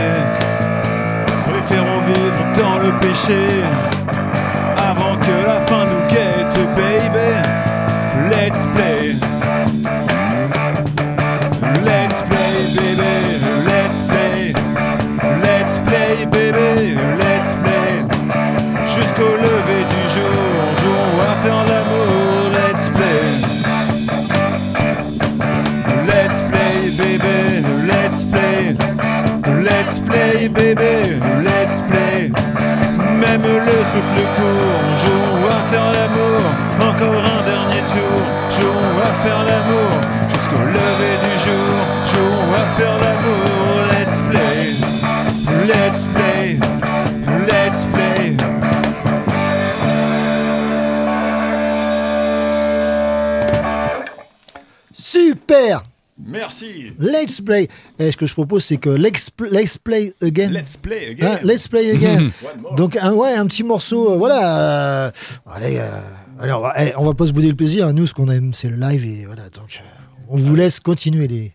[1.47, 3.41] Préférons vivre dans le péché
[33.97, 36.41] souffle court, jouons à faire l'amour.
[36.89, 38.19] Encore un dernier tour,
[38.55, 39.91] jouons à faire l'amour.
[40.29, 41.73] Jusqu'au lever du jour,
[42.11, 43.47] jouons à faire l'amour.
[43.93, 44.63] Let's play.
[45.67, 46.59] Let's play.
[47.47, 48.37] Let's play.
[54.93, 55.81] Super
[56.19, 56.93] Merci.
[56.97, 57.69] Let's play.
[58.07, 60.49] Et ce que je propose, c'est que let's, pl- let's play again.
[60.51, 61.33] Let's play again.
[61.33, 62.31] Hein, let's play again.
[62.43, 62.75] One more.
[62.75, 64.13] Donc, un, ouais, un petit morceau.
[64.13, 65.07] euh, voilà.
[65.07, 65.11] euh,
[65.45, 65.89] allez, euh,
[66.39, 67.87] allez, on va, eh, on va pas se bouder le plaisir.
[67.87, 67.93] hein.
[67.93, 69.05] Nous, ce qu'on aime, c'est le live.
[69.05, 69.49] Et voilà.
[69.49, 69.85] Donc, euh,
[70.29, 71.53] on vous laisse continuer les.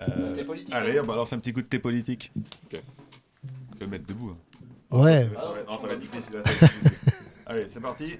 [0.00, 0.34] Euh,
[0.72, 2.32] allez, on balance un petit coup de thé politique.
[2.72, 2.78] Je
[3.80, 4.30] vais me mettre debout.
[4.92, 4.96] hein.
[4.98, 5.24] Ouais.
[5.68, 6.36] Non, ça va être difficile.
[7.46, 8.18] Allez, c'est parti.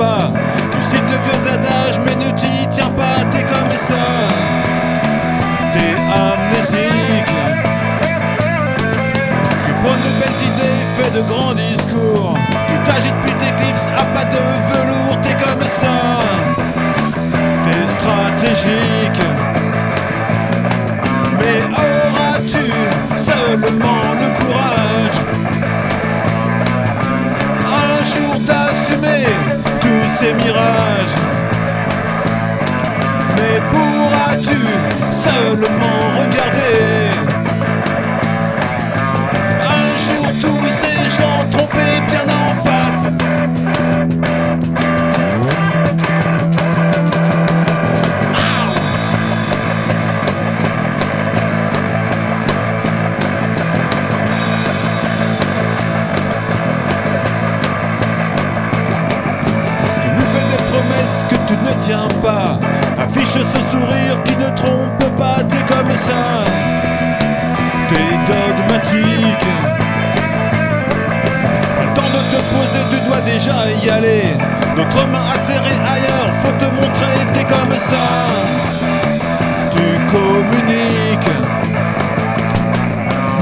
[0.00, 3.22] Tu cites de vieux adages mais ne t'y tiens pas.
[3.30, 4.04] T'es comme ça.
[5.74, 5.94] T'es
[6.24, 7.34] amnésique.
[9.66, 12.38] Tu prends de belles idées, fais de grands discours.
[12.68, 14.38] Tu t'agites puis t'éclipses à pas de
[14.72, 15.20] velours.
[15.22, 15.96] T'es comme ça.
[17.64, 19.39] T'es stratégique.
[30.20, 31.16] Ces mirages.
[33.36, 34.60] Mais pourras-tu
[35.10, 36.99] seulement regarder
[62.22, 62.58] pas.
[62.98, 65.38] Affiche ce sourire qui ne trompe pas.
[65.48, 66.44] T'es comme ça.
[67.88, 69.46] T'es dogmatique.
[71.80, 74.36] Le temps de te poser, tu dois déjà y aller.
[74.76, 77.16] Notre main à serrer ailleurs, faut te montrer.
[77.32, 78.06] T'es comme ça.
[79.72, 81.36] Tu communiques.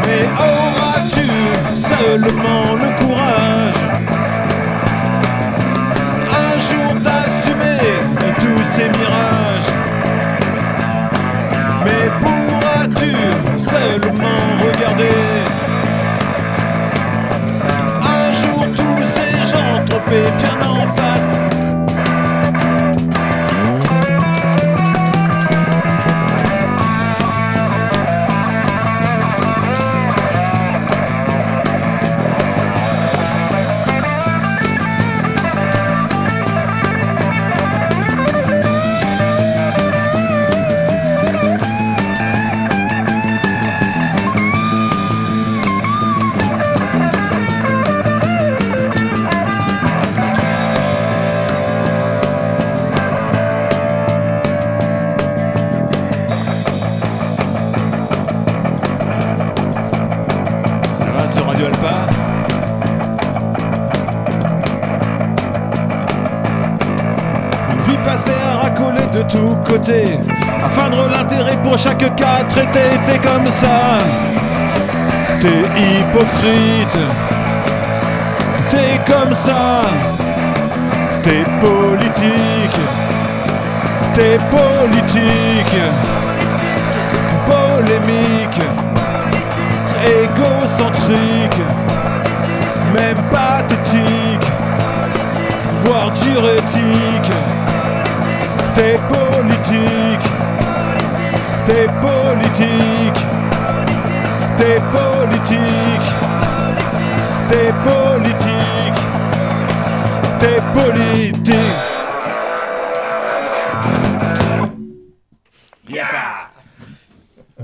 [0.07, 1.29] Mais auras-tu
[1.77, 3.79] seulement le courage
[13.59, 15.09] seulement regarder.
[18.03, 21.58] Un jour tous ces gens trompés bien en face
[73.51, 73.99] Ça,
[75.41, 76.99] t'es hypocrite,
[78.71, 79.83] t'es comme ça,
[81.25, 82.81] t'es politique,
[84.15, 85.81] t'es politique,
[87.47, 88.63] polémique,
[90.23, 91.63] égocentrique,
[92.95, 94.47] même pathétique,
[95.85, 97.33] voire diurétique.
[98.77, 100.31] T'es politique,
[101.67, 103.28] t'es politique,
[104.59, 106.09] t'es politique,
[107.49, 109.01] t'es politique,
[110.41, 111.55] t'es politique.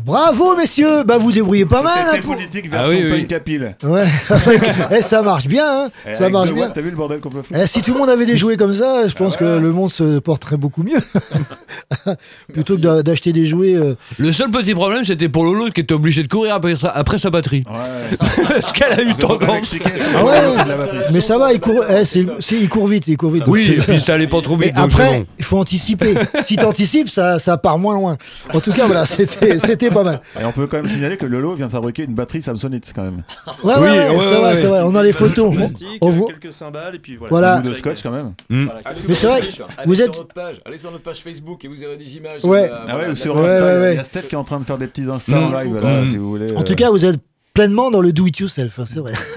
[0.05, 2.11] Bravo, messieurs Bah, vous débrouillez pas mal.
[2.11, 3.39] T'es hein, pour- politique version Ah oui, oui.
[3.45, 3.77] pile.
[3.85, 4.07] Ouais,
[4.91, 5.91] Eh, ça marche bien, hein.
[6.07, 6.69] Eh, ça marche bien.
[6.71, 8.57] T'as vu le bordel qu'on peut foutre Eh, si tout le monde avait des jouets
[8.57, 9.51] comme ça, je pense Ah ouais.
[9.57, 10.99] que le monde se porterait beaucoup mieux.
[12.53, 13.75] Plutôt que d'a- d'acheter des jouets.
[13.77, 16.91] euh, Le seul petit problème, c'était pour Lolo qui était obligé de courir après sa,
[16.91, 17.65] après sa batterie.
[18.19, 19.75] Parce qu'elle a eu tendance.
[20.17, 20.41] Ah ouais,
[21.13, 23.45] mais ça va, il court, eh, c'est- c'est- il court vite, il court vite.
[23.47, 25.27] Oui, et puis ça allait pas trop vite, donc après, bon.
[25.39, 26.15] il faut anticiper.
[26.45, 28.17] si t'anticipes, ça, ça part moins loin.
[28.53, 30.21] En tout cas, voilà, c'était c'était pas mal.
[30.41, 33.23] Et on peut quand même signaler que Lolo vient fabriquer une batterie Samsonite quand même.
[33.63, 34.81] Ouais, ouais, ouais, c'est vrai, c'est vrai.
[34.85, 35.55] On a les photos.
[36.01, 36.29] On, voit.
[36.29, 37.31] quelques cymbales et puis voilà.
[37.31, 37.55] Voilà.
[37.57, 38.33] Un bout de scotch quand même.
[38.51, 39.41] Voilà, Mais c'est vrai,
[39.87, 42.17] vous allez êtes- sur notre page, allez sur notre page Facebook et vous aurez des
[42.17, 42.45] images.
[42.45, 42.71] Ouais.
[42.89, 45.07] Ah ou sur il y a Steph qui est en train de faire des petits
[45.11, 45.63] Insta en Mmh.
[45.63, 46.07] live, là, Mmh.
[46.11, 46.53] si vous voulez.
[46.57, 46.65] En euh.
[46.65, 47.21] tout cas, vous êtes
[47.53, 49.13] pleinement dans le do it yourself, hein, c'est vrai.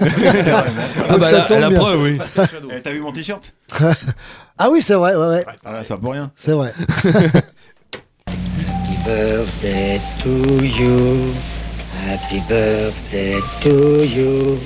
[1.08, 2.18] Ah bah la, preuve, oui.
[2.74, 3.54] Eh, T'as vu mon t-shirt?
[4.60, 5.46] Ah oui, c'est vrai, ouais, ouais.
[5.64, 6.32] Ah ouais, ça va pour rien.
[6.34, 6.74] C'est vrai.
[8.26, 11.32] Happy birthday to you.
[12.08, 13.32] Happy birthday
[13.62, 14.58] to you.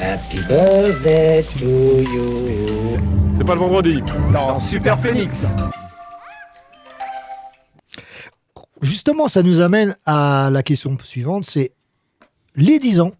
[0.00, 1.66] Happy birthday to
[2.10, 2.66] you.
[3.36, 4.02] C'est pas le vendredi.
[4.32, 5.54] Dans Super Phoenix.
[8.80, 11.72] Justement, ça nous amène à la question suivante, c'est
[12.54, 13.12] les 10 ans.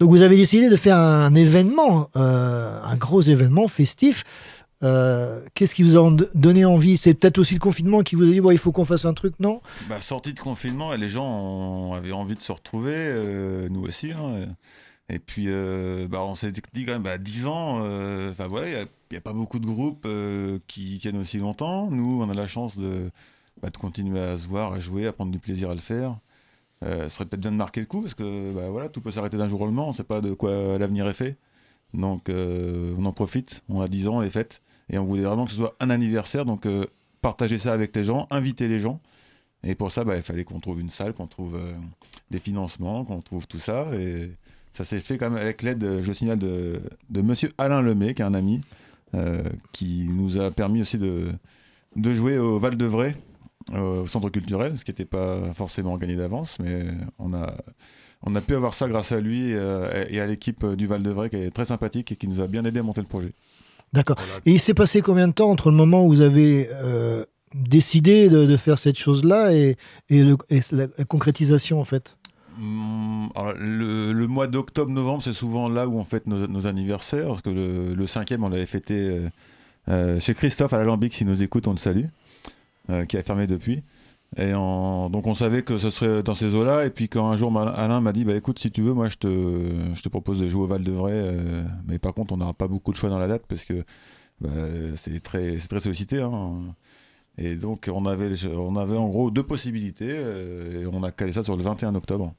[0.00, 4.24] Donc vous avez décidé de faire un événement, euh, un gros événement festif.
[4.82, 6.96] Euh, Qu'est-ce qui vous a donné envie?
[6.96, 9.14] C'est peut-être aussi le confinement qui vous a dit bon, il faut qu'on fasse un
[9.14, 9.60] truc, non?
[9.88, 14.12] Bah, sortie de confinement, et les gens avaient envie de se retrouver, euh, nous aussi.
[14.12, 14.46] hein.
[15.10, 15.48] Et puis,
[16.08, 17.80] bah, on s'est dit quand même, bah, 10 ans,
[18.30, 20.08] enfin voilà, il n'y a, pas beaucoup de groupes
[20.66, 21.90] qui tiennent aussi longtemps.
[21.90, 23.10] Nous, on a la chance de,
[23.70, 26.16] de continuer à se voir, à jouer, à prendre du plaisir à le faire.
[26.82, 29.10] Euh, ce serait peut-être bien de marquer le coup, parce que bah, voilà, tout peut
[29.10, 31.36] s'arrêter d'un jour au lendemain, on ne sait pas de quoi l'avenir est fait.
[31.94, 34.60] Donc, euh, on en profite, on a 10 ans, les fêtes,
[34.90, 36.84] et on voulait vraiment que ce soit un anniversaire, donc euh,
[37.22, 39.00] partager ça avec les gens, inviter les gens.
[39.62, 41.72] Et pour ça, bah, il fallait qu'on trouve une salle, qu'on trouve euh,
[42.30, 43.86] des financements, qu'on trouve tout ça.
[43.94, 44.30] Et
[44.72, 48.12] ça s'est fait quand même avec l'aide, euh, je signale, de, de monsieur Alain Lemay,
[48.12, 48.60] qui est un ami,
[49.14, 49.42] euh,
[49.72, 51.28] qui nous a permis aussi de,
[51.96, 53.14] de jouer au Val-de-Vray, euh,
[53.72, 56.84] au centre culturel, ce qui n'était pas forcément gagné d'avance, mais
[57.18, 57.54] on a,
[58.22, 61.30] on a pu avoir ça grâce à lui et, euh, et à l'équipe du Val-de-Vray,
[61.30, 63.32] qui est très sympathique et qui nous a bien aidé à monter le projet.
[63.92, 64.16] D'accord.
[64.44, 67.24] Et il s'est passé combien de temps entre le moment où vous avez euh,
[67.54, 69.76] décidé de, de faire cette chose-là et,
[70.10, 72.16] et, le- et la, la concrétisation en fait?
[72.58, 77.26] Hum, alors, le, le mois d'octobre-novembre, c'est souvent là où on fête nos, nos anniversaires,
[77.28, 79.28] parce que le, le cinquième, on l'avait fêté euh,
[79.88, 82.08] euh, chez Christophe à l'Alambic, s'il nous écoute, on le salue, euh,
[83.08, 83.82] qui a fermé depuis.
[84.36, 87.56] Et donc on savait que ce serait dans ces eaux-là, et puis quand un jour
[87.56, 89.28] Alain m'a dit, bah écoute, si tu veux, moi je te,
[89.94, 92.90] je te propose de jouer au Val-de-Vray, euh, mais par contre on n'aura pas beaucoup
[92.92, 93.84] de choix dans la date, parce que
[94.40, 94.50] bah,
[94.96, 96.20] c'est très, très sollicité.
[96.20, 96.74] hein.
[97.38, 101.32] Et donc on avait, on avait en gros deux possibilités, euh, et on a calé
[101.32, 102.34] ça sur le 21 octobre.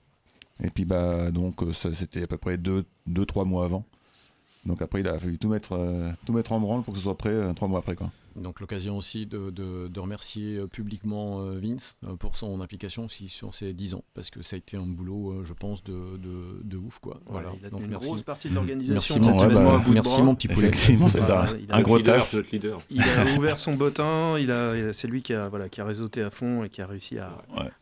[0.64, 3.86] Et puis bah donc euh, c'était à peu près 2-3 deux, deux, mois avant.
[4.66, 7.04] Donc après il a fallu tout mettre, euh, tout mettre en branle pour que ce
[7.04, 8.12] soit prêt euh, trois mois après quoi.
[8.36, 13.06] Donc l'occasion aussi de, de- de remercier euh, publiquement euh, Vince euh, pour son implication
[13.06, 15.94] aussi sur ces 10 ans, parce que ça a été un boulot, je pense, de,
[16.18, 17.00] de, de ouf.
[17.00, 17.22] Quoi.
[17.28, 17.50] Voilà.
[17.60, 18.08] il a Donc une merci.
[18.10, 20.24] grosse partie de l'organisation Merci, de cet mon- événement bah, à bout de merci bras.
[20.24, 20.72] mon petit poulet.
[20.74, 22.52] C'est un- il a- un gros leader, taf.
[22.52, 22.78] leader.
[22.90, 26.22] Il a ouvert son bottin, il a, c'est lui qui a, voilà, qui a réseauté
[26.22, 27.38] à fond et qui a réussi à,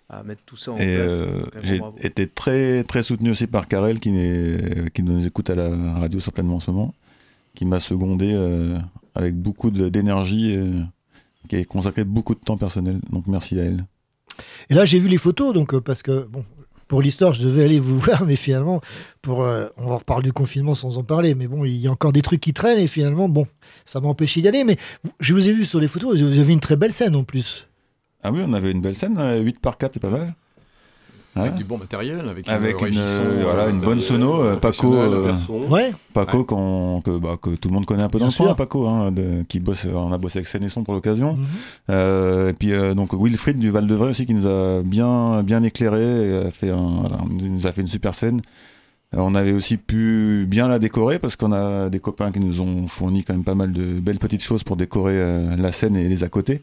[0.10, 1.14] à mettre tout ça en Et place.
[1.14, 1.98] euh, j'ai bravo.
[2.00, 6.60] été très très soutenu aussi par Karel qui, nous écoute à la radio certainement en
[6.60, 6.94] ce moment,
[7.56, 8.78] qui m'a secondé euh,
[9.16, 10.82] avec beaucoup d'énergie, euh,
[11.50, 13.00] qui a consacré beaucoup de temps personnel.
[13.10, 13.86] Donc merci à elle.
[14.70, 16.44] Et là, j'ai vu les photos, donc euh, parce que bon,
[16.88, 18.82] pour l'histoire, je devais aller vous voir, mais finalement,
[19.22, 21.92] pour, euh, on en reparle du confinement sans en parler, mais bon, il y a
[21.92, 23.48] encore des trucs qui traînent et finalement, bon,
[23.86, 24.64] ça m'a empêché d'y aller.
[24.64, 24.78] Mais
[25.20, 27.68] je vous ai vu sur les photos, vous avez une très belle scène en plus.
[28.24, 30.34] Ah oui, on avait une belle scène, 8 par 4 c'est pas mal.
[31.36, 34.94] Avec du bon matériel, avec, avec une, euh, voilà, euh, une bonne sono, euh, Paco,
[34.94, 35.34] euh.
[35.70, 35.92] Ouais.
[36.14, 36.44] Paco Ouais.
[36.46, 38.56] qu'on- que, bah, que tout le monde connaît un peu Bien dans le coin, sûr.
[38.56, 41.34] Paco, hein, de- qui bosse, on a bossé avec Scène et Son pour l'occasion.
[41.34, 41.46] Mhm.
[41.90, 45.42] Euh, et puis euh, donc Wilfried du Val de Vray aussi qui nous a bien
[45.42, 48.42] bien éclairé, et a fait un, voilà, il nous a fait une super scène.
[49.16, 52.88] On avait aussi pu bien la décorer parce qu'on a des copains qui nous ont
[52.88, 56.08] fourni quand même pas mal de belles petites choses pour décorer euh, la scène et
[56.10, 56.62] les à côté.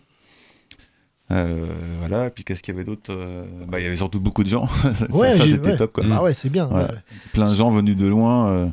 [1.32, 1.66] Euh,
[2.00, 4.42] voilà, et puis qu'est-ce qu'il y avait d'autre Euh, bah, Il y avait surtout beaucoup
[4.42, 4.66] de gens.
[4.94, 5.76] ça, Ouais, ça, j'ai- c'était ouais.
[5.76, 5.92] top.
[5.92, 6.04] Quoi.
[6.12, 6.88] Ah ouais, c'est bien, Voilà.
[7.32, 8.66] Plein de gens venus de loin, euh,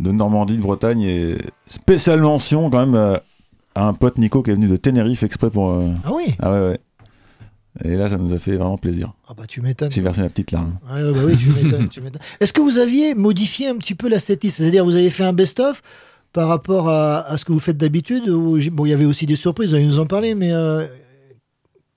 [0.00, 1.36] de Normandie, de Bretagne, et
[1.66, 3.18] spéciale mention quand même
[3.74, 5.70] à un pote Nico qui est venu de Tenerife exprès pour.
[6.04, 6.78] Ah oui Ah ouais, ouais.
[7.84, 9.12] Et là, ça nous a fait vraiment plaisir.
[9.28, 9.90] Ah bah tu m'étonnes.
[9.90, 10.78] J'ai versé ma petite larme.
[10.92, 11.88] Ouais, bah oui, tu m'étonnes.
[12.40, 15.32] Est-ce que vous aviez modifié un petit peu la setlist C'est-à-dire, vous avez fait un
[15.32, 15.82] best-of
[16.34, 19.36] par rapport à, à ce que vous faites d'habitude Bon, il y avait aussi des
[19.36, 20.86] surprises, vous allez nous en parler, mais euh,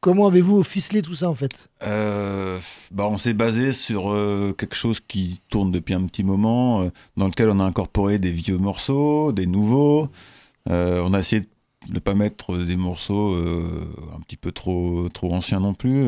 [0.05, 1.67] comment avez-vous ficelé tout ça en fait?
[1.81, 2.59] Euh,
[2.91, 6.89] bah, on s'est basé sur euh, quelque chose qui tourne depuis un petit moment, euh,
[7.17, 10.09] dans lequel on a incorporé des vieux morceaux, des nouveaux.
[10.67, 15.59] On a essayé de ne pas mettre des morceaux un petit peu trop, trop anciens
[15.59, 16.07] non plus.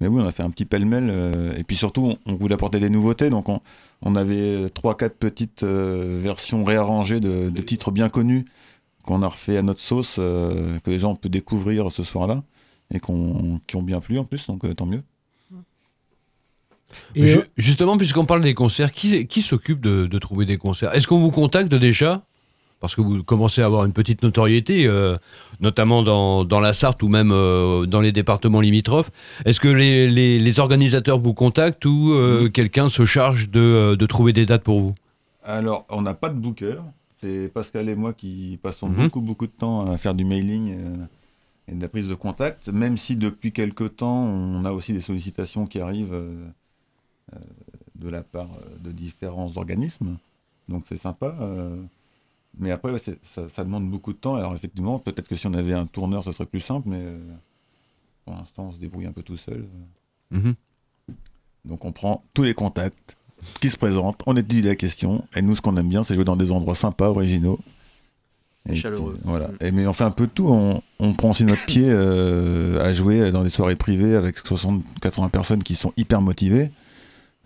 [0.00, 1.54] mais oui, on a fait un petit pêle-mêle.
[1.56, 3.30] et puis surtout, on, on voulait apporter des nouveautés.
[3.30, 3.60] Donc on,
[4.02, 8.44] on avait trois, quatre petites versions réarrangées de, de titres bien connus
[9.04, 12.42] qu'on a refait à notre sauce, que les gens peuvent découvrir ce soir-là
[12.92, 15.02] et qu'on, qui ont bien plu en plus, donc euh, tant mieux.
[17.16, 20.94] Ju- justement, puisqu'on parle des concerts, qui, qui s'occupe de, de trouver des concerts?
[20.94, 22.22] Est-ce qu'on vous contacte déjà?
[22.80, 25.16] Parce que vous commencez à avoir une petite notoriété, euh,
[25.60, 29.10] notamment dans, dans la Sarthe ou même euh, dans les départements limitrophes.
[29.44, 33.96] Est-ce que les, les- les organisateurs vous contactent ou euh, quelqu'un se charge de, euh,
[33.96, 34.92] de trouver des dates pour vous?
[35.44, 36.74] Alors, on n'a pas de booker.
[37.20, 39.04] C'est Pascal et moi qui passons Mhm.
[39.04, 40.96] beaucoup, beaucoup de temps à faire du mailing euh,
[41.72, 45.00] et de la prise de contact, même si depuis quelques temps, on a aussi des
[45.00, 46.46] sollicitations qui arrivent euh,
[47.34, 47.38] euh,
[47.94, 50.18] de la part euh, de différents organismes.
[50.68, 51.34] Donc, c'est sympa.
[51.40, 51.82] euh,
[52.58, 54.34] mais après, ouais, ça, ça demande beaucoup de temps.
[54.34, 57.02] Alors, effectivement, peut-être que si on avait un tourneur, ce serait plus simple, mais
[58.26, 59.64] pour l'instant, on se débrouille un peu tout seul.
[60.30, 60.54] Mhm.
[61.64, 63.16] Donc, on prend tous les contacts
[63.62, 66.24] qui se présentent, on étudie la question, et nous, ce qu'on aime bien, c'est jouer
[66.24, 67.58] dans des endroits sympas, originaux.
[68.68, 69.14] Et Chaleureux.
[69.14, 69.48] puis, voilà.
[69.60, 70.46] Et, mais on fait un peu de tout.
[70.48, 75.30] On, on prend aussi notre pied euh, à jouer dans des soirées privées avec 60-80
[75.30, 76.70] personnes qui sont hyper motivées.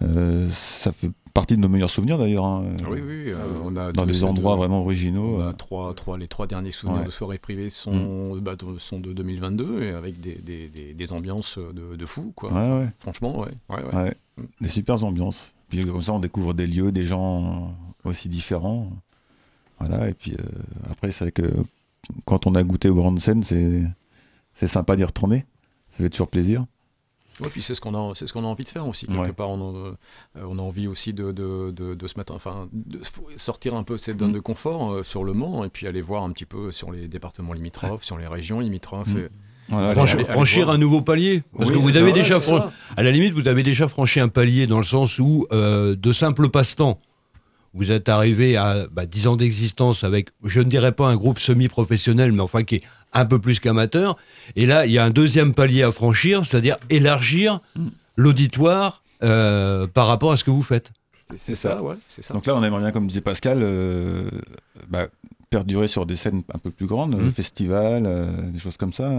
[0.02, 2.44] Euh, ça fait partie de nos meilleurs souvenirs d'ailleurs.
[2.44, 2.64] hein.
[2.90, 5.38] Oui, oui, euh, on a dans des endroits vraiment originaux.
[5.40, 7.06] On a trois, trois, les trois derniers souvenirs Ouais.
[7.06, 11.12] de soirées privées sont, bah, de, sont de 2022 et avec des, des, des, des
[11.12, 12.52] ambiances de, de fou, quoi.
[12.52, 12.88] Ouais, ouais.
[12.98, 13.52] Franchement, ouais.
[13.70, 14.14] Ouais.
[14.60, 15.54] Des super ambiances.
[15.70, 17.74] Puis comme ça, on découvre des lieux, des gens
[18.04, 18.90] aussi différents.
[19.78, 20.42] Voilà, et puis euh,
[20.90, 21.50] après, c'est vrai que
[22.24, 23.82] quand on a goûté aux grandes scènes, c'est,
[24.54, 25.44] c'est sympa d'y retourner.
[25.92, 26.64] Ça fait toujours plaisir.
[27.40, 29.06] Ouais, puis c'est ce qu'on a, c'est ce qu'on a envie de faire aussi.
[29.06, 29.32] Quelque Ouais.
[29.32, 29.92] part, on a, euh,
[30.48, 33.00] on a envie aussi de, de, de, de se mettre, enfin, de
[33.36, 34.34] sortir un peu de cette zone Mm.
[34.34, 37.08] de confort euh, sur le Mans et puis aller voir un petit peu sur les
[37.08, 39.12] départements limitrophes, sur les régions limitrophes.
[39.14, 39.18] Mm.
[39.18, 39.28] et-
[39.68, 39.94] Voilà,
[40.24, 43.34] franchir un nouveau palier Parce Oui, que vous avez ça, déjà, fran- à la limite,
[43.34, 47.00] vous avez déjà franchi un palier dans le sens où, euh, de simple passe-temps,
[47.76, 51.38] vous êtes arrivé à bah, 10 ans d'existence avec, je ne dirais pas un groupe
[51.38, 52.82] semi-professionnel, mais enfin qui est
[53.12, 54.16] un peu plus qu'amateur.
[54.56, 57.60] Et là, il y a un deuxième palier à franchir, c'est-à-dire élargir
[58.16, 60.90] l'auditoire euh, par rapport à ce que vous faites.
[61.36, 62.34] C'est ça, ouais, c'est ça.
[62.34, 64.30] Donc là, on aimerait bien, comme disait Pascal, euh,
[64.88, 65.08] bah,
[65.50, 69.10] perdurer sur des scènes un peu plus grandes, euh, festivals, euh, des choses comme ça.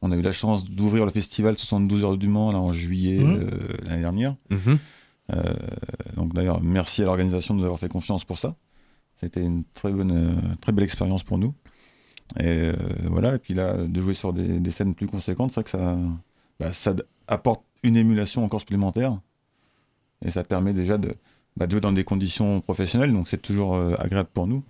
[0.00, 3.18] On a eu la chance d'ouvrir le festival 72 heures du Mans là, en juillet
[3.20, 3.48] euh,
[3.84, 4.36] l'année dernière.
[4.50, 4.78] Mhm.
[5.34, 5.54] Euh,
[6.16, 8.56] donc d'ailleurs, merci à l'organisation de nous avoir fait confiance pour ça.
[9.20, 11.54] C'était une très bonne, euh, très belle expérience pour nous.
[12.38, 12.74] Et euh,
[13.04, 15.96] voilà, et puis là, de jouer sur des, scènes plus conséquentes, c'est vrai que ça,
[16.60, 16.94] bah, ça
[17.26, 19.18] apporte une émulation encore supplémentaire.
[20.24, 21.14] Et ça permet déjà de,
[21.56, 24.62] bah, jouer dans des conditions professionnelles, donc c'est toujours agréable pour nous.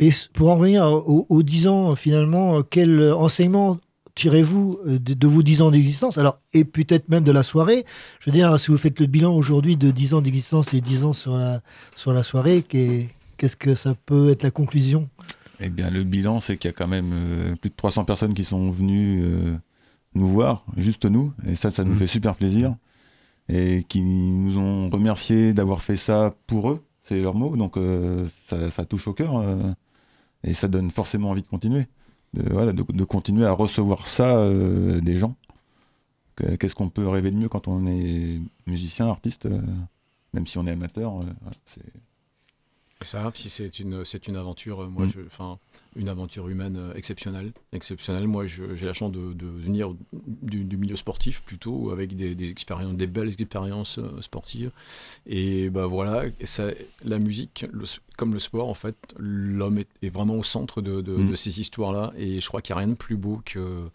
[0.00, 3.78] Et pour en revenir aux, aux 10 ans, finalement, quel enseignement
[4.18, 6.18] tirez-vous euh, de, vos 10 ans d'existence?
[6.18, 7.84] Alors, et peut-être même de la soirée.
[8.20, 11.04] Je veux dire, si vous faites le bilan aujourd'hui de 10 ans d'existence et 10
[11.04, 11.60] ans sur la,
[11.94, 15.08] sur la soirée, qu'est- qu'est-ce que ça peut être la conclusion?
[15.60, 18.34] Eh bien, le bilan, c'est qu'il y a quand même euh, plus de 300 personnes
[18.34, 19.56] qui sont venues euh,
[20.14, 21.98] nous voir, juste nous, et ça, ça nous Mhm.
[21.98, 22.74] fait super plaisir,
[23.48, 28.26] et qui nous ont remercié d'avoir fait ça pour eux, c'est leur mot, donc euh,
[28.48, 29.32] ça, ça touche au cœur,
[30.44, 31.86] et ça donne forcément envie de continuer,
[32.34, 35.34] de, continuer à recevoir ça euh, des gens.
[36.36, 39.60] Que- Qu'est-ce qu'on peut rêver de mieux quand on est musicien, artiste, euh,
[40.34, 41.22] même si on est amateur, euh,
[43.02, 45.12] ça, si c'est une, c'est une aventure, euh, moi, Mm.
[45.26, 45.58] enfin,
[45.96, 47.52] une aventure humaine euh, exceptionnelle.
[47.72, 48.26] exceptionnelle.
[48.26, 52.34] Moi, je- j'ai la chance de, de venir du, du milieu sportif plutôt, avec des,
[52.34, 54.70] des expériences, des belles expériences euh, sportives.
[55.26, 56.68] Et bah voilà, ça,
[57.04, 57.84] la musique, le
[58.16, 61.30] comme le sport, en fait, l'homme est, est vraiment au centre de, de- Mm.
[61.30, 62.12] de ces histoires-là.
[62.16, 63.88] Et je crois qu'il n'y a rien de plus beau que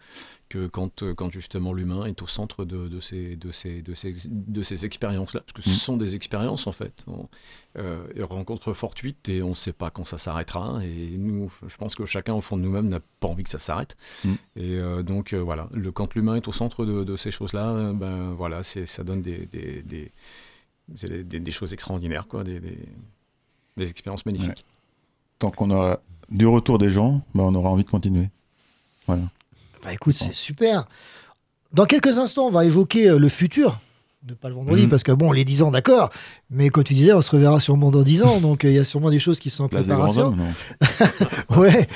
[0.48, 3.94] que quand, euh, quand justement l'humain est au centre de, de ces, de ces, de
[3.94, 5.40] ces, de ces expériences-là.
[5.40, 5.72] Parce que ce Mm.
[5.78, 7.04] sont des expériences, en fait.
[7.06, 7.28] On,
[7.78, 10.80] euh, rencontre fortuite et on ne sait pas quand ça s'arrêtera.
[10.84, 13.58] Et nous, je pense que chacun, au fond de nous-mêmes, n'a pas envie que ça
[13.58, 13.96] s'arrête.
[14.24, 14.32] Mm.
[14.56, 17.92] Et euh, donc, euh, voilà, le, quand l'humain est au centre de, de ces choses-là,
[17.92, 22.60] ben, voilà, ça donne des, des, des, des- choses extraordinaires, quoi, des,
[23.78, 24.48] expériences magnifiques.
[24.50, 24.64] Ouais.
[25.38, 26.00] Tant qu'on aura
[26.30, 28.28] du retour des gens, bah, on aura envie de continuer.
[29.06, 29.22] Voilà.
[29.84, 30.86] Bah écoute, c'est super.
[31.72, 33.78] Dans quelques instants, on va évoquer euh, le futur.
[34.22, 34.88] De pas le vendredi, Mhm.
[34.88, 36.08] parce que bon, les 10 ans, d'accord.
[36.48, 38.40] Mais comme tu disais, on se reverra sûrement dans 10 ans.
[38.40, 40.28] donc euh, il y a sûrement des choses qui sont en Place des grands préparation.
[40.28, 40.38] hommes,
[41.50, 41.86] non ouais.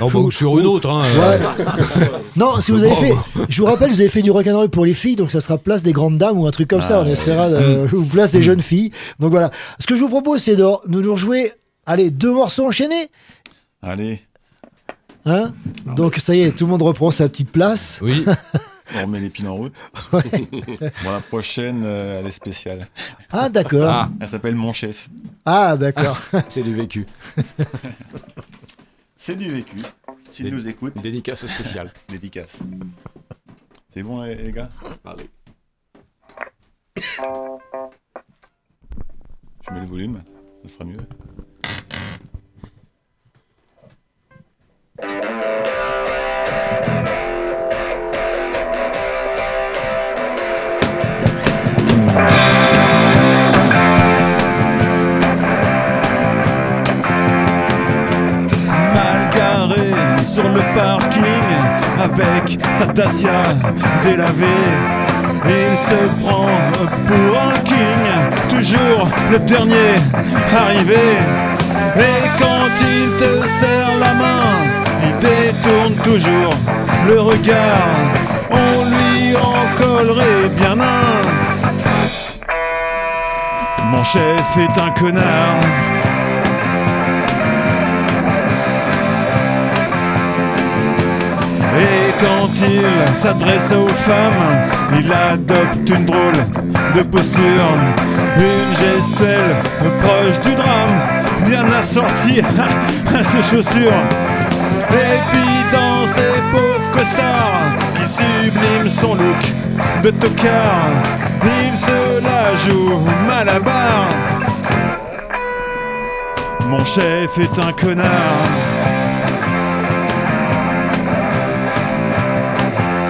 [0.00, 0.88] Oh, bah, ou sur une autre.
[0.88, 1.40] Hein, Ouais.
[1.60, 2.18] euh.
[2.36, 3.12] non, si vous avez fait,
[3.50, 5.82] je vous rappelle, vous avez fait du rock'n'roll pour les filles, donc ça sera place
[5.82, 7.00] des grandes dames ou un truc comme ça.
[7.00, 7.50] Ah, On essaiera
[7.92, 8.36] ou place Mm.
[8.38, 8.90] des jeunes filles.
[9.20, 9.50] Donc voilà.
[9.78, 11.52] Ce que je vous propose, c'est de nous nous rejouer,
[11.84, 13.10] allez, deux morceaux enchaînés.
[13.82, 14.22] Allez,
[15.26, 15.54] Hein
[15.96, 17.98] donc ça y est, tout le monde reprend sa petite place.
[18.02, 18.24] Oui.
[18.96, 19.74] on remet les piles en route.
[20.12, 20.22] Ouais.
[21.02, 22.86] Bon, la prochaine, euh, elle est spéciale.
[23.30, 23.88] Ah d'accord.
[23.88, 25.08] Ah, elle s'appelle Mon Chef.
[25.46, 26.18] Ah d'accord.
[26.48, 27.06] C'est du vécu.
[29.16, 29.76] C'est du vécu.
[30.28, 31.90] S'il nous écoute, Dédicace spéciale.
[32.08, 32.58] dédicace.
[33.90, 34.68] C'est bon, les, les gars?
[35.04, 35.30] Allez.
[39.66, 40.22] Je mets le volume,
[40.66, 40.98] ça sera mieux.
[60.34, 61.22] Sur le parking
[62.00, 63.42] avec sa Dacia
[64.02, 64.46] délavée.
[65.46, 66.48] Il se prend
[67.06, 68.04] pour un king,
[68.48, 69.94] toujours le dernier
[70.56, 71.18] arrivé.
[71.96, 74.73] Et quand il te serre la main,
[75.24, 76.52] détourne toujours
[77.08, 77.88] le regard.
[78.50, 81.22] On lui en collerait bien un.
[83.90, 85.60] Mon chef est un connard.
[91.76, 94.44] Et quand il s'adresse aux femmes,
[94.96, 96.40] il adopte une drôle
[96.94, 97.74] de posture,
[98.36, 99.56] une gestuelle
[100.00, 101.00] proche du drame,
[101.46, 102.40] bien assortie
[103.18, 103.92] à ses chaussures.
[104.94, 109.42] Et puis dans ses pauvres costards qui subliment son look
[110.02, 110.92] de tocard,
[111.42, 114.08] il se la joue mal à barre.
[116.68, 118.08] Mon chef est un connard.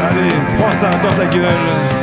[0.08, 1.93] Allez, prends ça dans ta gueule.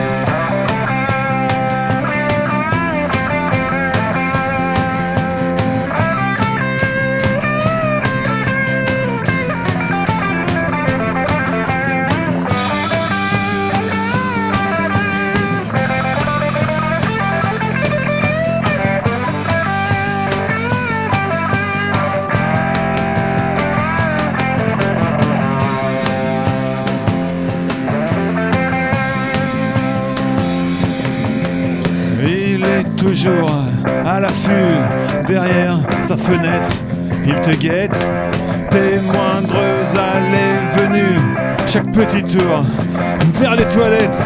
[37.61, 38.05] Guette,
[38.71, 39.55] tes moindres
[39.95, 41.21] allées-venues,
[41.67, 42.63] chaque petit tour
[43.35, 44.19] vers les toilettes.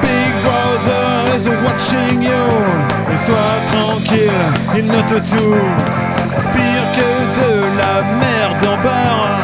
[0.00, 2.44] Big Brother is watching you.
[3.12, 4.40] Et sois tranquille,
[4.76, 5.60] il note tout.
[6.54, 9.40] Pire que de la merde en bar.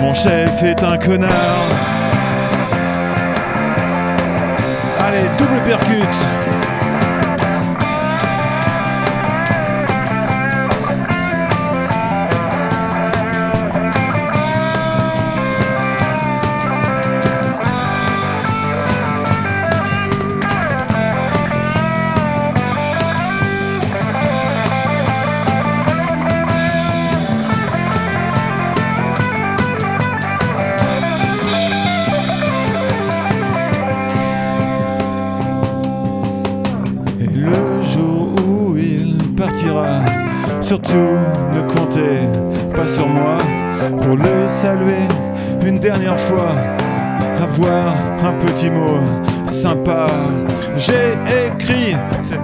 [0.00, 1.70] Mon chef est un connard.
[5.06, 6.45] Allez, double percute.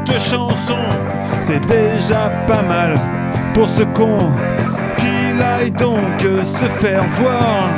[0.07, 0.79] Cette chanson,
[1.41, 2.95] c'est déjà pas mal
[3.55, 4.19] pour ce con
[4.97, 7.71] qu'il aille donc se faire voir.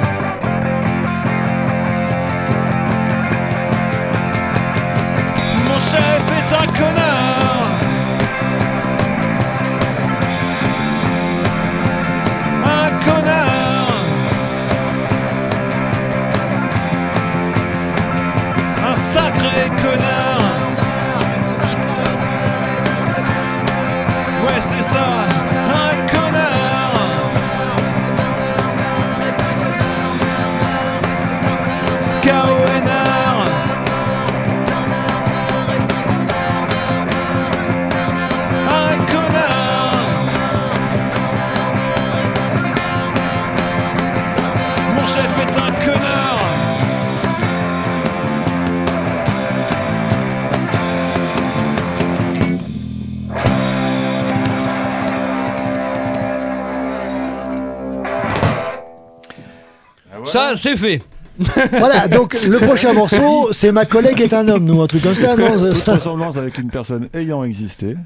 [60.35, 61.01] Ça, c'est fait.
[61.79, 65.15] Voilà, donc le prochain morceau, c'est Ma collègue est un homme, nous, un truc comme
[65.15, 67.97] ça, non Toute ressemblance avec une personne ayant existé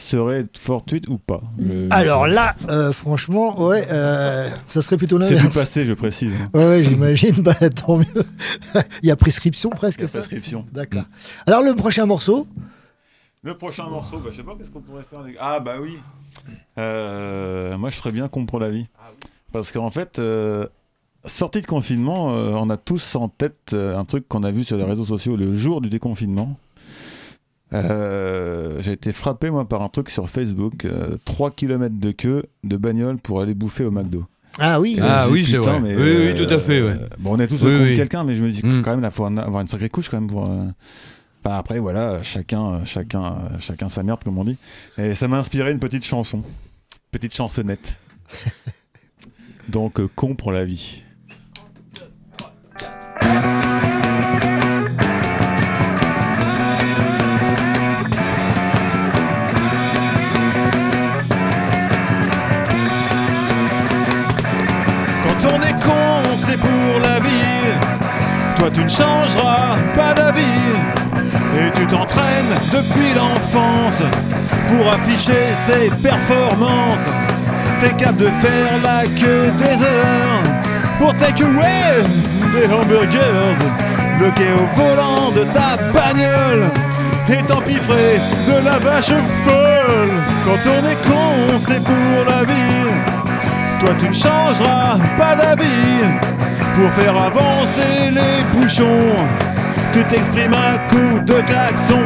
[0.00, 5.34] serait fortuite ou pas Le- Alors là, euh, franchement, ouais, euh, ça serait plutôt C'est
[5.34, 5.52] l'inverse.
[5.54, 6.32] du passé, je précise.
[6.52, 8.24] Ouais, ouais, j'imagine, bah tant mieux.
[9.04, 10.00] Il y a prescription presque.
[10.00, 10.66] Il y a ça prescription.
[10.72, 11.04] D'accord.
[11.46, 12.48] Alors le prochain morceau
[13.44, 15.20] Le prochain morceau, bah, je sais pas qu'est-ce qu'on pourrait faire.
[15.20, 15.96] avec- Ah bah oui.
[16.78, 18.86] Euh, moi je ferais bien comprendre la vie.
[19.52, 20.66] Parce qu'en fait, euh,
[21.24, 24.64] sortie de confinement, euh, on a tous en tête euh, un truc qu'on a vu
[24.64, 26.58] sur les réseaux sociaux le jour du déconfinement.
[27.72, 30.86] Euh, J'ai été frappé moi par un truc sur Facebook,
[31.24, 34.26] 3 km de queue de bagnole pour aller bouffer au McDo.
[34.58, 34.98] Ah oui.
[35.00, 35.80] Ah oui, c'est vrai.
[35.80, 36.94] mais, Oui, oui, tout à fait, ouais.
[37.18, 37.96] Bon, on est tous Oui, au de oui.
[37.96, 38.82] quelqu'un, mais je me dis Mm.
[38.82, 40.44] quand même, il faut avoir une sacrée couche quand même pour.
[40.44, 40.66] euh,
[41.42, 44.58] enfin, après, voilà, chacun, chacun, chacun sa merde, comme on dit.
[44.98, 46.42] Et ça m'a inspiré une petite chanson,
[47.10, 47.96] petite chansonnette.
[49.70, 51.04] Donc, euh, con pour la vie.
[65.42, 67.72] Quand on est con, c'est pour la vie.
[68.56, 70.42] Toi, tu ne changeras pas d'avis.
[71.56, 74.02] Et tu t'entraînes depuis l'enfance
[74.68, 77.06] pour afficher ses performances.
[77.80, 80.42] T'es capable de faire la queue des heures
[80.98, 82.02] pour take away
[82.54, 83.58] des hamburgers.
[84.18, 86.70] Bloqué au volant de ta bagnole
[87.28, 89.14] et t'empiffrer de la vache
[89.44, 90.10] folle.
[90.44, 93.21] Quand on est con, c'est pour la vie.
[93.82, 96.06] Toi tu ne changeras pas d'avis.
[96.76, 99.16] Pour faire avancer les bouchons
[99.92, 102.02] Tu t'exprimes un coup de klaxon.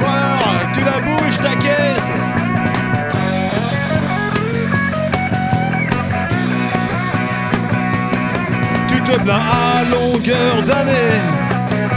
[0.00, 2.08] Bon alors, tu la bouges ta caisse.
[8.88, 11.20] Tu te plains à longueur d'année.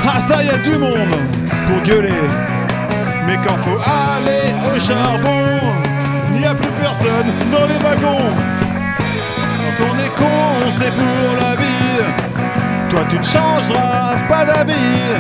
[0.05, 1.15] Ah ça y a du monde
[1.65, 2.56] pour gueuler
[3.27, 5.59] mais quand faut aller au charbon,
[6.33, 8.29] il n'y a plus personne dans les wagons.
[9.77, 12.03] Quand on est con, c'est pour la vie.
[12.89, 15.11] Toi, tu ne changeras pas d'avis.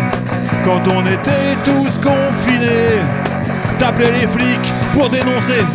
[0.63, 3.01] Quand on était tous confinés,
[3.77, 5.65] t'appelais les flics pour dénoncer.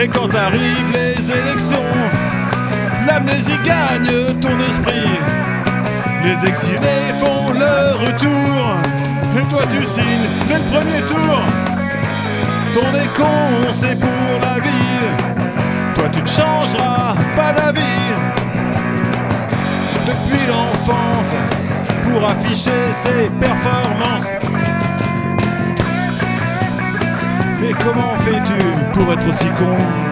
[0.00, 1.92] Et quand arrivent les élections,
[3.04, 5.10] l'amnésie gagne ton esprit.
[6.22, 8.76] Les exilés font leur retour.
[9.36, 11.40] Et toi tu signes dès le premier tour.
[12.74, 15.16] Ton est con, c'est pour la vie.
[15.96, 18.12] Toi tu ne changeras pas d'avis.
[20.06, 21.34] Depuis l'enfance,
[22.04, 24.77] pour afficher ses performances.
[27.60, 28.58] Mais comment fais-tu
[28.92, 30.07] pour être aussi con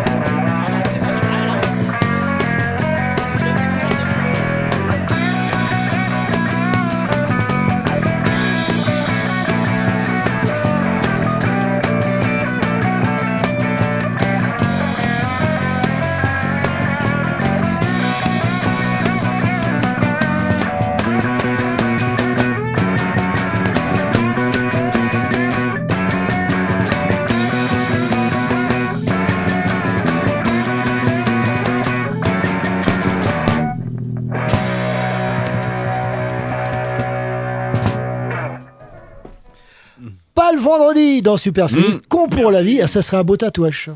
[41.23, 43.91] dans Super Phoenix, con pour la vie, ah, ça serait un beau tatouage.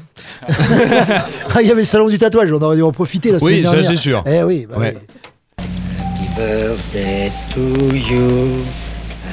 [1.55, 3.55] Ah, Il y avait le salon du tatouage, on aurait dû en profiter la semaine
[3.55, 3.91] Oui, ça, dernière.
[3.91, 4.23] c'est sûr.
[4.27, 4.95] Eh oui, bah Ouais.
[4.97, 5.65] oui.
[5.65, 8.65] Happy birthday to you.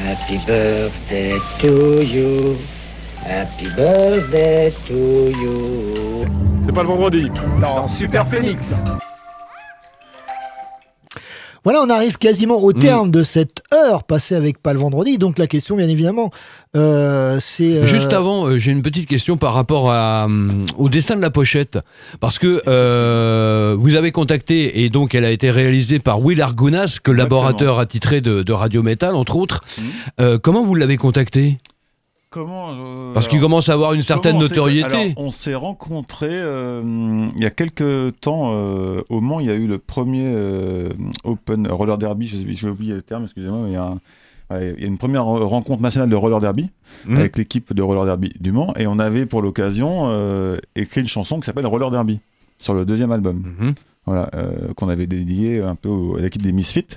[0.06, 1.30] Happy birthday
[1.62, 2.58] to you.
[3.26, 4.94] Happy birthday to
[5.40, 5.94] you.
[6.66, 7.30] C'est pas le vendredi.
[7.62, 8.76] Dans Super Phoenix.
[11.64, 15.18] Voilà, on arrive quasiment au terme de cette heure passée avec Pas le vendredi.
[15.18, 16.32] Donc la question, bien évidemment,
[16.76, 17.78] euh, c'est...
[17.78, 20.28] euh, Juste avant, euh, j'ai une petite question par rapport à,
[20.78, 21.80] au dessin de la pochette.
[22.20, 27.00] Parce que euh, vous avez contacté, et donc elle a été réalisée par Will Argounas,
[27.02, 29.62] que laborateur attitré de, de Radio Metal, entre autres.
[30.20, 31.58] Euh, comment vous l'avez contacté
[32.38, 34.86] Comment euh, Parce qu'il commence à avoir une certaine notoriété.
[34.86, 39.40] alors, On s'est rencontrés euh, il y a quelques temps euh, au Mans.
[39.40, 40.32] Il y a eu le premier
[41.24, 42.28] Open Roller Derby.
[42.50, 43.60] J'ai oublié le terme, excusez-moi.
[43.64, 44.00] mais Il y, a un-
[44.62, 46.70] il y a une première rencontre nationale de roller derby
[47.06, 47.18] Mhm.
[47.18, 48.74] avec l'équipe de roller derby du Mans.
[48.78, 50.10] Et on avait pour l'occasion
[50.76, 52.20] écrit une chanson qui s'appelle Roller Derby
[52.58, 53.44] sur le deuxième album.
[53.60, 53.74] Mhm.
[54.08, 56.88] Voilà, euh, qu'on avait dédié un peu au- à l'équipe des Misfits.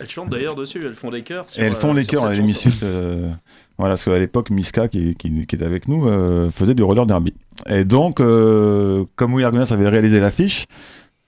[0.00, 1.48] Elles chantent d'ailleurs dessus, elles font des chœurs.
[1.48, 2.42] sur, elles font euh, les chœurs, les.
[2.42, 2.80] Misfits.
[2.82, 3.30] euh,
[3.78, 7.06] voilà, parce qu'à l'époque, Miska, qui, qui, qui était avec nous, euh, faisait du roller
[7.06, 7.32] derby.
[7.68, 10.66] Et donc, comme Will Argonas avait réalisé l'affiche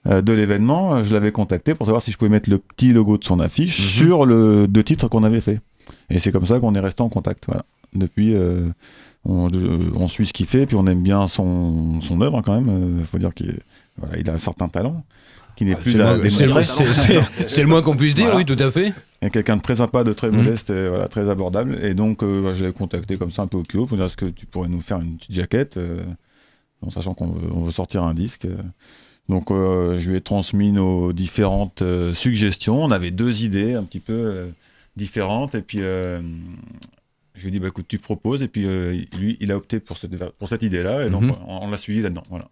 [0.05, 3.23] de l'événement, je l'avais contacté pour savoir si je pouvais mettre le petit logo de
[3.23, 5.59] son affiche sur le deux titres qu'on avait fait.
[6.09, 7.45] Et c'est comme ça qu'on est resté en contact.
[7.47, 7.63] Voilà.
[7.93, 8.35] Depuis,
[9.25, 9.49] on,
[9.95, 12.97] on suit ce qu'il fait, puis on aime bien son, son œuvre quand même.
[12.99, 13.57] Il faut dire qu'il
[13.97, 15.03] voilà, il a un certain talent.
[15.59, 17.43] Qui n'est Ah, plus c'est le à moins- c'est le- démontrer.
[17.47, 18.93] c'est- le moins qu'on puisse dire, oui, tout à fait.
[19.21, 20.37] Et quelqu'un de très sympa, de très Mhm.
[20.37, 21.77] modeste, et voilà, très abordable.
[21.83, 24.15] Et donc, euh, je l'ai contacté comme ça un peu au culot pour dire est-ce
[24.15, 26.01] que tu pourrais nous faire une petite jaquette, euh,
[26.81, 28.47] en sachant qu'on veut, sortir un disque.
[29.27, 32.81] Donc, euh, je lui ai transmis nos différentes euh, suggestions.
[32.81, 34.47] On avait deux idées un petit peu euh,
[34.95, 35.55] différentes.
[35.55, 36.21] Et puis, euh,
[37.35, 38.41] je lui ai dit bah, écoute, tu proposes.
[38.41, 41.05] Et puis, euh, lui, il a opté pour cette, pour cette idée-là.
[41.05, 41.33] Et donc, Mhm.
[41.45, 42.23] on, on l'a suivi là-dedans.
[42.29, 42.45] Voilà.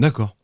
[0.00, 0.34] D'accord.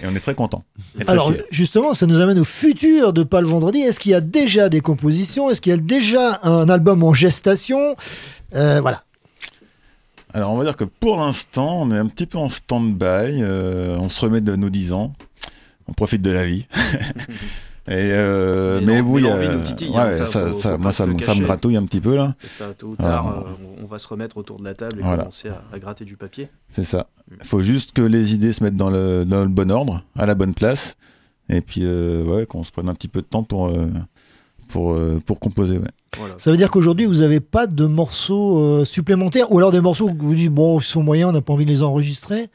[0.00, 0.64] Et on est très content.
[1.06, 1.44] Alors fiers.
[1.50, 3.80] justement, ça nous amène au futur de Pas le vendredi.
[3.80, 5.50] Est-ce qu'il y a déjà des compositions?
[5.50, 7.94] Est-ce qu'il y a déjà un album en gestation?
[8.54, 9.04] Euh, Voilà.
[10.34, 13.42] Alors, on va dire que pour l'instant, on est un petit peu en stand-by.
[13.42, 15.12] euh, on se remet de nos 10 ans.
[15.88, 16.66] On profite de la vie.
[17.88, 20.78] Et euh, Mais oui, mais euh, nous titille, ouais, hein, ça, ça, faut- ça- faut
[20.82, 22.36] moi, ça, me- ça gratouille un petit peu là.
[22.44, 25.02] Et ça, tôt ou tard, euh, on, va se remettre autour de la table et
[25.02, 25.18] Voilà.
[25.24, 26.48] commencer à, à gratter du papier.
[26.70, 27.08] C'est ça.
[27.40, 30.26] Il faut juste que les idées se mettent dans le, dans le bon ordre, à
[30.26, 30.96] la bonne place.
[31.48, 33.88] Et puis, euh, ouais, qu'on se prenne un petit peu de temps pour, euh,
[34.68, 35.78] pour, euh, pour composer.
[35.78, 35.88] Ouais.
[36.38, 40.06] Ça veut dire qu'aujourd'hui, vous n'avez pas de morceaux euh, supplémentaires ou alors des morceaux
[40.06, 42.48] que vous dites, bon, ils sont moyens, on n'a pas envie de les enregistrer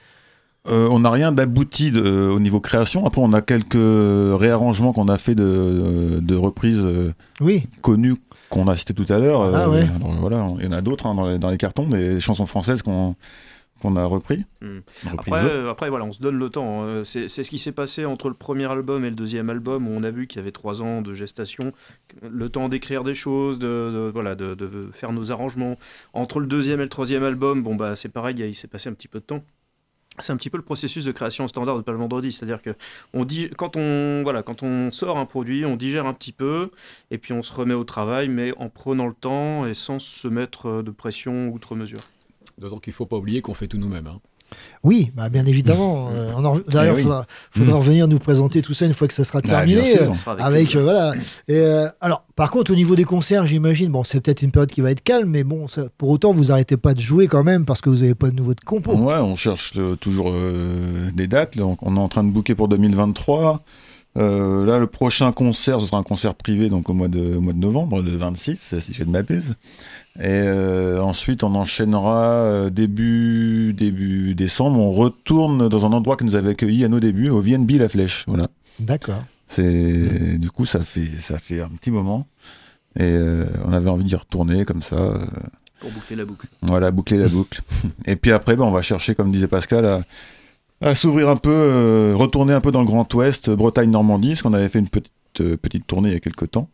[0.70, 3.06] Euh, on n'a rien d'abouti de- au niveau création.
[3.06, 7.68] Après, on a quelques réarrangements qu'on a fait de, de reprises euh, Oui.
[7.82, 8.16] connues
[8.50, 9.42] qu'on a citées tout à l'heure.
[9.44, 9.88] Ah Euh, ouais.
[9.96, 12.46] alors, voilà, il y en a d'autres hein, dans, les, dans les cartons, des chansons
[12.46, 13.16] françaises qu'on
[13.80, 14.44] qu'on a repris.
[14.64, 14.80] Hmm.
[15.12, 15.32] Repris
[15.70, 16.82] Après, euh, voilà, on se donne le temps.
[16.84, 17.02] hein.
[17.04, 20.02] C'est ce qui s'est passé entre le premier album et le deuxième album, où on
[20.02, 21.72] a vu qu'il y avait trois ans de gestation,
[22.28, 25.78] le temps d'écrire des choses, de, de- voilà, de, de faire nos arrangements.
[26.14, 28.94] Entre le deuxième et le troisième album, bon bah c'est pareil, il s'est passé un
[28.94, 29.44] petit peu de temps.
[30.20, 32.72] C'est un petit peu le processus de création standard de Pas le vendredi, c'est-à-dire que
[33.14, 36.72] on dit quand on voilà quand on sort un produit, on digère un petit peu
[37.12, 40.28] et puis on se remet au travail, mais en prenant le temps et sans se
[40.28, 42.02] mettre euh, de pression outre mesure.
[42.58, 44.08] D'autant qu'il ne faut pas oublier qu'on fait tout nous-mêmes.
[44.08, 44.20] hein.
[44.84, 46.10] Oui, bah, bien évidemment.
[46.18, 46.32] Euh,
[46.70, 47.04] D'ailleurs, Eh il oui.
[47.04, 47.78] faudra, faudra Mm.
[47.80, 49.84] revenir nous présenter tout ça une fois que ça sera Bah, terminé.
[49.84, 50.10] sûr.
[50.10, 51.14] euh, sera avec euh, voilà.
[51.48, 51.64] Et,
[52.02, 54.92] alors, par contre, au niveau des concerts, j'imagine, bon, c'est peut-être une période qui va
[54.92, 57.82] être calme, mais bon, ça- pour autant, vous arrêtez pas de jouer quand même parce
[57.82, 58.94] que vous n'avez pas de nouveau de compo.
[58.96, 60.32] Ouais, on cherche toujours
[61.14, 61.56] des dates.
[61.56, 63.62] Là, on, on est en train de booker pour 2023.
[64.18, 67.42] Euh, là, le prochain concert, ce sera un concert privé, donc au mois de, au
[67.42, 69.52] mois de novembre, le 26, si je ne m'abuse.
[70.20, 74.80] Et euh, ensuite, on enchaînera euh, début, début décembre.
[74.80, 77.90] On retourne dans un endroit qui nous avait accueillis à nos débuts, au VNB La
[77.90, 78.24] Flèche.
[78.28, 78.48] Voilà.
[78.80, 79.24] D'accord.
[79.48, 82.28] C'est du coup, ça fait, ça fait un petit moment.
[83.00, 84.96] Et euh, on avait envie d'y retourner comme ça.
[84.96, 85.26] euh,
[85.80, 86.48] Pour boucler la boucle.
[86.64, 87.62] voilà, boucler la boucle.
[88.08, 90.02] Et puis après, ben, on va chercher, comme disait Pascal, à,
[90.82, 94.54] à s'ouvrir un peu, euh, retourner un peu dans le Grand Ouest, Bretagne-Normandie, parce qu'on
[94.54, 96.70] avait fait une petite, euh, petite tournée il y a quelques temps,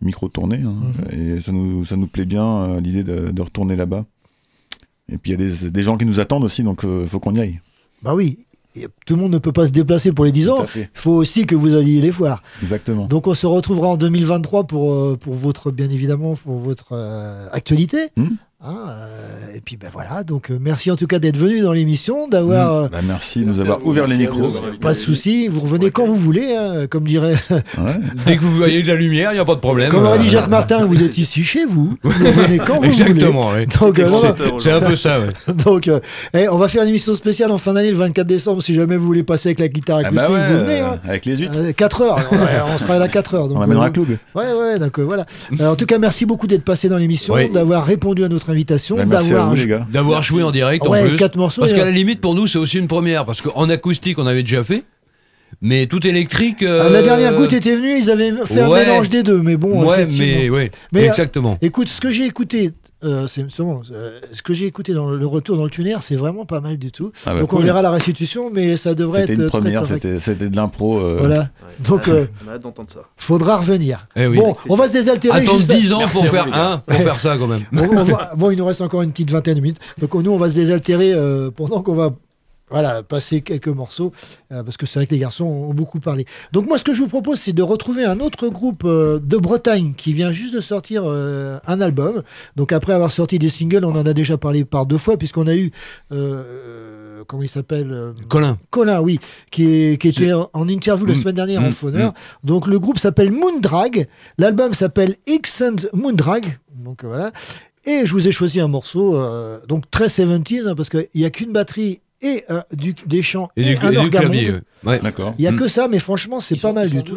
[0.00, 0.74] micro-tournée, hein,
[1.12, 4.04] et ça nous, ça nous plaît bien, euh, l'idée de, de retourner là-bas.
[5.08, 7.20] Et puis il y a des, des gens qui nous attendent aussi, donc il faut
[7.20, 7.60] qu'on y aille.
[8.02, 8.38] Bah oui.
[9.06, 10.66] Tout le monde ne peut pas se déplacer pour les 10 ans.
[10.74, 12.42] Il faut aussi que vous alliez les voir.
[12.60, 13.06] Exactement.
[13.06, 18.08] Donc on se retrouvera en 2023 pour, pour votre, bien évidemment, pour votre euh, actualité.
[18.16, 18.30] Hmm.
[18.66, 21.72] Hein, euh, et puis ben voilà, donc euh, merci en tout cas d'être venu dans
[21.74, 22.74] l'émission, d'avoir.
[22.74, 24.46] euh, Bah, merci de nous avoir ouvert les micros.
[24.80, 27.34] pas de souci, vous revenez quand vous voulez, hein, comme dirait.
[28.26, 29.90] Dès que vous voyez de la lumière, il n'y a pas de problème.
[29.90, 31.94] Comme aurait dit Euh, Jacques Martin, vous êtes ici chez vous.
[32.04, 33.64] Vous venez quand vous Exactement, voulez.
[33.82, 35.54] euh, non, C'est- un peu ça, ouais.
[35.64, 36.00] Donc, euh,
[36.32, 38.62] eh, on va faire une émission spéciale en fin d'année, le 24 décembre.
[38.62, 40.80] Si jamais vous voulez passer avec la guitare Ah acoustique, bah ouais, vous venez.
[40.80, 40.98] hein.
[41.06, 41.72] avec les huîtres.
[41.76, 42.18] 4 heures.
[42.74, 43.48] On sera là 4 heures.
[43.48, 44.18] donc, On l'amènera euh, à Cloug.
[44.34, 45.26] Ouais, ouais, donc euh, voilà.
[45.60, 48.96] Euh, en tout cas, merci beaucoup d'être passé dans l'émission, d'avoir répondu à notre invitation,
[48.96, 51.16] Bah, à d'avoir joué en direct Ouais, en plus.
[51.16, 53.26] quatre morceaux, Parce qu'à la limite, pour nous, c'est aussi une première.
[53.26, 54.84] Parce qu'en acoustique, on avait déjà fait.
[55.60, 56.62] Mais tout électrique.
[56.62, 58.80] Ah, la euh, dernière goutte était venue, ils avaient fait ouais.
[58.80, 59.84] un mélange des deux, mais bon.
[59.84, 61.52] Ouais, mais- ouais, exactement.
[61.52, 62.72] euh, écoute, ce que j'ai écouté,
[63.04, 65.94] euh, c'est c'est bon, euh, ce que j'ai écouté dans le, retour dans le tuner,
[66.00, 67.10] c'est vraiment pas mal du tout.
[67.26, 70.20] Ah bah, Donc on verra la restitution, mais ça devrait être C'était une première, c'était
[70.20, 70.98] c'était de l'impro.
[70.98, 71.48] euh, Voilà.
[71.80, 73.00] Donc euh, On a hâte d'entendre ça.
[73.16, 74.06] faudra revenir.
[74.16, 74.38] Eh oui.
[74.38, 75.38] Bon, on va se désaltérer.
[75.38, 77.60] Attendre juste- 10 ans pour faire un, pour faire ça quand même.
[77.72, 79.80] Bon, on va- bon, il nous reste encore une petite vingtaine de minutes.
[80.00, 82.10] Donc nous, on va se désaltérer euh, pendant qu'on va
[82.70, 84.12] voilà, passer quelques morceaux,
[84.50, 86.24] euh, parce que c'est vrai que les garçons ont beaucoup parlé.
[86.52, 89.36] Donc moi, ce que je vous propose, c'est de retrouver un autre groupe euh, de
[89.36, 92.22] Bretagne qui vient juste de sortir euh, un album.
[92.56, 95.46] Donc après avoir sorti des singles, on en a déjà parlé par deux fois, puisqu'on
[95.46, 95.70] a eu...
[97.26, 98.58] comment il s'appelle Colin.
[98.70, 99.18] Colin, oui,
[99.50, 102.10] qui, est- qui était en, en interview la Mm, semaine dernière mm, en Fauneur.
[102.10, 102.46] mm.
[102.46, 104.06] Donc le groupe s'appelle Moondrag,
[104.38, 107.30] l'album s'appelle X and Moondrag, donc voilà.
[107.86, 109.18] Et je vous ai choisi un morceau,
[109.68, 113.50] donc très 70s, hein, parce qu'il n'y a qu'une batterie et euh, du, des chants
[113.56, 114.50] Et et, du, un et du clavier.
[114.52, 114.60] ouais.
[114.84, 114.98] Ouais.
[115.00, 115.34] D'accord.
[115.38, 115.56] Il n'y a Mm.
[115.58, 117.16] que ça, mais franchement, c'est pas mal du tout.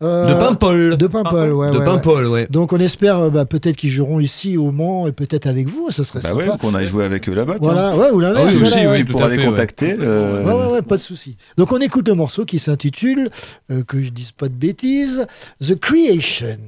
[0.00, 0.96] Euh, De Paimpol.
[0.96, 1.70] De Paimpol, ouais.
[1.72, 2.46] De ouais, Paimpol, ouais.
[2.50, 5.90] Donc on espère euh, bah, peut-être qu'ils joueront ici au Mans et peut-être avec vous,
[5.90, 6.42] ça serait Bah sympa.
[6.52, 7.54] ouais, qu'on aille jouer avec eux là-bas.
[7.60, 7.72] tiens.
[7.72, 8.44] Voilà, ouais, ou l'inverse.
[8.46, 8.92] Ah oui, voilà, aussi, ouais.
[8.92, 9.48] oui, Tu tout pourras à les fait, ouais.
[9.50, 9.96] contacter.
[9.98, 11.36] euh, Ouais, ouais, ouais, pas de souci.
[11.56, 13.28] Donc on écoute le morceau qui s'intitule,
[13.72, 15.26] euh, que je dise pas de bêtises,
[15.60, 16.58] The Creation.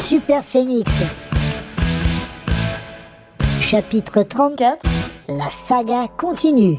[0.00, 0.90] Super Phoenix.
[3.60, 4.82] Chapitre 34.
[5.28, 6.78] La saga continue.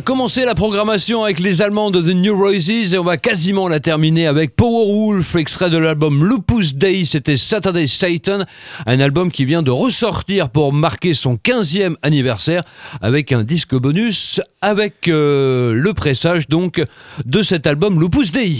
[0.00, 3.68] A commencé la programmation avec les Allemands de The New Roses et on va quasiment
[3.68, 8.44] la terminer avec Powerwolf, extrait de l'album Lupus Day, c'était Saturday Satan,
[8.86, 12.62] un album qui vient de ressortir pour marquer son 15e anniversaire
[13.02, 16.82] avec un disque bonus avec euh, le pressage donc
[17.26, 18.52] de cet album Lupus Day.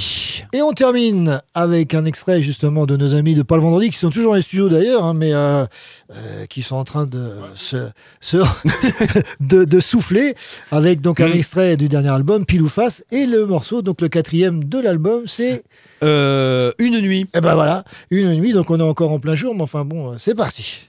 [0.52, 3.98] Et on termine avec un extrait justement de nos amis de Pas le Vendredi qui
[3.98, 5.64] sont toujours dans les studios d'ailleurs, hein, mais euh,
[6.14, 7.76] euh, qui sont en train de, se,
[8.20, 8.36] se-
[9.40, 10.34] de, de souffler
[10.70, 14.08] avec donc un Extrait du dernier album Pile ou Face et le morceau donc le
[14.08, 15.62] quatrième de l'album c'est
[16.02, 17.26] Euh, une nuit.
[17.34, 20.12] Et ben voilà, une nuit donc on est encore en plein jour, mais enfin bon,
[20.12, 20.88] euh, c'est parti.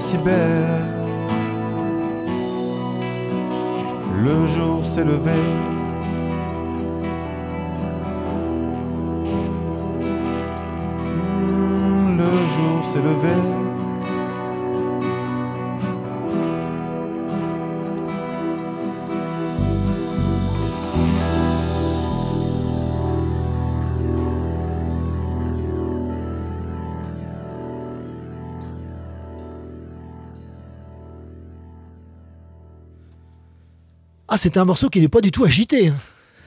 [0.00, 0.16] Si.
[4.24, 5.40] Le jour s'est levé.
[11.46, 13.59] Hmm, Le jour s'est levé.
[34.30, 35.88] Ah, c'est un morceau qui n'est pas du tout agité.
[35.88, 35.94] hein.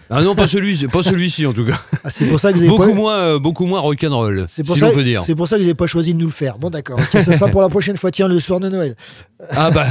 [0.10, 1.80] Ah non, pas celui-ci, pas celui-ci en tout cas.
[2.04, 4.64] Ah, c'est pour ça que vous avez beaucoup pas- moins, euh, beaucoup moins rock'n'roll, C'est
[4.64, 5.24] pour, si ça- l'on peut dire.
[5.24, 6.58] c'est pour ça que vous n'avez pas choisi de nous le faire.
[6.60, 7.00] Bon, d'accord.
[7.12, 8.12] Ça sera pour la prochaine fois.
[8.12, 8.96] Tiens, le soir de Noël.
[9.50, 9.88] Ah bah,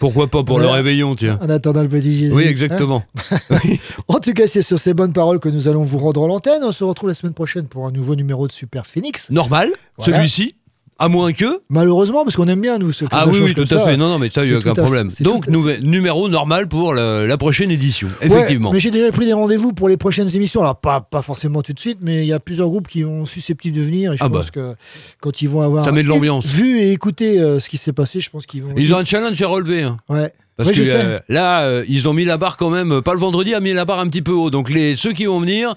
[0.00, 1.38] pourquoi pas pour le réveillon, tiens.
[1.42, 2.32] En attendant le petit Jésus.
[2.32, 2.50] Oui, hein.
[2.50, 3.04] exactement.
[4.08, 6.62] En tout cas, c'est sur ces bonnes paroles que nous allons vous rendre l'antenne.
[6.62, 9.30] On se retrouve la semaine prochaine pour un nouveau numéro de Super Phoenix.
[9.30, 10.18] Normal, Voilà.
[10.18, 10.54] celui-ci,
[10.98, 11.60] à moins que.
[11.68, 12.92] Malheureusement, parce qu'on aime bien, nous.
[12.92, 13.84] ce- Ah quelque oui, oui, tout à ça.
[13.84, 13.96] fait.
[13.96, 15.10] Non, non, mais ça, il n'y a aucun problème.
[15.20, 18.72] Donc, numéro normal pour la, la prochaine édition, Ouais, effectivement.
[18.72, 20.60] mais j'ai déjà pris des rendez-vous pour les prochaines émissions.
[20.62, 23.26] Alors, pas, pas forcément tout de suite, mais il y a plusieurs groupes qui sont
[23.26, 24.12] susceptibles de venir.
[24.12, 24.50] Et je Ah pense bah.
[24.52, 24.74] que
[25.20, 26.46] quand ils vont avoir Ça met de l'ambiance.
[26.46, 28.70] vu et écouté euh, ce qui s'est passé, je pense qu'ils vont.
[28.76, 29.82] Ils ont un challenge à relever.
[29.82, 29.96] hein.
[30.08, 30.32] Ouais.
[30.56, 33.20] Parce Ouais, que euh, là, euh, ils ont mis la barre quand même, pas le
[33.20, 34.48] vendredi, a mis la barre un petit peu haut.
[34.50, 35.74] Donc les, ceux qui vont venir,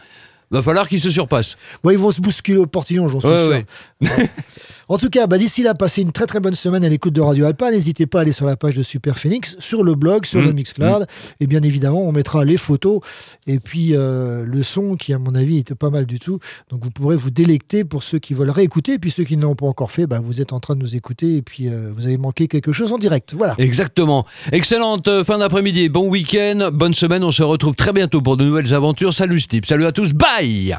[0.51, 1.57] va falloir qu'ils se surpassent.
[1.83, 3.63] Ouais, ils vont se bousculer au portillon, j'en suis Ouais,
[4.01, 4.07] sûr.
[4.17, 4.29] ouais.
[4.89, 7.21] En tout cas, bah, d'ici là, passez une très très bonne semaine à l'écoute de
[7.21, 7.69] Radio Alpa.
[7.71, 10.45] N'hésitez pas à aller sur la page de Super Phoenix, sur le blog, sur Mmh,
[10.45, 11.07] le Mixcloud.
[11.39, 13.01] Et bien évidemment, on mettra les photos
[13.45, 16.39] et puis euh, le son qui, à mon avis, était pas mal du tout.
[16.69, 18.93] Donc vous pourrez vous délecter pour ceux qui veulent réécouter.
[18.93, 20.79] Et puis ceux qui ne l'ont pas encore fait, bah, vous êtes en train de
[20.81, 23.35] nous écouter et puis euh, vous avez manqué quelque chose en direct.
[23.37, 23.53] Voilà.
[23.59, 24.25] Exactement.
[24.51, 27.23] Excellente euh, fin d'après-midi, bon week-end, bonne semaine.
[27.23, 29.13] On se retrouve très bientôt pour de nouvelles aventures.
[29.13, 30.75] Salut Steve, salut à tous, bye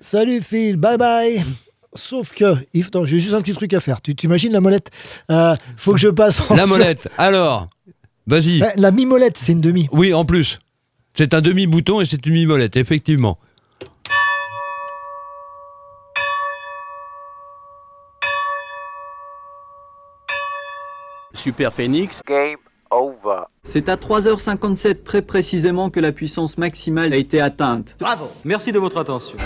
[0.00, 1.44] Salut Phil, bye bye.
[1.96, 4.00] Sauf que, Yves, attends, j'ai juste un petit truc à faire.
[4.02, 4.90] Tu t'imagines la molette?
[5.30, 6.40] Euh, Faut que je passe.
[6.48, 7.66] en- La molette, alors,
[8.26, 8.60] vas-y.
[8.62, 9.88] Eh, La mi-molette, c'est une demi.
[9.92, 10.58] Oui, en plus.
[11.14, 13.38] C'est un demi-bouton et c'est une mi-molette, effectivement.
[21.34, 22.20] Super Phoenix.
[22.26, 22.56] Game
[22.90, 23.42] over.
[23.64, 27.96] C'est à 3h57 très précisément que la puissance maximale a été atteinte.
[27.98, 28.28] Bravo.
[28.44, 29.36] Merci de votre attention.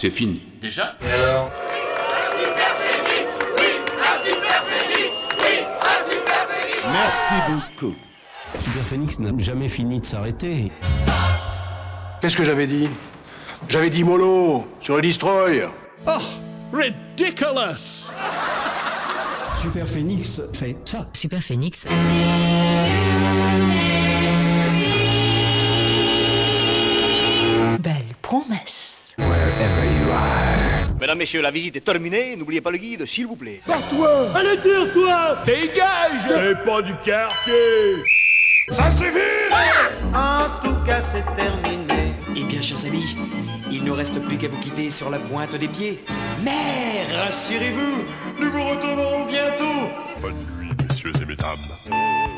[0.00, 0.40] C'est fini.
[0.62, 0.96] Déjà
[6.90, 7.94] Merci beaucoup.
[8.58, 10.72] Super Phoenix n'a jamais fini de s'arrêter.
[12.22, 12.88] Qu'est-ce que j'avais dit?
[13.68, 15.68] J'avais dit mollo sur le destroy.
[16.06, 16.12] Oh,
[16.72, 18.10] ridiculous!
[19.60, 21.10] Super Phoenix fait ça.
[21.12, 21.86] Super Phoenix.
[28.30, 29.16] Promesse.
[31.00, 32.36] Mesdames, Messieurs, la visite est terminée.
[32.36, 33.60] N'oubliez pas le guide, s'il vous plaît.
[33.66, 34.28] Toi!
[34.36, 35.38] Allez dire toi!
[35.44, 36.28] Dégage!
[36.28, 38.04] T'es pas du quartier!
[38.68, 39.18] Ça suffit!
[40.14, 42.14] En tout cas, c'est terminé.
[42.36, 43.16] Eh bien, chers amis,
[43.68, 45.98] il ne reste plus qu'à vous quitter sur la pointe des pieds.
[46.44, 48.04] Mais rassurez-vous,
[48.40, 49.90] nous vous retrouverons bientôt.
[50.22, 52.29] Bonne nuit, messieurs et mesdames.